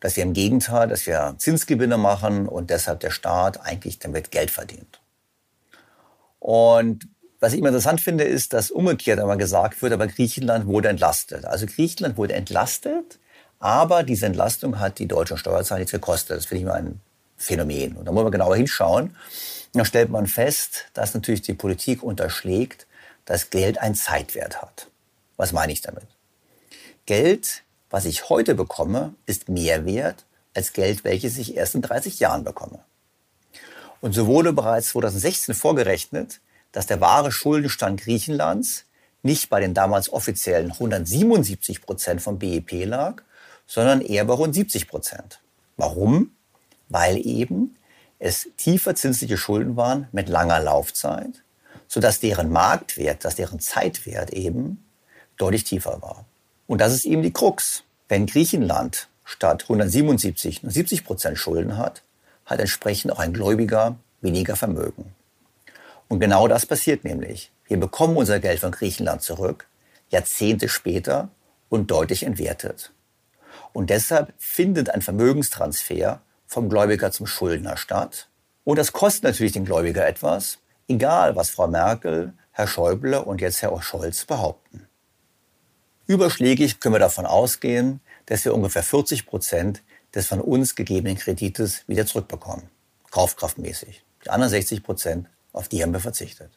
Dass 0.00 0.16
wir 0.16 0.22
im 0.22 0.32
Gegenteil, 0.32 0.88
dass 0.88 1.06
wir 1.06 1.34
Zinsgewinne 1.38 1.98
machen 1.98 2.48
und 2.48 2.70
deshalb 2.70 3.00
der 3.00 3.10
Staat 3.10 3.60
eigentlich 3.60 3.98
damit 3.98 4.30
Geld 4.30 4.50
verdient. 4.50 5.00
Und 6.38 7.08
was 7.42 7.52
ich 7.52 7.58
immer 7.58 7.70
interessant 7.70 8.00
finde, 8.00 8.22
ist, 8.22 8.52
dass 8.52 8.70
umgekehrt 8.70 9.18
einmal 9.18 9.36
gesagt 9.36 9.82
wird, 9.82 9.92
aber 9.92 10.06
Griechenland 10.06 10.66
wurde 10.68 10.88
entlastet. 10.88 11.44
Also 11.44 11.66
Griechenland 11.66 12.16
wurde 12.16 12.34
entlastet, 12.34 13.18
aber 13.58 14.04
diese 14.04 14.26
Entlastung 14.26 14.78
hat 14.78 15.00
die 15.00 15.08
deutschen 15.08 15.36
Steuerzahler 15.36 15.80
nichts 15.80 15.90
gekostet. 15.90 16.36
Das 16.36 16.46
finde 16.46 16.60
ich 16.60 16.68
mal 16.68 16.74
ein 16.74 17.00
Phänomen. 17.36 17.96
Und 17.96 18.04
da 18.04 18.12
muss 18.12 18.22
man 18.22 18.30
genauer 18.30 18.54
hinschauen. 18.54 19.06
Und 19.06 19.16
dann 19.72 19.84
stellt 19.84 20.08
man 20.10 20.28
fest, 20.28 20.84
dass 20.94 21.14
natürlich 21.14 21.42
die 21.42 21.54
Politik 21.54 22.04
unterschlägt, 22.04 22.86
dass 23.24 23.50
Geld 23.50 23.78
einen 23.78 23.96
Zeitwert 23.96 24.62
hat. 24.62 24.86
Was 25.36 25.50
meine 25.50 25.72
ich 25.72 25.80
damit? 25.80 26.06
Geld, 27.06 27.64
was 27.90 28.04
ich 28.04 28.28
heute 28.28 28.54
bekomme, 28.54 29.14
ist 29.26 29.48
mehr 29.48 29.84
wert 29.84 30.26
als 30.54 30.74
Geld, 30.74 31.02
welches 31.02 31.38
ich 31.38 31.56
erst 31.56 31.74
in 31.74 31.82
30 31.82 32.20
Jahren 32.20 32.44
bekomme. 32.44 32.78
Und 34.00 34.12
so 34.12 34.28
wurde 34.28 34.52
bereits 34.52 34.90
2016 34.90 35.56
vorgerechnet, 35.56 36.38
dass 36.72 36.86
der 36.86 37.00
wahre 37.00 37.30
Schuldenstand 37.30 38.00
Griechenlands 38.00 38.84
nicht 39.22 39.50
bei 39.50 39.60
den 39.60 39.74
damals 39.74 40.12
offiziellen 40.12 40.72
177 40.72 41.82
Prozent 41.82 42.20
vom 42.22 42.38
BIP 42.38 42.84
lag, 42.86 43.22
sondern 43.66 44.00
eher 44.00 44.24
bei 44.24 44.34
rund 44.34 44.54
70 44.54 44.88
Prozent. 44.88 45.40
Warum? 45.76 46.32
Weil 46.88 47.24
eben 47.24 47.76
es 48.18 48.48
tiefer 48.56 48.94
zinsliche 48.94 49.36
Schulden 49.36 49.76
waren 49.76 50.08
mit 50.12 50.28
langer 50.28 50.60
Laufzeit, 50.60 51.42
sodass 51.88 52.20
deren 52.20 52.50
Marktwert, 52.50 53.24
dass 53.24 53.36
deren 53.36 53.60
Zeitwert 53.60 54.30
eben 54.30 54.84
deutlich 55.36 55.64
tiefer 55.64 56.00
war. 56.02 56.24
Und 56.66 56.80
das 56.80 56.92
ist 56.92 57.04
eben 57.04 57.22
die 57.22 57.32
Krux. 57.32 57.82
Wenn 58.08 58.26
Griechenland 58.26 59.08
statt 59.24 59.62
177 59.62 60.62
nur 60.62 60.72
70 60.72 61.04
Prozent 61.04 61.38
Schulden 61.38 61.76
hat, 61.76 62.02
hat 62.46 62.60
entsprechend 62.60 63.12
auch 63.12 63.18
ein 63.18 63.32
Gläubiger 63.32 63.96
weniger 64.20 64.56
Vermögen. 64.56 65.14
Und 66.12 66.20
genau 66.20 66.46
das 66.46 66.66
passiert 66.66 67.04
nämlich. 67.04 67.50
Wir 67.64 67.80
bekommen 67.80 68.18
unser 68.18 68.38
Geld 68.38 68.60
von 68.60 68.70
Griechenland 68.70 69.22
zurück, 69.22 69.66
Jahrzehnte 70.10 70.68
später 70.68 71.30
und 71.70 71.90
deutlich 71.90 72.24
entwertet. 72.24 72.92
Und 73.72 73.88
deshalb 73.88 74.34
findet 74.36 74.90
ein 74.90 75.00
Vermögenstransfer 75.00 76.20
vom 76.46 76.68
Gläubiger 76.68 77.12
zum 77.12 77.26
Schuldner 77.26 77.78
statt. 77.78 78.28
Und 78.62 78.78
das 78.78 78.92
kostet 78.92 79.24
natürlich 79.24 79.52
den 79.52 79.64
Gläubiger 79.64 80.06
etwas, 80.06 80.58
egal 80.86 81.34
was 81.34 81.48
Frau 81.48 81.66
Merkel, 81.66 82.34
Herr 82.50 82.66
Schäuble 82.66 83.24
und 83.24 83.40
jetzt 83.40 83.62
Herr 83.62 83.80
Scholz 83.80 84.26
behaupten. 84.26 84.86
Überschlägig 86.06 86.80
können 86.80 86.94
wir 86.94 86.98
davon 86.98 87.24
ausgehen, 87.24 88.00
dass 88.26 88.44
wir 88.44 88.52
ungefähr 88.52 88.82
40 88.82 89.24
Prozent 89.24 89.82
des 90.14 90.26
von 90.26 90.42
uns 90.42 90.74
gegebenen 90.74 91.16
Kredites 91.16 91.84
wieder 91.86 92.04
zurückbekommen, 92.04 92.68
kaufkraftmäßig. 93.10 94.04
Die 94.26 94.28
anderen 94.28 94.50
60 94.50 94.82
Prozent 94.82 95.26
auf 95.52 95.68
die 95.68 95.82
haben 95.82 95.92
wir 95.92 96.00
verzichtet. 96.00 96.50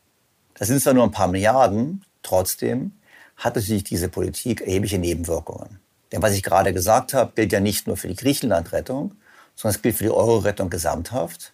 Das 0.53 0.67
sind 0.67 0.81
zwar 0.81 0.93
nur 0.93 1.03
ein 1.03 1.11
paar 1.11 1.27
Milliarden, 1.27 2.05
trotzdem 2.23 2.93
hat 3.37 3.55
natürlich 3.55 3.83
diese 3.83 4.09
Politik 4.09 4.61
erhebliche 4.61 4.97
Nebenwirkungen. 4.97 5.79
Denn 6.11 6.21
was 6.21 6.33
ich 6.33 6.43
gerade 6.43 6.73
gesagt 6.73 7.13
habe, 7.13 7.33
gilt 7.35 7.51
ja 7.51 7.59
nicht 7.59 7.87
nur 7.87 7.97
für 7.97 8.07
die 8.07 8.15
Griechenland-Rettung, 8.15 9.15
sondern 9.55 9.75
es 9.75 9.81
gilt 9.81 9.97
für 9.97 10.03
die 10.03 10.11
Euro-Rettung 10.11 10.69
gesamthaft. 10.69 11.53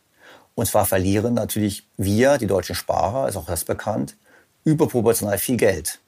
Und 0.54 0.68
zwar 0.68 0.86
verlieren 0.86 1.34
natürlich 1.34 1.88
wir, 1.98 2.38
die 2.38 2.48
deutschen 2.48 2.76
Sparer, 2.76 3.28
ist 3.28 3.38
auch 3.38 3.46
das 3.46 3.66
bekannt, 3.66 4.16
überproportional 4.64 5.38
viel 5.38 5.58
Geld. 5.58 6.00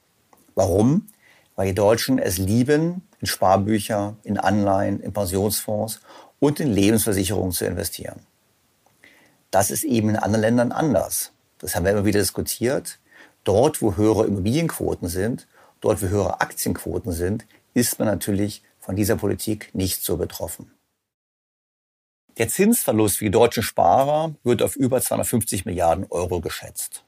Warum? 0.54 1.08
Weil 1.56 1.68
die 1.68 1.74
Deutschen 1.74 2.18
es 2.18 2.38
lieben, 2.38 3.02
in 3.20 3.26
Sparbücher, 3.26 4.16
in 4.22 4.38
Anleihen, 4.38 5.00
in 5.00 5.12
Pensionsfonds 5.12 6.00
und 6.38 6.60
in 6.60 6.72
Lebensversicherungen 6.72 7.52
zu 7.52 7.64
investieren. 7.64 8.20
Das 9.54 9.70
ist 9.70 9.84
eben 9.84 10.08
in 10.08 10.16
anderen 10.16 10.40
Ländern 10.40 10.72
anders. 10.72 11.30
Das 11.60 11.76
haben 11.76 11.84
wir 11.84 11.92
immer 11.92 12.04
wieder 12.04 12.18
diskutiert. 12.18 12.98
Dort, 13.44 13.82
wo 13.82 13.94
höhere 13.94 14.26
Immobilienquoten 14.26 15.08
sind, 15.08 15.46
dort, 15.80 16.02
wo 16.02 16.08
höhere 16.08 16.40
Aktienquoten 16.40 17.12
sind, 17.12 17.46
ist 17.72 18.00
man 18.00 18.08
natürlich 18.08 18.64
von 18.80 18.96
dieser 18.96 19.14
Politik 19.14 19.72
nicht 19.72 20.02
so 20.02 20.16
betroffen. 20.16 20.72
Der 22.36 22.48
Zinsverlust 22.48 23.18
für 23.18 23.26
die 23.26 23.30
deutschen 23.30 23.62
Sparer 23.62 24.34
wird 24.42 24.60
auf 24.60 24.74
über 24.74 25.00
250 25.00 25.66
Milliarden 25.66 26.06
Euro 26.10 26.40
geschätzt. 26.40 27.04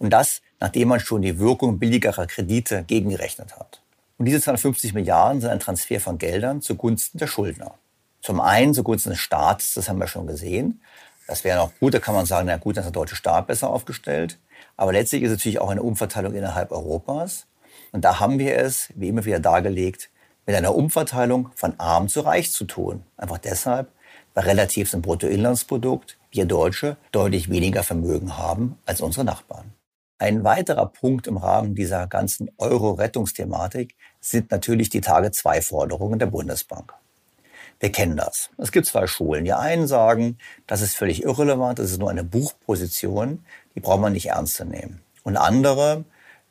Und 0.00 0.10
das, 0.10 0.42
nachdem 0.58 0.88
man 0.88 0.98
schon 0.98 1.22
die 1.22 1.38
Wirkung 1.38 1.78
billigerer 1.78 2.26
Kredite 2.26 2.82
gegengerechnet 2.82 3.56
hat. 3.56 3.82
Und 4.18 4.24
diese 4.24 4.40
250 4.40 4.94
Milliarden 4.94 5.40
sind 5.40 5.50
ein 5.50 5.60
Transfer 5.60 6.00
von 6.00 6.18
Geldern 6.18 6.60
zugunsten 6.60 7.18
der 7.18 7.28
Schuldner. 7.28 7.78
Zum 8.20 8.40
einen 8.40 8.74
zugunsten 8.74 9.10
des 9.10 9.20
Staates, 9.20 9.74
das 9.74 9.88
haben 9.88 10.00
wir 10.00 10.08
schon 10.08 10.26
gesehen. 10.26 10.80
Das 11.26 11.44
wäre 11.44 11.58
noch 11.58 11.72
gut, 11.80 11.94
da 11.94 11.98
kann 11.98 12.14
man 12.14 12.26
sagen, 12.26 12.46
na 12.46 12.56
gut, 12.56 12.76
dann 12.76 12.82
ist 12.84 12.94
der 12.94 13.00
deutsche 13.00 13.16
Staat 13.16 13.46
besser 13.46 13.70
aufgestellt. 13.70 14.38
Aber 14.76 14.92
letztlich 14.92 15.22
ist 15.22 15.30
es 15.30 15.38
natürlich 15.38 15.58
auch 15.58 15.70
eine 15.70 15.82
Umverteilung 15.82 16.34
innerhalb 16.34 16.70
Europas. 16.70 17.46
Und 17.92 18.04
da 18.04 18.20
haben 18.20 18.38
wir 18.38 18.56
es, 18.58 18.92
wie 18.94 19.08
immer 19.08 19.24
wieder 19.24 19.40
dargelegt, 19.40 20.10
mit 20.46 20.54
einer 20.54 20.74
Umverteilung 20.74 21.50
von 21.54 21.74
arm 21.78 22.08
zu 22.08 22.20
reich 22.20 22.52
zu 22.52 22.64
tun. 22.64 23.02
Einfach 23.16 23.38
deshalb, 23.38 23.88
weil 24.34 24.44
relativ 24.44 24.90
zum 24.90 25.02
Bruttoinlandsprodukt 25.02 26.16
wir 26.30 26.44
Deutsche 26.44 26.96
deutlich 27.10 27.50
weniger 27.50 27.82
Vermögen 27.82 28.36
haben 28.36 28.78
als 28.84 29.00
unsere 29.00 29.24
Nachbarn. 29.24 29.72
Ein 30.18 30.44
weiterer 30.44 30.86
Punkt 30.86 31.26
im 31.26 31.36
Rahmen 31.36 31.74
dieser 31.74 32.06
ganzen 32.06 32.50
Euro-Rettungsthematik 32.58 33.96
sind 34.20 34.50
natürlich 34.50 34.88
die 34.88 35.00
Tage-2-Forderungen 35.00 36.18
der 36.18 36.26
Bundesbank. 36.26 36.94
Wir 37.78 37.92
kennen 37.92 38.16
das. 38.16 38.50
Es 38.56 38.72
gibt 38.72 38.86
zwei 38.86 39.06
Schulen. 39.06 39.44
Die 39.44 39.52
einen 39.52 39.86
sagen, 39.86 40.38
das 40.66 40.80
ist 40.80 40.96
völlig 40.96 41.22
irrelevant, 41.22 41.78
das 41.78 41.90
ist 41.90 41.98
nur 41.98 42.10
eine 42.10 42.24
Buchposition, 42.24 43.44
die 43.74 43.80
braucht 43.80 44.00
man 44.00 44.12
nicht 44.14 44.30
ernst 44.30 44.54
zu 44.54 44.64
nehmen. 44.64 45.02
Und 45.24 45.36
andere, 45.36 46.04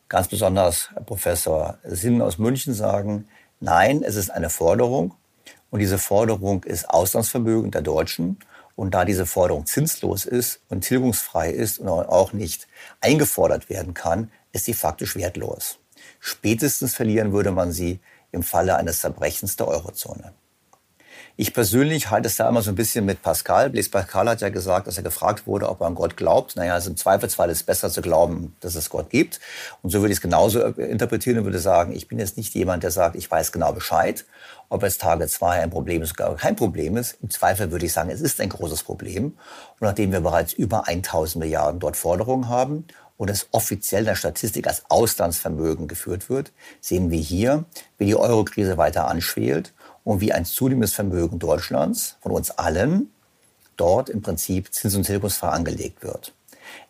ganz 0.07 0.27
besonders 0.27 0.89
Professor 1.05 1.79
Sinn 1.83 2.21
aus 2.21 2.37
München, 2.37 2.73
sagen, 2.73 3.27
nein, 3.59 4.03
es 4.03 4.15
ist 4.15 4.29
eine 4.29 4.49
Forderung 4.49 5.15
und 5.71 5.79
diese 5.79 5.97
Forderung 5.97 6.63
ist 6.63 6.89
Auslandsvermögen 6.89 7.71
der 7.71 7.81
Deutschen. 7.81 8.37
Und 8.75 8.93
da 8.93 9.05
diese 9.05 9.25
Forderung 9.25 9.65
zinslos 9.65 10.25
ist 10.25 10.59
und 10.69 10.81
tilgungsfrei 10.81 11.49
ist 11.49 11.79
und 11.79 11.87
auch 11.87 12.33
nicht 12.33 12.67
eingefordert 12.99 13.69
werden 13.69 13.93
kann, 13.93 14.31
ist 14.51 14.65
sie 14.65 14.73
faktisch 14.73 15.15
wertlos. 15.15 15.79
Spätestens 16.19 16.93
verlieren 16.93 17.31
würde 17.31 17.51
man 17.51 17.71
sie 17.71 18.01
im 18.31 18.43
Falle 18.43 18.75
eines 18.75 18.99
Zerbrechens 18.99 19.55
der 19.55 19.69
Eurozone. 19.69 20.33
Ich 21.37 21.53
persönlich 21.53 22.11
halte 22.11 22.29
es 22.29 22.37
da 22.37 22.47
immer 22.47 22.61
so 22.61 22.69
ein 22.69 22.75
bisschen 22.75 23.03
mit 23.03 23.21
Pascal. 23.21 23.69
Blaise 23.69 23.89
Pascal 23.89 24.29
hat 24.29 24.39
ja 24.39 24.47
gesagt, 24.47 24.87
dass 24.87 24.95
er 24.95 25.03
gefragt 25.03 25.45
wurde, 25.45 25.67
ob 25.67 25.81
er 25.81 25.87
an 25.87 25.95
Gott 25.95 26.15
glaubt. 26.15 26.55
Naja, 26.55 26.75
also 26.75 26.89
im 26.89 26.95
Zweifelsfall 26.95 27.49
ist 27.49 27.57
es 27.57 27.63
besser 27.63 27.89
zu 27.89 28.01
glauben, 28.01 28.55
dass 28.61 28.75
es 28.75 28.89
Gott 28.89 29.09
gibt. 29.09 29.41
Und 29.81 29.89
so 29.89 29.99
würde 29.99 30.13
ich 30.13 30.19
es 30.19 30.21
genauso 30.21 30.61
interpretieren 30.61 31.39
und 31.39 31.43
würde 31.43 31.59
sagen, 31.59 31.91
ich 31.91 32.07
bin 32.07 32.19
jetzt 32.19 32.37
nicht 32.37 32.53
jemand, 32.53 32.83
der 32.83 32.91
sagt, 32.91 33.17
ich 33.17 33.29
weiß 33.29 33.51
genau 33.51 33.73
Bescheid. 33.73 34.23
Ob 34.69 34.81
jetzt 34.83 35.01
Tage 35.01 35.27
zwei 35.27 35.61
ein 35.61 35.71
Problem 35.71 36.01
ist 36.03 36.17
oder 36.17 36.35
kein 36.35 36.55
Problem 36.55 36.95
ist. 36.95 37.17
Im 37.21 37.29
Zweifel 37.29 37.69
würde 37.69 37.85
ich 37.85 37.91
sagen, 37.91 38.09
es 38.11 38.21
ist 38.21 38.39
ein 38.39 38.47
großes 38.47 38.83
Problem. 38.83 39.25
Und 39.25 39.81
nachdem 39.81 40.13
wir 40.13 40.21
bereits 40.21 40.53
über 40.53 40.87
1000 40.87 41.43
Milliarden 41.43 41.81
dort 41.81 41.97
Forderungen 41.97 42.47
haben 42.47 42.85
und 43.17 43.29
es 43.29 43.49
offiziell 43.51 44.03
in 44.03 44.07
der 44.07 44.15
Statistik 44.15 44.67
als 44.67 44.83
Auslandsvermögen 44.87 45.89
geführt 45.89 46.29
wird, 46.29 46.53
sehen 46.79 47.11
wir 47.11 47.19
hier, 47.19 47.65
wie 47.97 48.05
die 48.05 48.15
Eurokrise 48.15 48.77
weiter 48.77 49.09
anschwelt 49.09 49.73
und 50.05 50.21
wie 50.21 50.31
ein 50.31 50.45
zunehmendes 50.45 50.93
Vermögen 50.93 51.39
Deutschlands 51.39 52.15
von 52.21 52.31
uns 52.31 52.51
allen 52.51 53.11
dort 53.75 54.09
im 54.09 54.21
Prinzip 54.21 54.73
zins- 54.73 54.95
und 54.95 55.03
tilgungsfrei 55.03 55.49
angelegt 55.49 56.01
wird. 56.01 56.33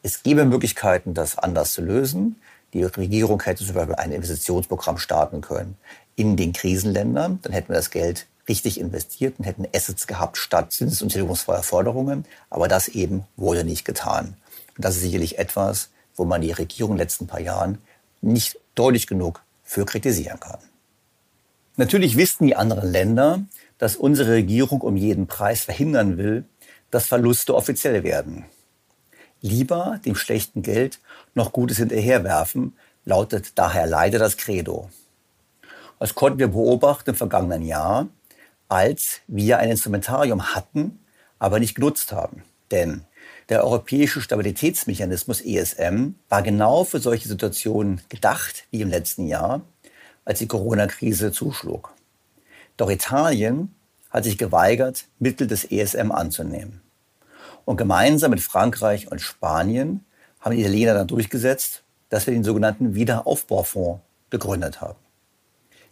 Es 0.03 0.21
gäbe 0.21 0.45
Möglichkeiten, 0.45 1.15
das 1.15 1.39
anders 1.39 1.73
zu 1.73 1.81
lösen. 1.81 2.35
Die 2.73 2.83
Regierung 2.83 3.41
hätte 3.41 3.65
zum 3.65 3.73
Beispiel 3.73 3.95
ein 3.95 4.11
Investitionsprogramm 4.11 4.99
starten 4.99 5.41
können 5.41 5.77
in 6.15 6.37
den 6.37 6.53
Krisenländern. 6.53 7.39
Dann 7.41 7.53
hätten 7.53 7.69
wir 7.69 7.77
das 7.77 7.89
Geld 7.89 8.27
richtig 8.47 8.79
investiert 8.79 9.39
und 9.39 9.45
hätten 9.45 9.65
Assets 9.73 10.05
gehabt 10.05 10.37
statt 10.37 10.71
zins- 10.71 11.01
und 11.01 11.09
tilgungsfreier 11.09 11.63
Forderungen. 11.63 12.25
Aber 12.49 12.67
das 12.67 12.89
eben 12.89 13.23
wurde 13.37 13.63
nicht 13.63 13.85
getan. 13.85 14.35
Und 14.75 14.85
das 14.85 14.95
ist 14.95 15.01
sicherlich 15.01 15.39
etwas, 15.39 15.89
wo 16.15 16.25
man 16.25 16.41
die 16.41 16.51
Regierung 16.51 16.91
in 16.91 16.97
den 16.97 17.03
letzten 17.03 17.27
paar 17.27 17.39
Jahren 17.39 17.79
nicht 18.21 18.59
deutlich 18.75 19.07
genug 19.07 19.41
für 19.63 19.85
kritisieren 19.85 20.39
kann. 20.39 20.59
Natürlich 21.77 22.15
wissen 22.15 22.47
die 22.47 22.55
anderen 22.55 22.89
Länder, 22.89 23.43
dass 23.77 23.97
unsere 23.97 24.33
Regierung 24.33 24.81
um 24.81 24.95
jeden 24.95 25.27
Preis 25.27 25.65
verhindern 25.65 26.17
will, 26.17 26.45
dass 26.89 27.07
Verluste 27.07 27.53
offiziell 27.53 28.03
werden. 28.03 28.45
Lieber 29.41 29.99
dem 30.05 30.15
schlechten 30.15 30.61
Geld 30.61 30.99
noch 31.33 31.51
Gutes 31.51 31.77
hinterherwerfen, 31.77 32.73
lautet 33.03 33.57
daher 33.59 33.85
leider 33.85 34.19
das 34.19 34.37
Credo. 34.37 34.89
Das 35.99 36.15
konnten 36.15 36.39
wir 36.39 36.47
beobachten 36.47 37.11
im 37.11 37.15
vergangenen 37.15 37.61
Jahr, 37.61 38.07
als 38.69 39.21
wir 39.27 39.59
ein 39.59 39.69
Instrumentarium 39.69 40.55
hatten, 40.55 40.99
aber 41.39 41.59
nicht 41.59 41.75
genutzt 41.75 42.11
haben. 42.11 42.43
Denn 42.71 43.05
der 43.49 43.63
europäische 43.63 44.21
Stabilitätsmechanismus 44.21 45.41
ESM 45.41 46.15
war 46.29 46.41
genau 46.41 46.83
für 46.83 46.99
solche 46.99 47.27
Situationen 47.27 48.01
gedacht 48.09 48.65
wie 48.71 48.81
im 48.81 48.89
letzten 48.89 49.27
Jahr 49.27 49.61
als 50.25 50.39
die 50.39 50.47
Corona-Krise 50.47 51.31
zuschlug. 51.31 51.93
Doch 52.77 52.89
Italien 52.89 53.73
hat 54.09 54.23
sich 54.23 54.37
geweigert, 54.37 55.05
Mittel 55.19 55.47
des 55.47 55.71
ESM 55.71 56.11
anzunehmen. 56.11 56.81
Und 57.63 57.77
gemeinsam 57.77 58.31
mit 58.31 58.41
Frankreich 58.41 59.11
und 59.11 59.21
Spanien 59.21 60.05
haben 60.39 60.55
die 60.55 60.61
Italiener 60.61 60.93
dann 60.93 61.07
durchgesetzt, 61.07 61.83
dass 62.09 62.27
wir 62.27 62.33
den 62.33 62.43
sogenannten 62.43 62.95
Wiederaufbaufonds 62.95 64.01
gegründet 64.29 64.81
haben. 64.81 64.99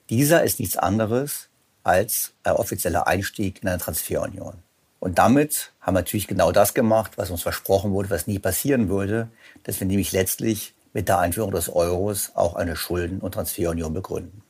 Dieser 0.10 0.44
ist 0.44 0.60
nichts 0.60 0.78
anderes 0.78 1.50
als 1.84 2.34
ein 2.44 2.54
offizieller 2.54 3.08
Einstieg 3.08 3.62
in 3.62 3.70
eine 3.70 3.78
Transferunion. 3.78 4.56
Und 5.00 5.18
damit 5.18 5.74
haben 5.82 5.96
wir 5.96 6.02
natürlich 6.02 6.28
genau 6.28 6.52
das 6.52 6.74
gemacht, 6.74 7.18
was 7.18 7.30
uns 7.30 7.42
versprochen 7.42 7.92
wurde, 7.92 8.10
was 8.10 8.28
nie 8.28 8.40
passieren 8.40 8.88
würde, 8.88 9.28
dass 9.64 9.80
wir 9.80 9.88
nämlich 9.88 10.12
letztlich 10.14 10.74
mit 10.94 11.10
der 11.10 11.20
Einführung 11.20 11.52
des 11.52 11.70
Euros 11.70 12.32
auch 12.36 12.56
eine 12.56 12.76
Schulden- 12.76 13.20
und 13.20 13.34
Transferunion 13.34 13.94
begründen. 13.94 14.44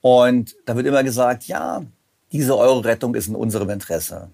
Und 0.00 0.54
da 0.64 0.76
wird 0.76 0.86
immer 0.86 1.02
gesagt, 1.02 1.48
ja, 1.48 1.84
diese 2.32 2.56
Euro-Rettung 2.56 3.14
ist 3.14 3.28
in 3.28 3.34
unserem 3.34 3.70
Interesse. 3.70 4.30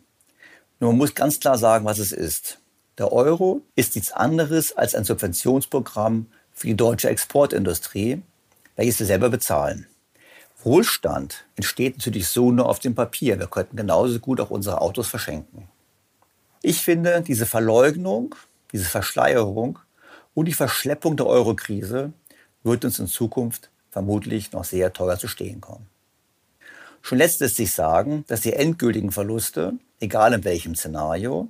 Nur 0.80 0.90
man 0.90 0.98
muss 0.98 1.14
ganz 1.14 1.40
klar 1.40 1.56
sagen, 1.56 1.84
was 1.84 1.98
es 1.98 2.12
ist. 2.12 2.58
Der 2.98 3.12
Euro 3.12 3.62
ist 3.74 3.94
nichts 3.94 4.12
anderes 4.12 4.76
als 4.76 4.94
ein 4.94 5.04
Subventionsprogramm 5.04 6.26
für 6.52 6.66
die 6.66 6.76
deutsche 6.76 7.08
Exportindustrie, 7.08 8.22
welches 8.76 8.98
wir 8.98 9.06
selber 9.06 9.30
bezahlen. 9.30 9.86
Wohlstand 10.62 11.44
entsteht 11.56 11.96
natürlich 11.98 12.28
so 12.28 12.52
nur 12.52 12.68
auf 12.68 12.78
dem 12.78 12.94
Papier. 12.94 13.38
Wir 13.38 13.46
könnten 13.46 13.76
genauso 13.76 14.18
gut 14.20 14.40
auch 14.40 14.50
unsere 14.50 14.80
Autos 14.80 15.08
verschenken. 15.08 15.68
Ich 16.60 16.82
finde, 16.82 17.22
diese 17.22 17.46
Verleugnung, 17.46 18.34
diese 18.72 18.84
Verschleierung 18.84 19.78
und 20.34 20.46
die 20.46 20.52
Verschleppung 20.52 21.16
der 21.16 21.26
Eurokrise 21.26 22.12
wird 22.62 22.84
uns 22.84 22.98
in 22.98 23.06
Zukunft 23.06 23.70
vermutlich 23.90 24.52
noch 24.52 24.64
sehr 24.64 24.92
teuer 24.92 25.18
zu 25.18 25.28
stehen 25.28 25.60
kommen. 25.60 25.86
Schon 27.02 27.18
lässt 27.18 27.40
sich 27.40 27.72
sagen, 27.72 28.24
dass 28.28 28.42
die 28.42 28.52
endgültigen 28.52 29.10
Verluste, 29.10 29.74
egal 30.00 30.32
in 30.32 30.44
welchem 30.44 30.74
Szenario, 30.74 31.48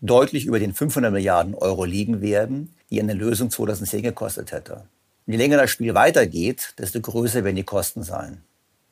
deutlich 0.00 0.46
über 0.46 0.58
den 0.58 0.74
500 0.74 1.12
Milliarden 1.12 1.54
Euro 1.54 1.84
liegen 1.84 2.22
werden, 2.22 2.74
die 2.90 3.00
eine 3.00 3.12
Lösung 3.12 3.50
2010 3.50 4.02
gekostet 4.02 4.52
hätte. 4.52 4.86
Und 5.26 5.32
je 5.32 5.36
länger 5.36 5.58
das 5.58 5.70
Spiel 5.70 5.94
weitergeht, 5.94 6.74
desto 6.78 7.00
größer 7.00 7.44
werden 7.44 7.56
die 7.56 7.64
Kosten 7.64 8.02
sein. 8.02 8.42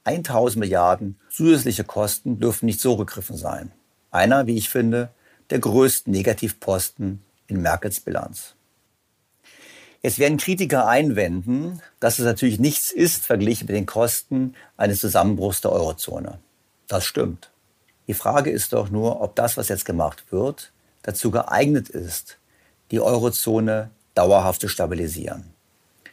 1000 0.05 0.61
Milliarden 0.61 1.19
zusätzliche 1.31 1.85
Kosten 1.85 2.39
dürfen 2.39 2.67
nicht 2.67 2.81
so 2.81 2.97
gegriffen 2.97 3.37
sein. 3.37 3.73
Einer, 4.11 4.47
wie 4.47 4.57
ich 4.57 4.69
finde, 4.69 5.09
der 5.51 5.59
größten 5.59 6.13
Negativposten 6.13 7.23
in 7.47 7.63
Merkels 7.63 8.01
Bilanz. 8.01 8.55
Jetzt 10.05 10.19
werden 10.19 10.37
Kritiker 10.37 10.87
einwenden, 10.87 11.81
dass 11.99 12.19
es 12.19 12.27
natürlich 12.27 12.59
nichts 12.61 12.91
ist 12.91 13.25
verglichen 13.25 13.67
mit 13.69 13.75
den 13.75 13.87
Kosten 13.87 14.55
eines 14.77 15.01
Zusammenbruchs 15.01 15.63
der 15.63 15.73
Eurozone. 15.73 16.41
Das 16.89 17.07
stimmt. 17.07 17.51
Die 18.07 18.13
Frage 18.13 18.51
ist 18.51 18.75
doch 18.75 18.91
nur, 18.91 19.23
ob 19.23 19.35
das, 19.35 19.57
was 19.57 19.71
jetzt 19.71 19.87
gemacht 19.87 20.25
wird, 20.29 20.73
dazu 21.01 21.31
geeignet 21.31 21.89
ist, 21.89 22.37
die 22.91 23.01
Eurozone 23.01 23.89
dauerhaft 24.15 24.61
zu 24.61 24.69
stabilisieren. 24.69 25.55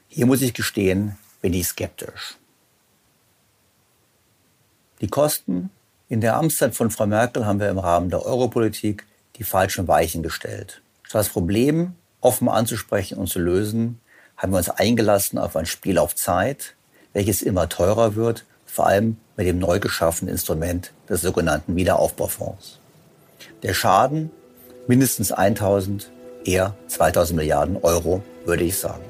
Hier 0.08 0.26
muss 0.26 0.42
ich 0.42 0.54
gestehen, 0.54 1.18
bin 1.42 1.54
ich 1.54 1.68
skeptisch. 1.68 2.38
Die 5.02 5.10
Kosten 5.10 5.70
in 6.08 6.22
der 6.22 6.38
Amtszeit 6.38 6.76
von 6.76 6.92
Frau 6.92 7.08
Merkel 7.08 7.46
haben 7.46 7.60
wir 7.60 7.68
im 7.68 7.78
Rahmen 7.78 8.10
der 8.10 8.26
Europolitik 8.26 9.06
die 9.36 9.44
falschen 9.44 9.90
Weichen 9.90 10.24
gestellt. 10.24 10.82
Das 11.12 11.28
Problem 11.28 11.96
offen 12.22 12.48
anzusprechen 12.48 13.18
und 13.18 13.28
zu 13.28 13.40
lösen, 13.40 14.00
haben 14.38 14.54
wir 14.54 14.58
uns 14.58 14.70
eingelassen 14.70 15.38
auf 15.38 15.56
ein 15.56 15.66
Spiel 15.66 15.98
auf 15.98 16.16
Zeit, 16.16 16.76
welches 17.14 17.42
immer 17.42 17.70
teurer 17.70 18.16
wird, 18.16 18.46
vor 18.66 18.88
allem 18.88 19.18
mit 19.36 19.48
dem 19.48 19.60
neu 19.60 19.80
geschaffenen 19.80 20.32
Instrument 20.32 20.94
des 21.10 21.22
sogenannten 21.22 21.76
Wiederaufbaufonds. 21.76 22.80
Der 23.64 23.74
Schaden 23.74 24.32
mindestens 24.88 25.32
1000, 25.32 26.10
eher 26.46 26.76
2000 26.88 27.38
Milliarden 27.38 27.78
Euro, 27.78 28.24
würde 28.46 28.64
ich 28.64 28.78
sagen. 28.78 29.04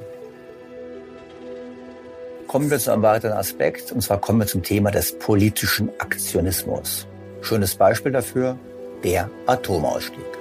Kommen 2.48 2.70
wir 2.70 2.80
zu 2.80 2.92
einem 2.92 3.04
weiteren 3.04 3.38
Aspekt, 3.38 3.92
und 3.92 4.02
zwar 4.02 4.20
kommen 4.20 4.40
wir 4.40 4.48
zum 4.48 4.64
Thema 4.64 4.92
des 4.92 5.18
politischen 5.18 5.90
Aktionismus. 6.00 7.08
Schönes 7.42 7.76
Beispiel 7.76 8.12
dafür, 8.12 8.58
der 9.04 9.30
Atomausstieg. 9.48 10.41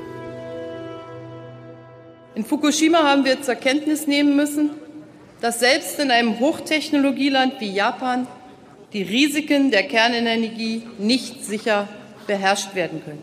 In 2.41 2.47
Fukushima 2.47 3.03
haben 3.03 3.27
wir 3.27 3.43
zur 3.43 3.55
Kenntnis 3.55 4.07
nehmen 4.07 4.35
müssen, 4.35 4.71
dass 5.43 5.61
selbst 5.61 5.99
in 5.99 6.11
einem 6.11 6.41
Hochtechnologieland 6.41 7.61
wie 7.61 7.71
Japan 7.71 8.27
die 8.95 9.03
Risiken 9.03 9.71
der 9.71 9.83
Kernenergie 9.83 10.85
nicht 10.97 11.45
sicher 11.45 11.87
beherrscht 12.27 12.75
werden 12.75 13.05
können. 13.05 13.23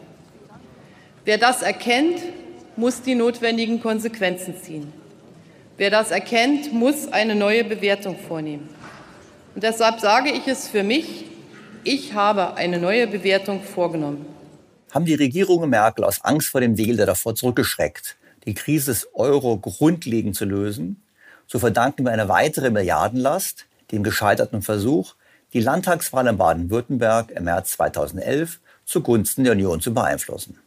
Wer 1.25 1.39
das 1.39 1.63
erkennt, 1.63 2.19
muss 2.75 3.01
die 3.01 3.15
notwendigen 3.15 3.81
Konsequenzen 3.81 4.53
ziehen. 4.61 4.93
Wer 5.77 5.89
das 5.89 6.11
erkennt, 6.11 6.71
muss 6.71 7.11
eine 7.11 7.33
neue 7.33 7.63
Bewertung 7.63 8.19
vornehmen. 8.19 8.69
Und 9.55 9.63
deshalb 9.63 9.99
sage 9.99 10.29
ich 10.29 10.47
es 10.47 10.67
für 10.67 10.83
mich, 10.83 11.25
ich 11.83 12.13
habe 12.13 12.53
eine 12.53 12.77
neue 12.77 13.07
Bewertung 13.07 13.63
vorgenommen. 13.63 14.27
Haben 14.91 15.05
die 15.05 15.15
Regierungen 15.15 15.71
Merkel 15.71 16.03
aus 16.03 16.23
Angst 16.23 16.49
vor 16.49 16.61
dem 16.61 16.77
Wähler 16.77 17.07
davor 17.07 17.33
zurückgeschreckt, 17.33 18.15
die 18.47 18.55
Krise 18.55 18.91
des 18.91 19.13
Euro 19.13 19.57
grundlegend 19.57 20.35
zu 20.35 20.45
lösen, 20.45 21.03
so 21.45 21.59
verdanken 21.59 22.05
wir 22.05 22.11
eine 22.11 22.29
weitere 22.29 22.71
Milliardenlast 22.71 23.65
dem 23.91 24.03
gescheiterten 24.03 24.61
Versuch, 24.61 25.13
die 25.53 25.59
Landtagswahl 25.59 26.27
in 26.27 26.37
Baden-Württemberg 26.37 27.31
im 27.31 27.43
März 27.43 27.71
2011 27.73 28.59
zugunsten 28.85 29.43
der 29.43 29.53
Union 29.53 29.81
zu 29.81 29.93
beeinflussen. 29.93 30.57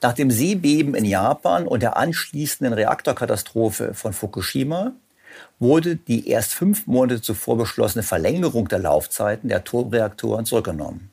Nach 0.00 0.12
dem 0.12 0.30
Seebeben 0.30 0.94
in 0.94 1.04
Japan 1.04 1.66
und 1.66 1.82
der 1.82 1.96
anschließenden 1.96 2.72
Reaktorkatastrophe 2.72 3.94
von 3.94 4.12
Fukushima 4.12 4.92
wurde 5.58 5.96
die 5.96 6.28
erst 6.28 6.54
fünf 6.54 6.86
Monate 6.86 7.20
zuvor 7.20 7.56
beschlossene 7.56 8.02
Verlängerung 8.02 8.68
der 8.68 8.78
Laufzeiten 8.80 9.48
der 9.48 9.58
Atomreaktoren 9.58 10.44
zurückgenommen. 10.44 11.10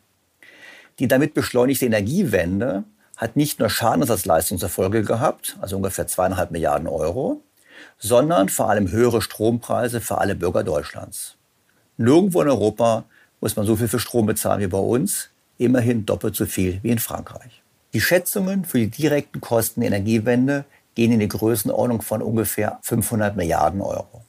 Die 1.00 1.08
damit 1.08 1.34
beschleunigte 1.34 1.86
Energiewende 1.86 2.84
hat 3.18 3.36
nicht 3.36 3.60
nur 3.60 3.70
Schadenersatzleistung 3.70 4.58
zur 4.58 4.70
Folge 4.70 5.04
gehabt, 5.04 5.58
also 5.62 5.78
ungefähr 5.78 6.08
zweieinhalb 6.08 6.52
Milliarden 6.52 6.88
Euro, 6.88 7.42
sondern 7.98 8.50
vor 8.50 8.70
allem 8.70 8.92
höhere 8.92 9.22
Strompreise 9.22 10.02
für 10.02 10.18
alle 10.18 10.36
Bürger 10.36 10.64
Deutschlands. 10.64 11.36
Nirgendwo 11.98 12.42
in 12.42 12.50
Europa 12.50 13.06
muss 13.40 13.56
man 13.56 13.66
so 13.66 13.76
viel 13.76 13.88
für 13.88 14.00
Strom 14.00 14.26
bezahlen 14.26 14.62
wie 14.62 14.68
bei 14.68 14.78
uns, 14.78 15.30
immerhin 15.58 16.06
doppelt 16.06 16.36
so 16.36 16.46
viel 16.46 16.80
wie 16.84 16.90
in 16.90 17.00
Frankreich. 17.00 17.62
Die 17.94 18.02
Schätzungen 18.02 18.66
für 18.66 18.80
die 18.80 18.90
direkten 18.90 19.40
Kosten 19.40 19.82
der 19.82 19.88
Energiewende 19.88 20.66
gehen 20.96 21.12
in 21.12 21.20
die 21.20 21.28
Größenordnung 21.28 22.02
von 22.02 22.22
ungefähr 22.22 22.80
500 22.82 23.36
Milliarden 23.36 23.82
Euro. 23.82 24.24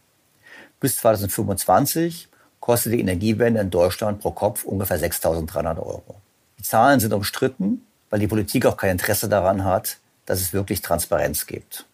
Bis 0.78 0.96
2025 0.96 2.28
kostet 2.60 2.92
die 2.92 3.00
Energiewende 3.00 3.60
in 3.60 3.70
Deutschland 3.70 4.20
pro 4.20 4.32
Kopf 4.32 4.64
ungefähr 4.64 5.00
6.300 5.00 5.78
Euro. 5.78 6.16
Die 6.58 6.62
Zahlen 6.62 7.00
sind 7.00 7.12
umstritten, 7.12 7.85
weil 8.10 8.20
die 8.20 8.28
Politik 8.28 8.66
auch 8.66 8.76
kein 8.76 8.92
Interesse 8.92 9.28
daran 9.28 9.64
hat, 9.64 9.98
dass 10.26 10.40
es 10.40 10.52
wirklich 10.52 10.82
Transparenz 10.82 11.46
gibt. 11.46 11.86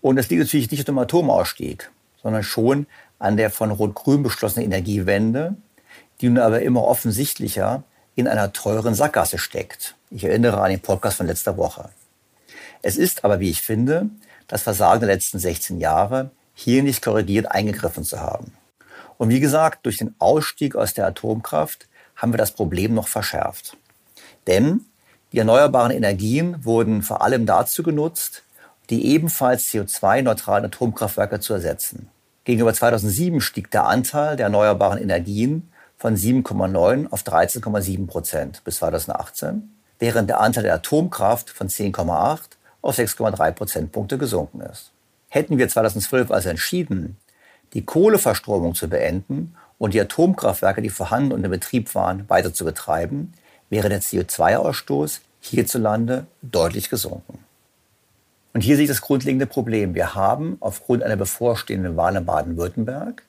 Und 0.00 0.18
es 0.18 0.28
liegt 0.28 0.42
natürlich 0.42 0.70
nicht 0.70 0.88
am 0.88 0.98
Atomausstieg, 0.98 1.90
sondern 2.22 2.42
schon 2.42 2.86
an 3.18 3.36
der 3.36 3.50
von 3.50 3.70
Rot-Grün 3.70 4.22
beschlossenen 4.22 4.64
Energiewende, 4.66 5.54
die 6.20 6.28
nun 6.28 6.38
aber 6.38 6.62
immer 6.62 6.84
offensichtlicher 6.84 7.82
in 8.14 8.26
einer 8.28 8.52
teuren 8.52 8.94
Sackgasse 8.94 9.38
steckt. 9.38 9.94
Ich 10.10 10.24
erinnere 10.24 10.60
an 10.60 10.70
den 10.70 10.80
Podcast 10.80 11.18
von 11.18 11.26
letzter 11.26 11.56
Woche. 11.56 11.90
Es 12.82 12.96
ist 12.96 13.24
aber, 13.24 13.40
wie 13.40 13.50
ich 13.50 13.62
finde, 13.62 14.08
das 14.48 14.62
Versagen 14.62 15.00
der 15.00 15.14
letzten 15.14 15.38
16 15.38 15.78
Jahre, 15.78 16.30
hier 16.54 16.82
nicht 16.82 17.02
korrigiert 17.02 17.50
eingegriffen 17.50 18.04
zu 18.04 18.20
haben. 18.20 18.52
Und 19.18 19.28
wie 19.28 19.40
gesagt, 19.40 19.86
durch 19.86 19.98
den 19.98 20.14
Ausstieg 20.18 20.76
aus 20.76 20.94
der 20.94 21.06
Atomkraft 21.06 21.86
haben 22.16 22.32
wir 22.32 22.38
das 22.38 22.52
Problem 22.52 22.94
noch 22.94 23.08
verschärft. 23.08 23.76
Denn 24.46 24.86
die 25.32 25.38
erneuerbaren 25.38 25.92
Energien 25.92 26.64
wurden 26.64 27.02
vor 27.02 27.22
allem 27.22 27.46
dazu 27.46 27.82
genutzt, 27.82 28.42
die 28.90 29.06
ebenfalls 29.06 29.68
CO2-neutralen 29.68 30.64
Atomkraftwerke 30.64 31.40
zu 31.40 31.54
ersetzen. 31.54 32.08
Gegenüber 32.44 32.74
2007 32.74 33.40
stieg 33.40 33.70
der 33.70 33.86
Anteil 33.86 34.36
der 34.36 34.46
erneuerbaren 34.46 35.00
Energien 35.00 35.70
von 35.96 36.16
7,9 36.16 37.10
auf 37.10 37.22
13,7 37.22 38.06
Prozent 38.06 38.64
bis 38.64 38.76
2018, 38.76 39.70
während 39.98 40.28
der 40.28 40.40
Anteil 40.40 40.64
der 40.64 40.74
Atomkraft 40.74 41.50
von 41.50 41.68
10,8 41.68 42.40
auf 42.82 42.98
6,3 42.98 43.52
Prozentpunkte 43.52 44.18
gesunken 44.18 44.62
ist. 44.62 44.90
Hätten 45.28 45.58
wir 45.58 45.68
2012 45.68 46.30
also 46.30 46.48
entschieden, 46.48 47.16
die 47.74 47.84
Kohleverstromung 47.84 48.74
zu 48.74 48.88
beenden 48.88 49.54
und 49.78 49.94
die 49.94 50.00
Atomkraftwerke, 50.00 50.82
die 50.82 50.90
vorhanden 50.90 51.32
und 51.32 51.44
in 51.44 51.50
Betrieb 51.50 51.94
waren, 51.94 52.28
weiter 52.28 52.52
zu 52.52 52.64
betreiben, 52.64 53.32
wäre 53.70 53.88
der 53.88 54.02
CO2-Ausstoß 54.02 55.20
hierzulande 55.40 56.26
deutlich 56.42 56.90
gesunken. 56.90 57.38
Und 58.52 58.62
hier 58.62 58.76
sehe 58.76 58.84
ich 58.84 58.90
das 58.90 59.00
grundlegende 59.00 59.46
Problem. 59.46 59.94
Wir 59.94 60.14
haben 60.14 60.56
aufgrund 60.60 61.02
einer 61.02 61.16
bevorstehenden 61.16 61.96
Wahl 61.96 62.16
in 62.16 62.26
Baden-Württemberg, 62.26 63.22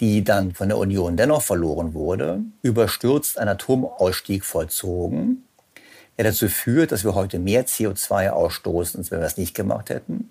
die 0.00 0.22
dann 0.22 0.52
von 0.52 0.68
der 0.68 0.78
Union 0.78 1.16
dennoch 1.16 1.42
verloren 1.42 1.94
wurde, 1.94 2.40
überstürzt 2.62 3.38
einen 3.38 3.50
Atomausstieg 3.50 4.44
vollzogen, 4.44 5.44
der 6.18 6.26
dazu 6.26 6.48
führt, 6.48 6.92
dass 6.92 7.04
wir 7.04 7.14
heute 7.14 7.38
mehr 7.38 7.66
CO2 7.66 8.30
ausstoßen, 8.30 9.00
als 9.00 9.10
wenn 9.10 9.18
wir 9.18 9.24
das 9.24 9.38
nicht 9.38 9.54
gemacht 9.54 9.88
hätten, 9.88 10.30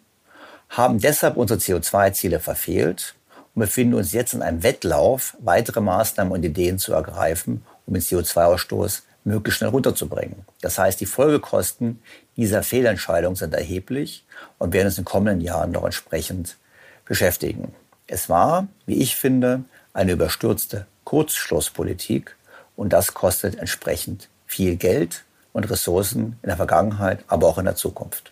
haben 0.69 0.99
deshalb 0.99 1.37
unsere 1.37 1.59
CO2-Ziele 1.59 2.39
verfehlt 2.39 3.15
und 3.55 3.61
befinden 3.61 3.95
uns 3.95 4.11
jetzt 4.11 4.33
in 4.33 4.41
einem 4.41 4.63
Wettlauf, 4.63 5.35
weitere 5.39 5.81
Maßnahmen 5.81 6.33
und 6.33 6.43
Ideen 6.43 6.77
zu 6.77 6.93
ergreifen, 6.93 7.63
um 7.85 7.93
den 7.93 8.03
CO2-Ausstoß 8.03 9.01
möglichst 9.25 9.57
schnell 9.57 9.69
runterzubringen. 9.69 10.45
Das 10.61 10.77
heißt, 10.77 10.99
die 10.99 11.05
Folgekosten 11.05 12.01
dieser 12.35 12.63
Fehlentscheidung 12.63 13.35
sind 13.35 13.53
erheblich 13.53 14.25
und 14.57 14.73
werden 14.73 14.87
uns 14.87 14.97
in 14.97 15.03
den 15.03 15.09
kommenden 15.09 15.41
Jahren 15.41 15.71
noch 15.71 15.85
entsprechend 15.85 16.57
beschäftigen. 17.05 17.73
Es 18.07 18.29
war, 18.29 18.67
wie 18.85 19.01
ich 19.01 19.15
finde, 19.15 19.63
eine 19.93 20.13
überstürzte 20.13 20.87
Kurzschlusspolitik 21.03 22.35
und 22.75 22.93
das 22.93 23.13
kostet 23.13 23.55
entsprechend 23.55 24.29
viel 24.45 24.75
Geld 24.75 25.23
und 25.51 25.69
Ressourcen 25.69 26.37
in 26.41 26.47
der 26.47 26.57
Vergangenheit, 26.57 27.23
aber 27.27 27.47
auch 27.47 27.57
in 27.57 27.65
der 27.65 27.75
Zukunft. 27.75 28.31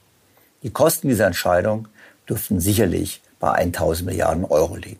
Die 0.64 0.72
Kosten 0.72 1.08
dieser 1.08 1.28
Entscheidung 1.28 1.88
dürften 2.28 2.60
sicherlich 2.60 3.22
bei 3.39 3.52
1000 3.52 4.08
Milliarden 4.08 4.46
Euro 4.46 4.76
liegen. 4.76 5.00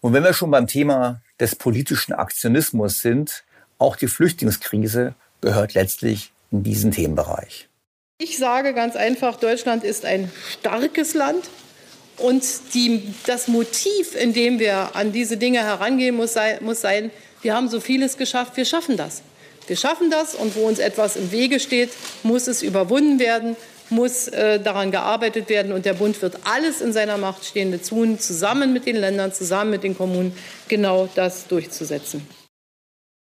Und 0.00 0.12
wenn 0.12 0.24
wir 0.24 0.34
schon 0.34 0.50
beim 0.50 0.66
Thema 0.66 1.22
des 1.40 1.56
politischen 1.56 2.12
Aktionismus 2.12 2.98
sind, 2.98 3.44
auch 3.78 3.96
die 3.96 4.08
Flüchtlingskrise 4.08 5.14
gehört 5.40 5.74
letztlich 5.74 6.32
in 6.50 6.62
diesen 6.62 6.90
Themenbereich. 6.90 7.68
Ich 8.18 8.38
sage 8.38 8.72
ganz 8.72 8.96
einfach, 8.96 9.36
Deutschland 9.36 9.84
ist 9.84 10.04
ein 10.04 10.30
starkes 10.60 11.14
Land. 11.14 11.44
Und 12.18 12.44
die, 12.72 13.14
das 13.26 13.46
Motiv, 13.46 14.14
in 14.14 14.32
dem 14.32 14.58
wir 14.58 14.96
an 14.96 15.12
diese 15.12 15.36
Dinge 15.36 15.58
herangehen, 15.62 16.16
muss, 16.16 16.32
sei, 16.32 16.58
muss 16.62 16.80
sein, 16.80 17.10
wir 17.42 17.54
haben 17.54 17.68
so 17.68 17.78
vieles 17.78 18.16
geschafft, 18.16 18.56
wir 18.56 18.64
schaffen 18.64 18.96
das. 18.96 19.22
Wir 19.66 19.76
schaffen 19.76 20.10
das 20.10 20.34
und 20.34 20.56
wo 20.56 20.66
uns 20.66 20.78
etwas 20.78 21.16
im 21.16 21.30
Wege 21.30 21.60
steht, 21.60 21.90
muss 22.22 22.46
es 22.46 22.62
überwunden 22.62 23.18
werden, 23.18 23.56
muss 23.90 24.28
äh, 24.28 24.60
daran 24.60 24.90
gearbeitet 24.90 25.48
werden 25.48 25.72
und 25.72 25.84
der 25.84 25.94
Bund 25.94 26.20
wird 26.22 26.38
alles 26.44 26.80
in 26.80 26.92
seiner 26.92 27.18
Macht 27.18 27.44
Stehende 27.44 27.82
tun, 27.82 28.18
zusammen 28.18 28.72
mit 28.72 28.86
den 28.86 28.96
Ländern, 28.96 29.32
zusammen 29.32 29.70
mit 29.70 29.82
den 29.82 29.96
Kommunen, 29.96 30.36
genau 30.68 31.08
das 31.14 31.46
durchzusetzen. 31.48 32.26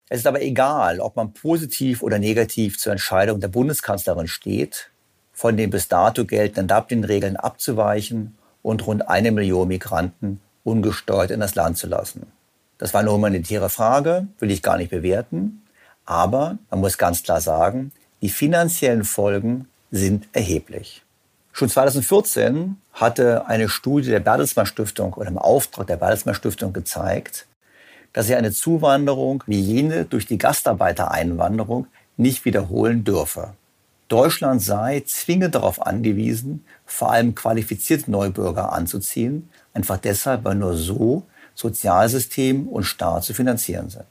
Es 0.08 0.18
ist 0.18 0.26
aber 0.26 0.40
egal, 0.40 1.00
ob 1.00 1.16
man 1.16 1.32
positiv 1.32 2.02
oder 2.02 2.18
negativ 2.18 2.78
zur 2.78 2.92
Entscheidung 2.92 3.40
der 3.40 3.48
Bundeskanzlerin 3.48 4.28
steht, 4.28 4.90
von 5.32 5.56
den 5.56 5.70
bis 5.70 5.88
dato 5.88 6.24
geltenden 6.24 6.68
Dublin-Regeln 6.68 7.36
abzuweichen 7.36 8.38
und 8.62 8.86
rund 8.86 9.08
eine 9.08 9.32
Million 9.32 9.68
Migranten 9.68 10.40
ungesteuert 10.64 11.30
in 11.30 11.40
das 11.40 11.54
Land 11.54 11.78
zu 11.78 11.86
lassen. 11.86 12.26
Das 12.78 12.94
war 12.94 13.00
eine 13.00 13.12
humanitäre 13.12 13.68
Frage, 13.68 14.26
will 14.38 14.50
ich 14.50 14.62
gar 14.62 14.76
nicht 14.76 14.90
bewerten. 14.90 15.62
Aber 16.04 16.58
man 16.70 16.80
muss 16.80 16.98
ganz 16.98 17.22
klar 17.22 17.40
sagen, 17.40 17.92
die 18.22 18.28
finanziellen 18.28 19.04
Folgen 19.04 19.68
sind 19.90 20.28
erheblich. 20.32 21.02
Schon 21.52 21.68
2014 21.68 22.76
hatte 22.92 23.46
eine 23.46 23.68
Studie 23.68 24.10
der 24.10 24.20
Bertelsmann 24.20 24.66
Stiftung 24.66 25.14
oder 25.14 25.28
im 25.28 25.38
Auftrag 25.38 25.86
der 25.86 25.96
Bertelsmann 25.96 26.34
Stiftung 26.34 26.72
gezeigt, 26.72 27.46
dass 28.16 28.30
er 28.30 28.38
eine 28.38 28.50
Zuwanderung 28.50 29.44
wie 29.46 29.60
jene 29.60 30.06
durch 30.06 30.24
die 30.24 30.38
Gastarbeitereinwanderung 30.38 31.86
nicht 32.16 32.46
wiederholen 32.46 33.04
dürfe. 33.04 33.52
Deutschland 34.08 34.62
sei 34.62 35.02
zwingend 35.06 35.54
darauf 35.54 35.84
angewiesen, 35.84 36.64
vor 36.86 37.12
allem 37.12 37.34
qualifizierte 37.34 38.10
Neubürger 38.10 38.72
anzuziehen, 38.72 39.50
einfach 39.74 39.98
deshalb, 39.98 40.44
weil 40.44 40.54
nur 40.54 40.78
so 40.78 41.24
Sozialsystem 41.54 42.66
und 42.68 42.84
Staat 42.84 43.24
zu 43.24 43.34
finanzieren 43.34 43.90
sind. 43.90 44.06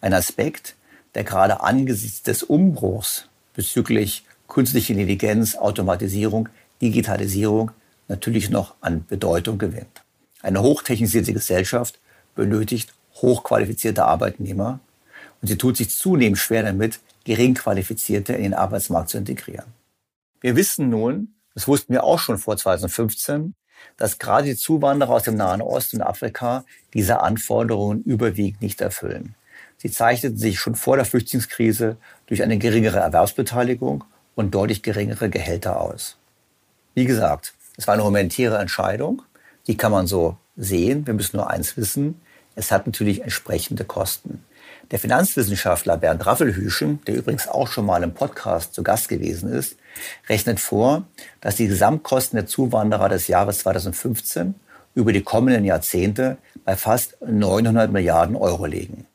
Ein 0.00 0.14
Aspekt, 0.14 0.74
der 1.14 1.24
gerade 1.24 1.60
angesichts 1.60 2.22
des 2.22 2.42
Umbruchs 2.42 3.26
bezüglich 3.54 4.24
künstlicher 4.48 4.94
Intelligenz, 4.94 5.56
Automatisierung, 5.56 6.48
Digitalisierung 6.80 7.70
natürlich 8.08 8.48
noch 8.48 8.76
an 8.80 9.04
Bedeutung 9.06 9.58
gewinnt. 9.58 10.02
Eine 10.40 10.62
hochtechnisierte 10.62 11.34
Gesellschaft 11.34 11.98
benötigt 12.34 12.94
hochqualifizierte 13.22 14.04
Arbeitnehmer 14.04 14.80
und 15.40 15.48
sie 15.48 15.56
tut 15.56 15.76
sich 15.76 15.90
zunehmend 15.90 16.38
schwer 16.38 16.62
damit, 16.62 17.00
geringqualifizierte 17.24 18.32
in 18.32 18.42
den 18.42 18.54
Arbeitsmarkt 18.54 19.10
zu 19.10 19.18
integrieren. 19.18 19.66
Wir 20.40 20.56
wissen 20.56 20.88
nun, 20.88 21.34
das 21.54 21.68
wussten 21.68 21.92
wir 21.92 22.04
auch 22.04 22.18
schon 22.18 22.38
vor 22.38 22.56
2015, 22.56 23.54
dass 23.96 24.18
gerade 24.18 24.48
die 24.48 24.56
Zuwanderer 24.56 25.10
aus 25.10 25.24
dem 25.24 25.36
Nahen 25.36 25.62
Osten 25.62 25.96
und 25.96 26.02
Afrika 26.02 26.64
diese 26.94 27.20
Anforderungen 27.20 28.02
überwiegend 28.02 28.62
nicht 28.62 28.80
erfüllen. 28.80 29.34
Sie 29.78 29.90
zeichneten 29.90 30.38
sich 30.38 30.58
schon 30.58 30.74
vor 30.74 30.96
der 30.96 31.04
Flüchtlingskrise 31.04 31.96
durch 32.26 32.42
eine 32.42 32.58
geringere 32.58 32.98
Erwerbsbeteiligung 32.98 34.04
und 34.34 34.54
deutlich 34.54 34.82
geringere 34.82 35.28
Gehälter 35.28 35.80
aus. 35.80 36.16
Wie 36.94 37.04
gesagt, 37.04 37.54
es 37.76 37.86
war 37.86 37.94
eine 37.94 38.04
humanitäre 38.04 38.58
Entscheidung. 38.58 39.22
Die 39.66 39.76
kann 39.76 39.92
man 39.92 40.06
so 40.06 40.36
sehen. 40.56 41.06
Wir 41.06 41.14
müssen 41.14 41.36
nur 41.36 41.50
eins 41.50 41.76
wissen. 41.76 42.20
Es 42.54 42.70
hat 42.70 42.86
natürlich 42.86 43.22
entsprechende 43.22 43.84
Kosten. 43.84 44.44
Der 44.90 44.98
Finanzwissenschaftler 44.98 45.96
Bernd 45.96 46.26
Raffelhüschen, 46.26 47.00
der 47.06 47.16
übrigens 47.16 47.48
auch 47.48 47.68
schon 47.68 47.86
mal 47.86 48.02
im 48.02 48.12
Podcast 48.12 48.74
zu 48.74 48.82
Gast 48.82 49.08
gewesen 49.08 49.50
ist, 49.50 49.76
rechnet 50.28 50.60
vor, 50.60 51.04
dass 51.40 51.56
die 51.56 51.66
Gesamtkosten 51.66 52.36
der 52.36 52.46
Zuwanderer 52.46 53.08
des 53.08 53.28
Jahres 53.28 53.60
2015 53.60 54.54
über 54.94 55.12
die 55.12 55.22
kommenden 55.22 55.64
Jahrzehnte 55.64 56.36
bei 56.64 56.76
fast 56.76 57.16
900 57.22 57.90
Milliarden 57.90 58.36
Euro 58.36 58.66
liegen. 58.66 59.06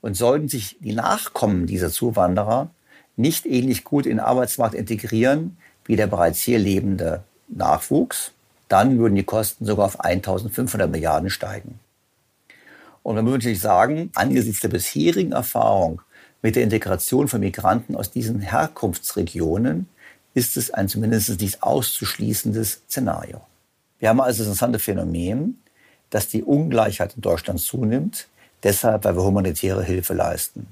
Und 0.00 0.16
sollten 0.16 0.48
sich 0.48 0.76
die 0.78 0.94
Nachkommen 0.94 1.66
dieser 1.66 1.90
Zuwanderer 1.90 2.70
nicht 3.16 3.46
ähnlich 3.46 3.82
gut 3.82 4.06
in 4.06 4.18
den 4.18 4.20
Arbeitsmarkt 4.20 4.74
integrieren 4.74 5.56
wie 5.84 5.96
der 5.96 6.06
bereits 6.06 6.40
hier 6.40 6.58
lebende 6.58 7.24
Nachwuchs, 7.48 8.32
dann 8.68 8.98
würden 8.98 9.16
die 9.16 9.24
Kosten 9.24 9.64
sogar 9.64 9.86
auf 9.86 10.00
1500 10.00 10.88
Milliarden 10.88 11.30
steigen. 11.30 11.80
Und 13.08 13.14
man 13.14 13.24
würde 13.24 13.38
natürlich 13.38 13.60
sagen, 13.60 14.10
angesichts 14.14 14.60
der 14.60 14.68
bisherigen 14.68 15.32
Erfahrung 15.32 16.02
mit 16.42 16.56
der 16.56 16.62
Integration 16.62 17.26
von 17.26 17.40
Migranten 17.40 17.96
aus 17.96 18.10
diesen 18.10 18.40
Herkunftsregionen 18.40 19.88
ist 20.34 20.58
es 20.58 20.70
ein 20.70 20.88
zumindest 20.88 21.40
nicht 21.40 21.62
auszuschließendes 21.62 22.82
Szenario. 22.86 23.40
Wir 23.98 24.10
haben 24.10 24.20
also 24.20 24.40
das 24.40 24.48
interessante 24.48 24.78
Phänomen, 24.78 25.58
dass 26.10 26.28
die 26.28 26.42
Ungleichheit 26.42 27.14
in 27.16 27.22
Deutschland 27.22 27.60
zunimmt, 27.60 28.28
deshalb, 28.62 29.04
weil 29.04 29.16
wir 29.16 29.24
humanitäre 29.24 29.82
Hilfe 29.82 30.12
leisten. 30.12 30.66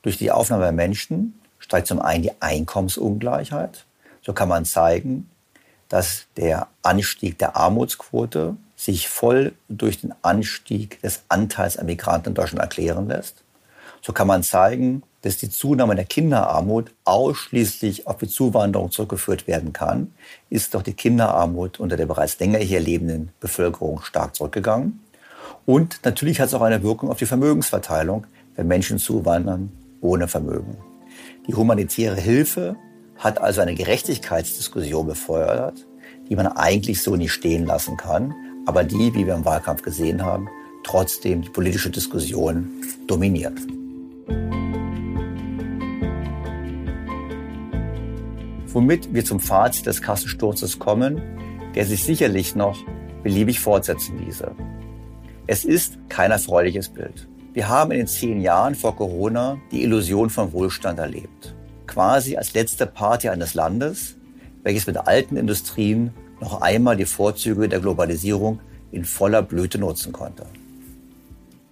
Durch 0.00 0.16
die 0.16 0.30
Aufnahme 0.30 0.62
der 0.62 0.72
Menschen 0.72 1.38
steigt 1.58 1.88
zum 1.88 2.00
einen 2.00 2.22
die 2.22 2.40
Einkommensungleichheit. 2.40 3.84
So 4.22 4.32
kann 4.32 4.48
man 4.48 4.64
zeigen, 4.64 5.28
dass 5.90 6.24
der 6.38 6.68
Anstieg 6.80 7.36
der 7.36 7.54
Armutsquote 7.54 8.56
sich 8.76 9.08
voll 9.08 9.54
durch 9.68 10.00
den 10.00 10.14
Anstieg 10.22 11.00
des 11.02 11.22
Anteils 11.28 11.78
an 11.78 11.86
Migranten 11.86 12.30
in 12.30 12.34
Deutschland 12.34 12.60
erklären 12.60 13.08
lässt. 13.08 13.42
So 14.02 14.12
kann 14.12 14.28
man 14.28 14.42
zeigen, 14.42 15.02
dass 15.22 15.38
die 15.38 15.50
Zunahme 15.50 15.96
der 15.96 16.04
Kinderarmut 16.04 16.92
ausschließlich 17.04 18.06
auf 18.06 18.18
die 18.18 18.28
Zuwanderung 18.28 18.92
zurückgeführt 18.92 19.48
werden 19.48 19.72
kann, 19.72 20.12
ist 20.50 20.74
doch 20.74 20.82
die 20.82 20.92
Kinderarmut 20.92 21.80
unter 21.80 21.96
der 21.96 22.06
bereits 22.06 22.38
länger 22.38 22.58
hier 22.58 22.78
lebenden 22.78 23.30
Bevölkerung 23.40 24.02
stark 24.02 24.36
zurückgegangen. 24.36 25.00
Und 25.64 25.98
natürlich 26.04 26.38
hat 26.38 26.46
es 26.46 26.54
auch 26.54 26.62
eine 26.62 26.84
Wirkung 26.84 27.10
auf 27.10 27.18
die 27.18 27.26
Vermögensverteilung, 27.26 28.26
wenn 28.54 28.68
Menschen 28.68 28.98
zuwandern 28.98 29.72
ohne 30.00 30.28
Vermögen. 30.28 30.76
Die 31.48 31.54
humanitäre 31.54 32.20
Hilfe 32.20 32.76
hat 33.16 33.40
also 33.40 33.62
eine 33.62 33.74
Gerechtigkeitsdiskussion 33.74 35.06
befeuert, 35.06 35.86
die 36.28 36.36
man 36.36 36.46
eigentlich 36.46 37.02
so 37.02 37.16
nicht 37.16 37.32
stehen 37.32 37.66
lassen 37.66 37.96
kann, 37.96 38.34
aber 38.66 38.84
die, 38.84 39.14
wie 39.14 39.26
wir 39.26 39.34
im 39.34 39.44
Wahlkampf 39.44 39.82
gesehen 39.82 40.24
haben, 40.24 40.48
trotzdem 40.82 41.40
die 41.42 41.48
politische 41.48 41.90
Diskussion 41.90 42.70
dominiert. 43.06 43.58
Womit 48.66 49.14
wir 49.14 49.24
zum 49.24 49.40
Fazit 49.40 49.86
des 49.86 50.02
Kassensturzes 50.02 50.78
kommen, 50.78 51.22
der 51.74 51.86
sich 51.86 52.04
sicherlich 52.04 52.54
noch 52.54 52.76
beliebig 53.22 53.60
fortsetzen 53.60 54.18
ließe. 54.18 54.50
Es 55.46 55.64
ist 55.64 55.98
kein 56.08 56.30
erfreuliches 56.30 56.88
Bild. 56.88 57.26
Wir 57.54 57.68
haben 57.68 57.92
in 57.92 57.98
den 57.98 58.06
zehn 58.06 58.40
Jahren 58.40 58.74
vor 58.74 58.96
Corona 58.96 59.58
die 59.70 59.82
Illusion 59.82 60.28
von 60.28 60.52
Wohlstand 60.52 60.98
erlebt. 60.98 61.54
Quasi 61.86 62.36
als 62.36 62.52
letzte 62.52 62.86
Party 62.86 63.28
eines 63.28 63.54
Landes, 63.54 64.16
welches 64.62 64.86
mit 64.86 64.98
alten 64.98 65.36
Industrien 65.36 66.12
noch 66.40 66.60
einmal 66.60 66.96
die 66.96 67.04
Vorzüge 67.04 67.68
der 67.68 67.80
Globalisierung 67.80 68.60
in 68.92 69.04
voller 69.04 69.42
Blüte 69.42 69.78
nutzen 69.78 70.12
konnte. 70.12 70.46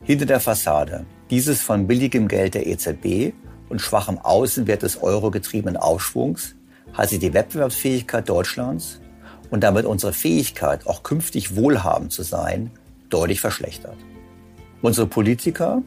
Hinter 0.02 0.26
der 0.26 0.40
Fassade 0.40 1.06
dieses 1.30 1.62
von 1.62 1.86
billigem 1.86 2.28
Geld 2.28 2.54
der 2.54 2.66
EZB 2.66 3.32
und 3.68 3.80
schwachem 3.80 4.18
Außenwert 4.18 4.82
des 4.82 5.02
Euro 5.02 5.30
getriebenen 5.30 5.76
Aufschwungs 5.76 6.54
hat 6.92 7.08
sich 7.08 7.18
die 7.18 7.32
Wettbewerbsfähigkeit 7.32 8.28
Deutschlands 8.28 9.00
und 9.50 9.62
damit 9.62 9.86
unsere 9.86 10.12
Fähigkeit, 10.12 10.86
auch 10.86 11.02
künftig 11.02 11.56
wohlhabend 11.56 12.12
zu 12.12 12.22
sein, 12.22 12.70
deutlich 13.08 13.40
verschlechtert. 13.40 13.96
Unsere 14.82 15.06
Politiker, 15.06 15.82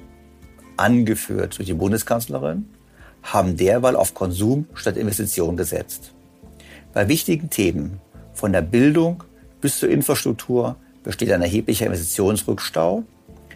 angeführt 0.75 1.57
durch 1.57 1.67
die 1.67 1.73
Bundeskanzlerin, 1.73 2.67
haben 3.23 3.57
derweil 3.57 3.95
auf 3.95 4.13
Konsum 4.13 4.67
statt 4.73 4.97
Investition 4.97 5.57
gesetzt. 5.57 6.13
Bei 6.93 7.07
wichtigen 7.07 7.49
Themen 7.49 7.99
von 8.37 8.53
der 8.53 8.61
Bildung 8.61 9.23
bis 9.61 9.79
zur 9.79 9.89
Infrastruktur 9.89 10.75
besteht 11.03 11.31
ein 11.31 11.41
erheblicher 11.41 11.87
Investitionsrückstau, 11.87 13.03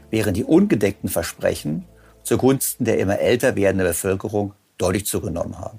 während 0.10 0.38
die 0.38 0.44
ungedeckten 0.44 1.08
Versprechen 1.08 1.86
zugunsten 2.24 2.86
der 2.86 2.98
immer 2.98 3.20
älter 3.20 3.56
werdenden 3.56 3.88
Bevölkerung 3.88 4.54
deutlich 4.80 5.06
zugenommen 5.06 5.60
haben. 5.60 5.78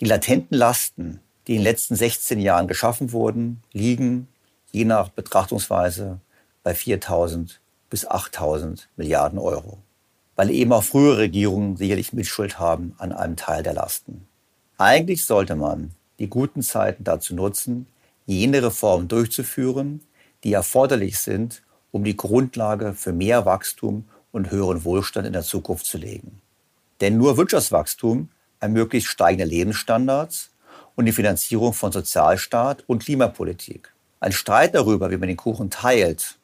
Die 0.00 0.04
latenten 0.04 0.58
Lasten, 0.58 1.20
die 1.46 1.52
in 1.52 1.58
den 1.58 1.64
letzten 1.64 1.94
16 1.94 2.40
Jahren 2.40 2.66
geschaffen 2.66 3.12
wurden, 3.12 3.62
liegen 3.72 4.26
je 4.72 4.84
nach 4.84 5.08
Betrachtungsweise 5.08 6.18
bei 6.64 6.72
4.000 6.72 7.58
bis 7.88 8.08
8.000 8.08 8.86
Milliarden 8.96 9.38
Euro, 9.38 9.78
weil 10.34 10.50
eben 10.50 10.72
auch 10.72 10.82
frühere 10.82 11.18
Regierungen 11.18 11.76
sicherlich 11.76 12.12
Mitschuld 12.12 12.58
haben 12.58 12.94
an 12.98 13.12
einem 13.12 13.36
Teil 13.36 13.62
der 13.62 13.74
Lasten. 13.74 14.26
Eigentlich 14.76 15.24
sollte 15.24 15.54
man 15.54 15.92
die 16.22 16.28
guten 16.28 16.62
Zeiten 16.62 17.02
dazu 17.02 17.34
nutzen, 17.34 17.86
jene 18.26 18.62
Reformen 18.62 19.08
durchzuführen, 19.08 20.00
die 20.44 20.52
erforderlich 20.52 21.18
sind, 21.18 21.62
um 21.90 22.04
die 22.04 22.16
Grundlage 22.16 22.94
für 22.94 23.12
mehr 23.12 23.44
Wachstum 23.44 24.04
und 24.30 24.52
höheren 24.52 24.84
Wohlstand 24.84 25.26
in 25.26 25.32
der 25.32 25.42
Zukunft 25.42 25.84
zu 25.84 25.98
legen. 25.98 26.40
Denn 27.00 27.18
nur 27.18 27.36
Wirtschaftswachstum 27.36 28.28
ermöglicht 28.60 29.08
steigende 29.08 29.44
Lebensstandards 29.44 30.50
und 30.94 31.06
die 31.06 31.12
Finanzierung 31.12 31.74
von 31.74 31.90
Sozialstaat 31.90 32.84
und 32.86 33.04
Klimapolitik. 33.04 33.92
Ein 34.20 34.30
Streit 34.30 34.76
darüber, 34.76 35.10
wie 35.10 35.16
man 35.16 35.26
den 35.26 35.36
Kuchen 35.36 35.70
teilt, 35.70 36.38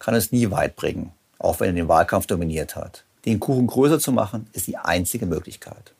kann 0.00 0.14
es 0.14 0.32
nie 0.32 0.50
weit 0.50 0.74
bringen, 0.74 1.12
auch 1.38 1.60
wenn 1.60 1.68
er 1.68 1.74
den 1.74 1.88
Wahlkampf 1.88 2.26
dominiert 2.26 2.74
hat. 2.74 3.04
Den 3.24 3.38
Kuchen 3.38 3.68
größer 3.68 4.00
zu 4.00 4.10
machen, 4.10 4.48
ist 4.54 4.66
die 4.66 4.76
einzige 4.76 5.26
Möglichkeit. 5.26 5.94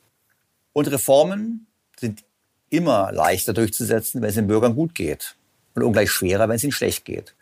Und 0.73 0.91
Reformen 0.91 1.67
sind 1.97 2.23
immer 2.69 3.11
leichter 3.11 3.53
durchzusetzen, 3.53 4.21
wenn 4.21 4.29
es 4.29 4.35
den 4.35 4.47
Bürgern 4.47 4.75
gut 4.75 4.95
geht 4.95 5.35
und 5.75 5.83
ungleich 5.83 6.11
schwerer, 6.11 6.47
wenn 6.49 6.55
es 6.55 6.63
ihnen 6.63 6.71
schlecht 6.71 7.05
geht. 7.05 7.35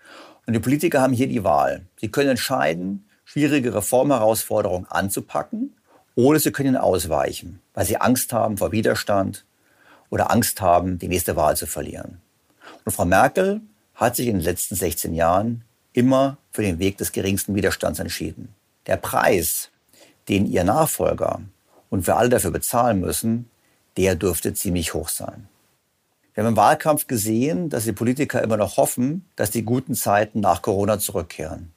Und 0.45 0.53
die 0.53 0.59
Politiker 0.59 1.01
haben 1.01 1.13
hier 1.13 1.27
die 1.27 1.43
Wahl. 1.43 1.85
Sie 1.99 2.09
können 2.09 2.29
entscheiden, 2.29 3.07
schwierige 3.25 3.73
Reformherausforderungen 3.73 4.87
anzupacken 4.89 5.75
oder 6.15 6.39
sie 6.39 6.51
können 6.51 6.77
ausweichen, 6.77 7.59
weil 7.73 7.85
sie 7.85 7.97
Angst 7.97 8.31
haben 8.33 8.57
vor 8.57 8.71
Widerstand 8.71 9.45
oder 10.09 10.31
Angst 10.31 10.61
haben, 10.61 10.97
die 10.97 11.09
nächste 11.09 11.35
Wahl 11.35 11.57
zu 11.57 11.67
verlieren. 11.67 12.21
Und 12.85 12.93
Frau 12.93 13.05
Merkel 13.05 13.61
hat 13.95 14.15
sich 14.15 14.27
in 14.27 14.37
den 14.37 14.43
letzten 14.43 14.75
16 14.75 15.13
Jahren 15.13 15.63
immer 15.91 16.37
für 16.51 16.61
den 16.61 16.79
Weg 16.79 16.97
des 16.97 17.11
geringsten 17.11 17.55
Widerstands 17.55 17.99
entschieden. 17.99 18.53
Der 18.85 18.97
Preis, 18.97 19.69
den 20.29 20.45
ihr 20.45 20.63
Nachfolger 20.63 21.41
und 21.89 22.07
wir 22.07 22.17
alle 22.17 22.29
dafür 22.29 22.51
bezahlen 22.51 22.99
müssen, 22.99 23.49
der 23.97 24.15
dürfte 24.15 24.53
ziemlich 24.53 24.93
hoch 24.93 25.09
sein. 25.09 25.47
Wir 26.33 26.43
haben 26.43 26.51
im 26.51 26.57
Wahlkampf 26.57 27.07
gesehen, 27.07 27.69
dass 27.69 27.85
die 27.85 27.93
Politiker 27.93 28.43
immer 28.43 28.57
noch 28.57 28.77
hoffen, 28.77 29.25
dass 29.35 29.49
die 29.49 29.63
guten 29.63 29.95
Zeiten 29.95 30.39
nach 30.39 30.61
Corona 30.61 30.99
zurückkehren, 30.99 31.73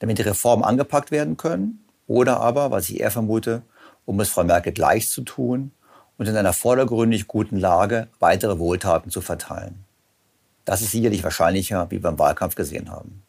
damit 0.00 0.18
die 0.18 0.22
Reformen 0.22 0.64
angepackt 0.64 1.12
werden 1.12 1.36
können 1.36 1.84
oder 2.08 2.40
aber, 2.40 2.72
was 2.72 2.88
ich 2.90 2.98
eher 2.98 3.12
vermute, 3.12 3.62
um 4.04 4.18
es 4.18 4.30
Frau 4.30 4.42
Merkel 4.42 4.72
gleich 4.72 5.08
zu 5.08 5.22
tun 5.22 5.70
und 6.16 6.26
in 6.26 6.36
einer 6.36 6.52
vordergründig 6.52 7.28
guten 7.28 7.56
Lage, 7.56 8.08
weitere 8.18 8.58
Wohltaten 8.58 9.10
zu 9.10 9.20
verteilen. 9.20 9.84
Das 10.64 10.82
ist 10.82 10.90
sicherlich 10.90 11.22
wahrscheinlicher, 11.22 11.90
wie 11.90 12.02
wir 12.02 12.10
im 12.10 12.18
Wahlkampf 12.18 12.56
gesehen 12.56 12.90
haben. 12.90 13.22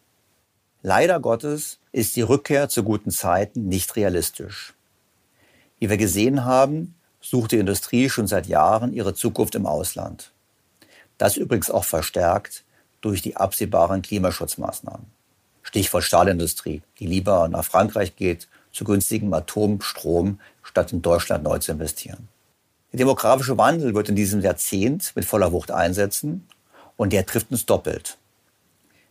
Leider 0.82 1.20
Gottes 1.20 1.80
ist 1.91 2.16
die 2.16 2.22
Rückkehr 2.22 2.70
zu 2.70 2.84
guten 2.84 3.12
Zeiten 3.12 3.68
nicht 3.68 3.95
realistisch. 3.95 4.74
Wie 5.78 5.89
wir 5.89 5.97
gesehen 5.97 6.45
haben, 6.45 6.95
sucht 7.22 7.51
die 7.51 7.57
Industrie 7.57 8.09
schon 8.09 8.28
seit 8.28 8.47
Jahren 8.47 8.93
ihre 8.93 9.13
Zukunft 9.13 9.55
im 9.55 9.65
Ausland. 9.65 10.32
Das 11.17 11.38
übrigens 11.38 11.70
auch 11.70 11.84
verstärkt 11.84 12.63
durch 13.01 13.22
die 13.22 13.36
absehbaren 13.36 14.01
Klimaschutzmaßnahmen. 14.01 15.05
Stichwort 15.61 16.03
Stahlindustrie, 16.03 16.82
die 16.99 17.05
lieber 17.05 17.47
nach 17.47 17.65
Frankreich 17.65 18.15
geht, 18.15 18.47
zu 18.72 18.86
günstigem 18.86 19.34
Atomstrom, 19.34 20.39
statt 20.63 20.93
in 20.93 21.01
Deutschland 21.01 21.43
neu 21.43 21.59
zu 21.59 21.72
investieren. 21.72 22.28
Der 22.91 22.99
demografische 22.99 23.57
Wandel 23.57 23.93
wird 23.93 24.09
in 24.09 24.15
diesem 24.15 24.41
Jahrzehnt 24.41 25.11
mit 25.15 25.26
voller 25.26 25.51
Wucht 25.51 25.72
einsetzen 25.72 26.47
und 26.97 27.13
der 27.13 27.26
trifft 27.26 27.51
uns 27.51 27.65
doppelt. 27.65 28.17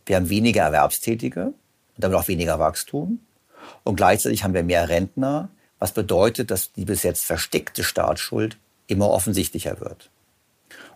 Wir 0.07 0.17
haben 0.17 0.31
weniger 0.31 0.63
Erwerbstätige 0.63 1.47
und 1.47 1.55
damit 1.97 2.17
auch 2.17 2.29
weniger 2.29 2.59
Wachstum 2.59 3.21
und 3.85 3.97
gleichzeitig 3.97 4.43
haben 4.43 4.55
wir 4.55 4.63
mehr 4.63 4.89
Rentner, 4.89 5.49
was 5.79 5.93
bedeutet, 5.93 6.51
dass 6.51 6.73
die 6.73 6.85
bis 6.85 7.03
jetzt 7.03 7.25
versteckte 7.25 7.85
Staatsschuld 7.85 8.57
immer 8.87 9.11
offensichtlicher 9.11 9.81
wird. 9.81 10.11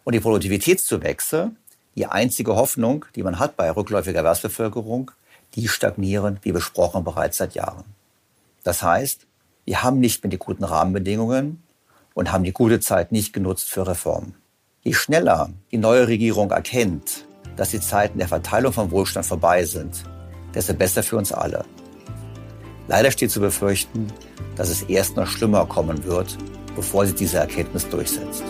Und 0.04 0.14
die 0.14 0.20
Produktivitätszuwächse, 0.20 1.52
die 1.94 2.06
einzige 2.06 2.56
Hoffnung, 2.56 3.04
die 3.14 3.22
man 3.22 3.38
hat 3.38 3.56
bei 3.56 3.70
rückläufiger 3.70 4.18
Erwerbsbevölkerung, 4.18 5.10
die 5.54 5.68
stagnieren, 5.68 6.38
wie 6.42 6.52
besprochen, 6.52 7.04
bereits 7.04 7.36
seit 7.36 7.54
Jahren. 7.54 7.84
Das 8.64 8.82
heißt, 8.82 9.26
wir 9.64 9.82
haben 9.82 10.00
nicht 10.00 10.24
mehr 10.24 10.30
die 10.30 10.38
guten 10.38 10.64
Rahmenbedingungen 10.64 11.62
und 12.14 12.32
haben 12.32 12.44
die 12.44 12.52
gute 12.52 12.80
Zeit 12.80 13.12
nicht 13.12 13.32
genutzt 13.32 13.68
für 13.68 13.86
Reformen. 13.86 14.34
Je 14.82 14.94
schneller 14.94 15.50
die 15.70 15.78
neue 15.78 16.08
Regierung 16.08 16.50
erkennt, 16.50 17.26
dass 17.56 17.70
die 17.70 17.80
Zeiten 17.80 18.18
der 18.18 18.28
Verteilung 18.28 18.72
von 18.72 18.90
Wohlstand 18.90 19.26
vorbei 19.26 19.64
sind, 19.64 20.02
desto 20.54 20.74
besser 20.74 21.02
für 21.02 21.16
uns 21.16 21.32
alle. 21.32 21.64
Leider 22.92 23.10
steht 23.10 23.30
zu 23.30 23.40
befürchten, 23.40 24.08
dass 24.54 24.68
es 24.68 24.82
erst 24.82 25.16
noch 25.16 25.26
schlimmer 25.26 25.64
kommen 25.64 26.04
wird, 26.04 26.36
bevor 26.76 27.06
sich 27.06 27.14
diese 27.14 27.38
Erkenntnis 27.38 27.88
durchsetzt. 27.88 28.44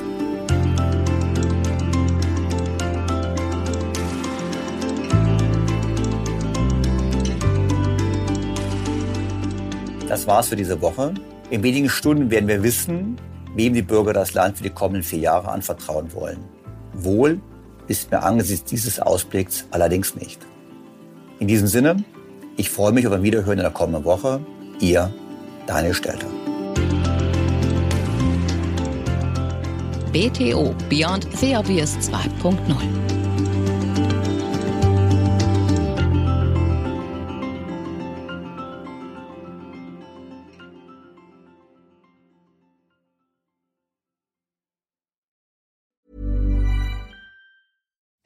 Das 10.09 10.26
war's 10.26 10.49
für 10.49 10.57
diese 10.57 10.80
Woche. 10.82 11.14
In 11.51 11.62
wenigen 11.62 11.88
Stunden 11.88 12.28
werden 12.28 12.49
wir 12.49 12.64
wissen, 12.64 13.20
wem 13.55 13.74
die 13.74 13.82
Bürger 13.82 14.12
das 14.12 14.34
Land 14.34 14.57
für 14.57 14.64
die 14.64 14.70
kommenden 14.70 15.05
vier 15.05 15.20
Jahre 15.20 15.53
anvertrauen 15.53 16.12
wollen. 16.14 16.40
Wohl 16.95 17.40
ist 17.86 18.11
mir 18.11 18.24
angesichts 18.24 18.68
dieses 18.68 18.99
Ausblicks 18.99 19.68
allerdings 19.70 20.16
nicht. 20.16 20.40
In 21.38 21.47
diesem 21.47 21.68
Sinne, 21.68 22.03
ich 22.57 22.70
freue 22.70 22.92
mich 22.92 23.07
auf 23.07 23.12
ein 23.12 23.22
Wiederhören 23.22 23.59
in 23.59 23.64
der 23.64 23.70
kommenden 23.70 24.05
Woche. 24.05 24.40
Ihr 24.80 25.12
Daniel 25.66 25.94
Stelter. 25.94 26.26
BTO 30.12 30.74
Beyond 30.90 31.26
the 31.40 31.57
Obvious 31.57 31.96
2.0 31.96 33.11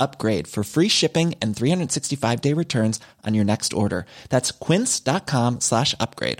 upgrade 0.00 0.48
for 0.48 0.64
free 0.64 0.88
shipping 0.88 1.34
and 1.40 1.54
365 1.54 2.40
day 2.40 2.52
returns 2.52 2.98
on 3.24 3.34
your 3.34 3.44
next 3.44 3.72
order. 3.72 4.06
That's 4.30 4.50
quince.com 4.50 5.60
slash 5.60 5.94
upgrade. 6.00 6.38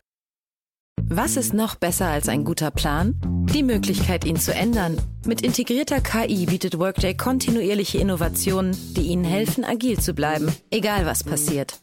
Was 1.08 1.36
ist 1.36 1.54
noch 1.54 1.76
besser 1.76 2.06
als 2.06 2.28
ein 2.28 2.44
guter 2.44 2.70
Plan? 2.72 3.14
Die 3.54 3.62
Möglichkeit, 3.62 4.24
ihn 4.24 4.36
zu 4.36 4.52
ändern. 4.52 4.96
Mit 5.24 5.40
integrierter 5.42 6.00
KI 6.00 6.46
bietet 6.46 6.78
Workday 6.78 7.16
kontinuierliche 7.16 7.98
Innovationen, 7.98 8.76
die 8.96 9.02
Ihnen 9.02 9.24
helfen, 9.24 9.64
agil 9.64 10.00
zu 10.00 10.14
bleiben, 10.14 10.52
egal 10.70 11.06
was 11.06 11.22
passiert. 11.22 11.78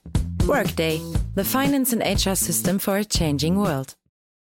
Workday, 0.45 0.99
the 1.35 1.43
finance 1.45 1.93
and 1.93 2.03
HR 2.03 2.35
system 2.35 2.79
for 2.79 2.95
a 2.95 3.05
changing 3.05 3.55
world. 3.55 3.95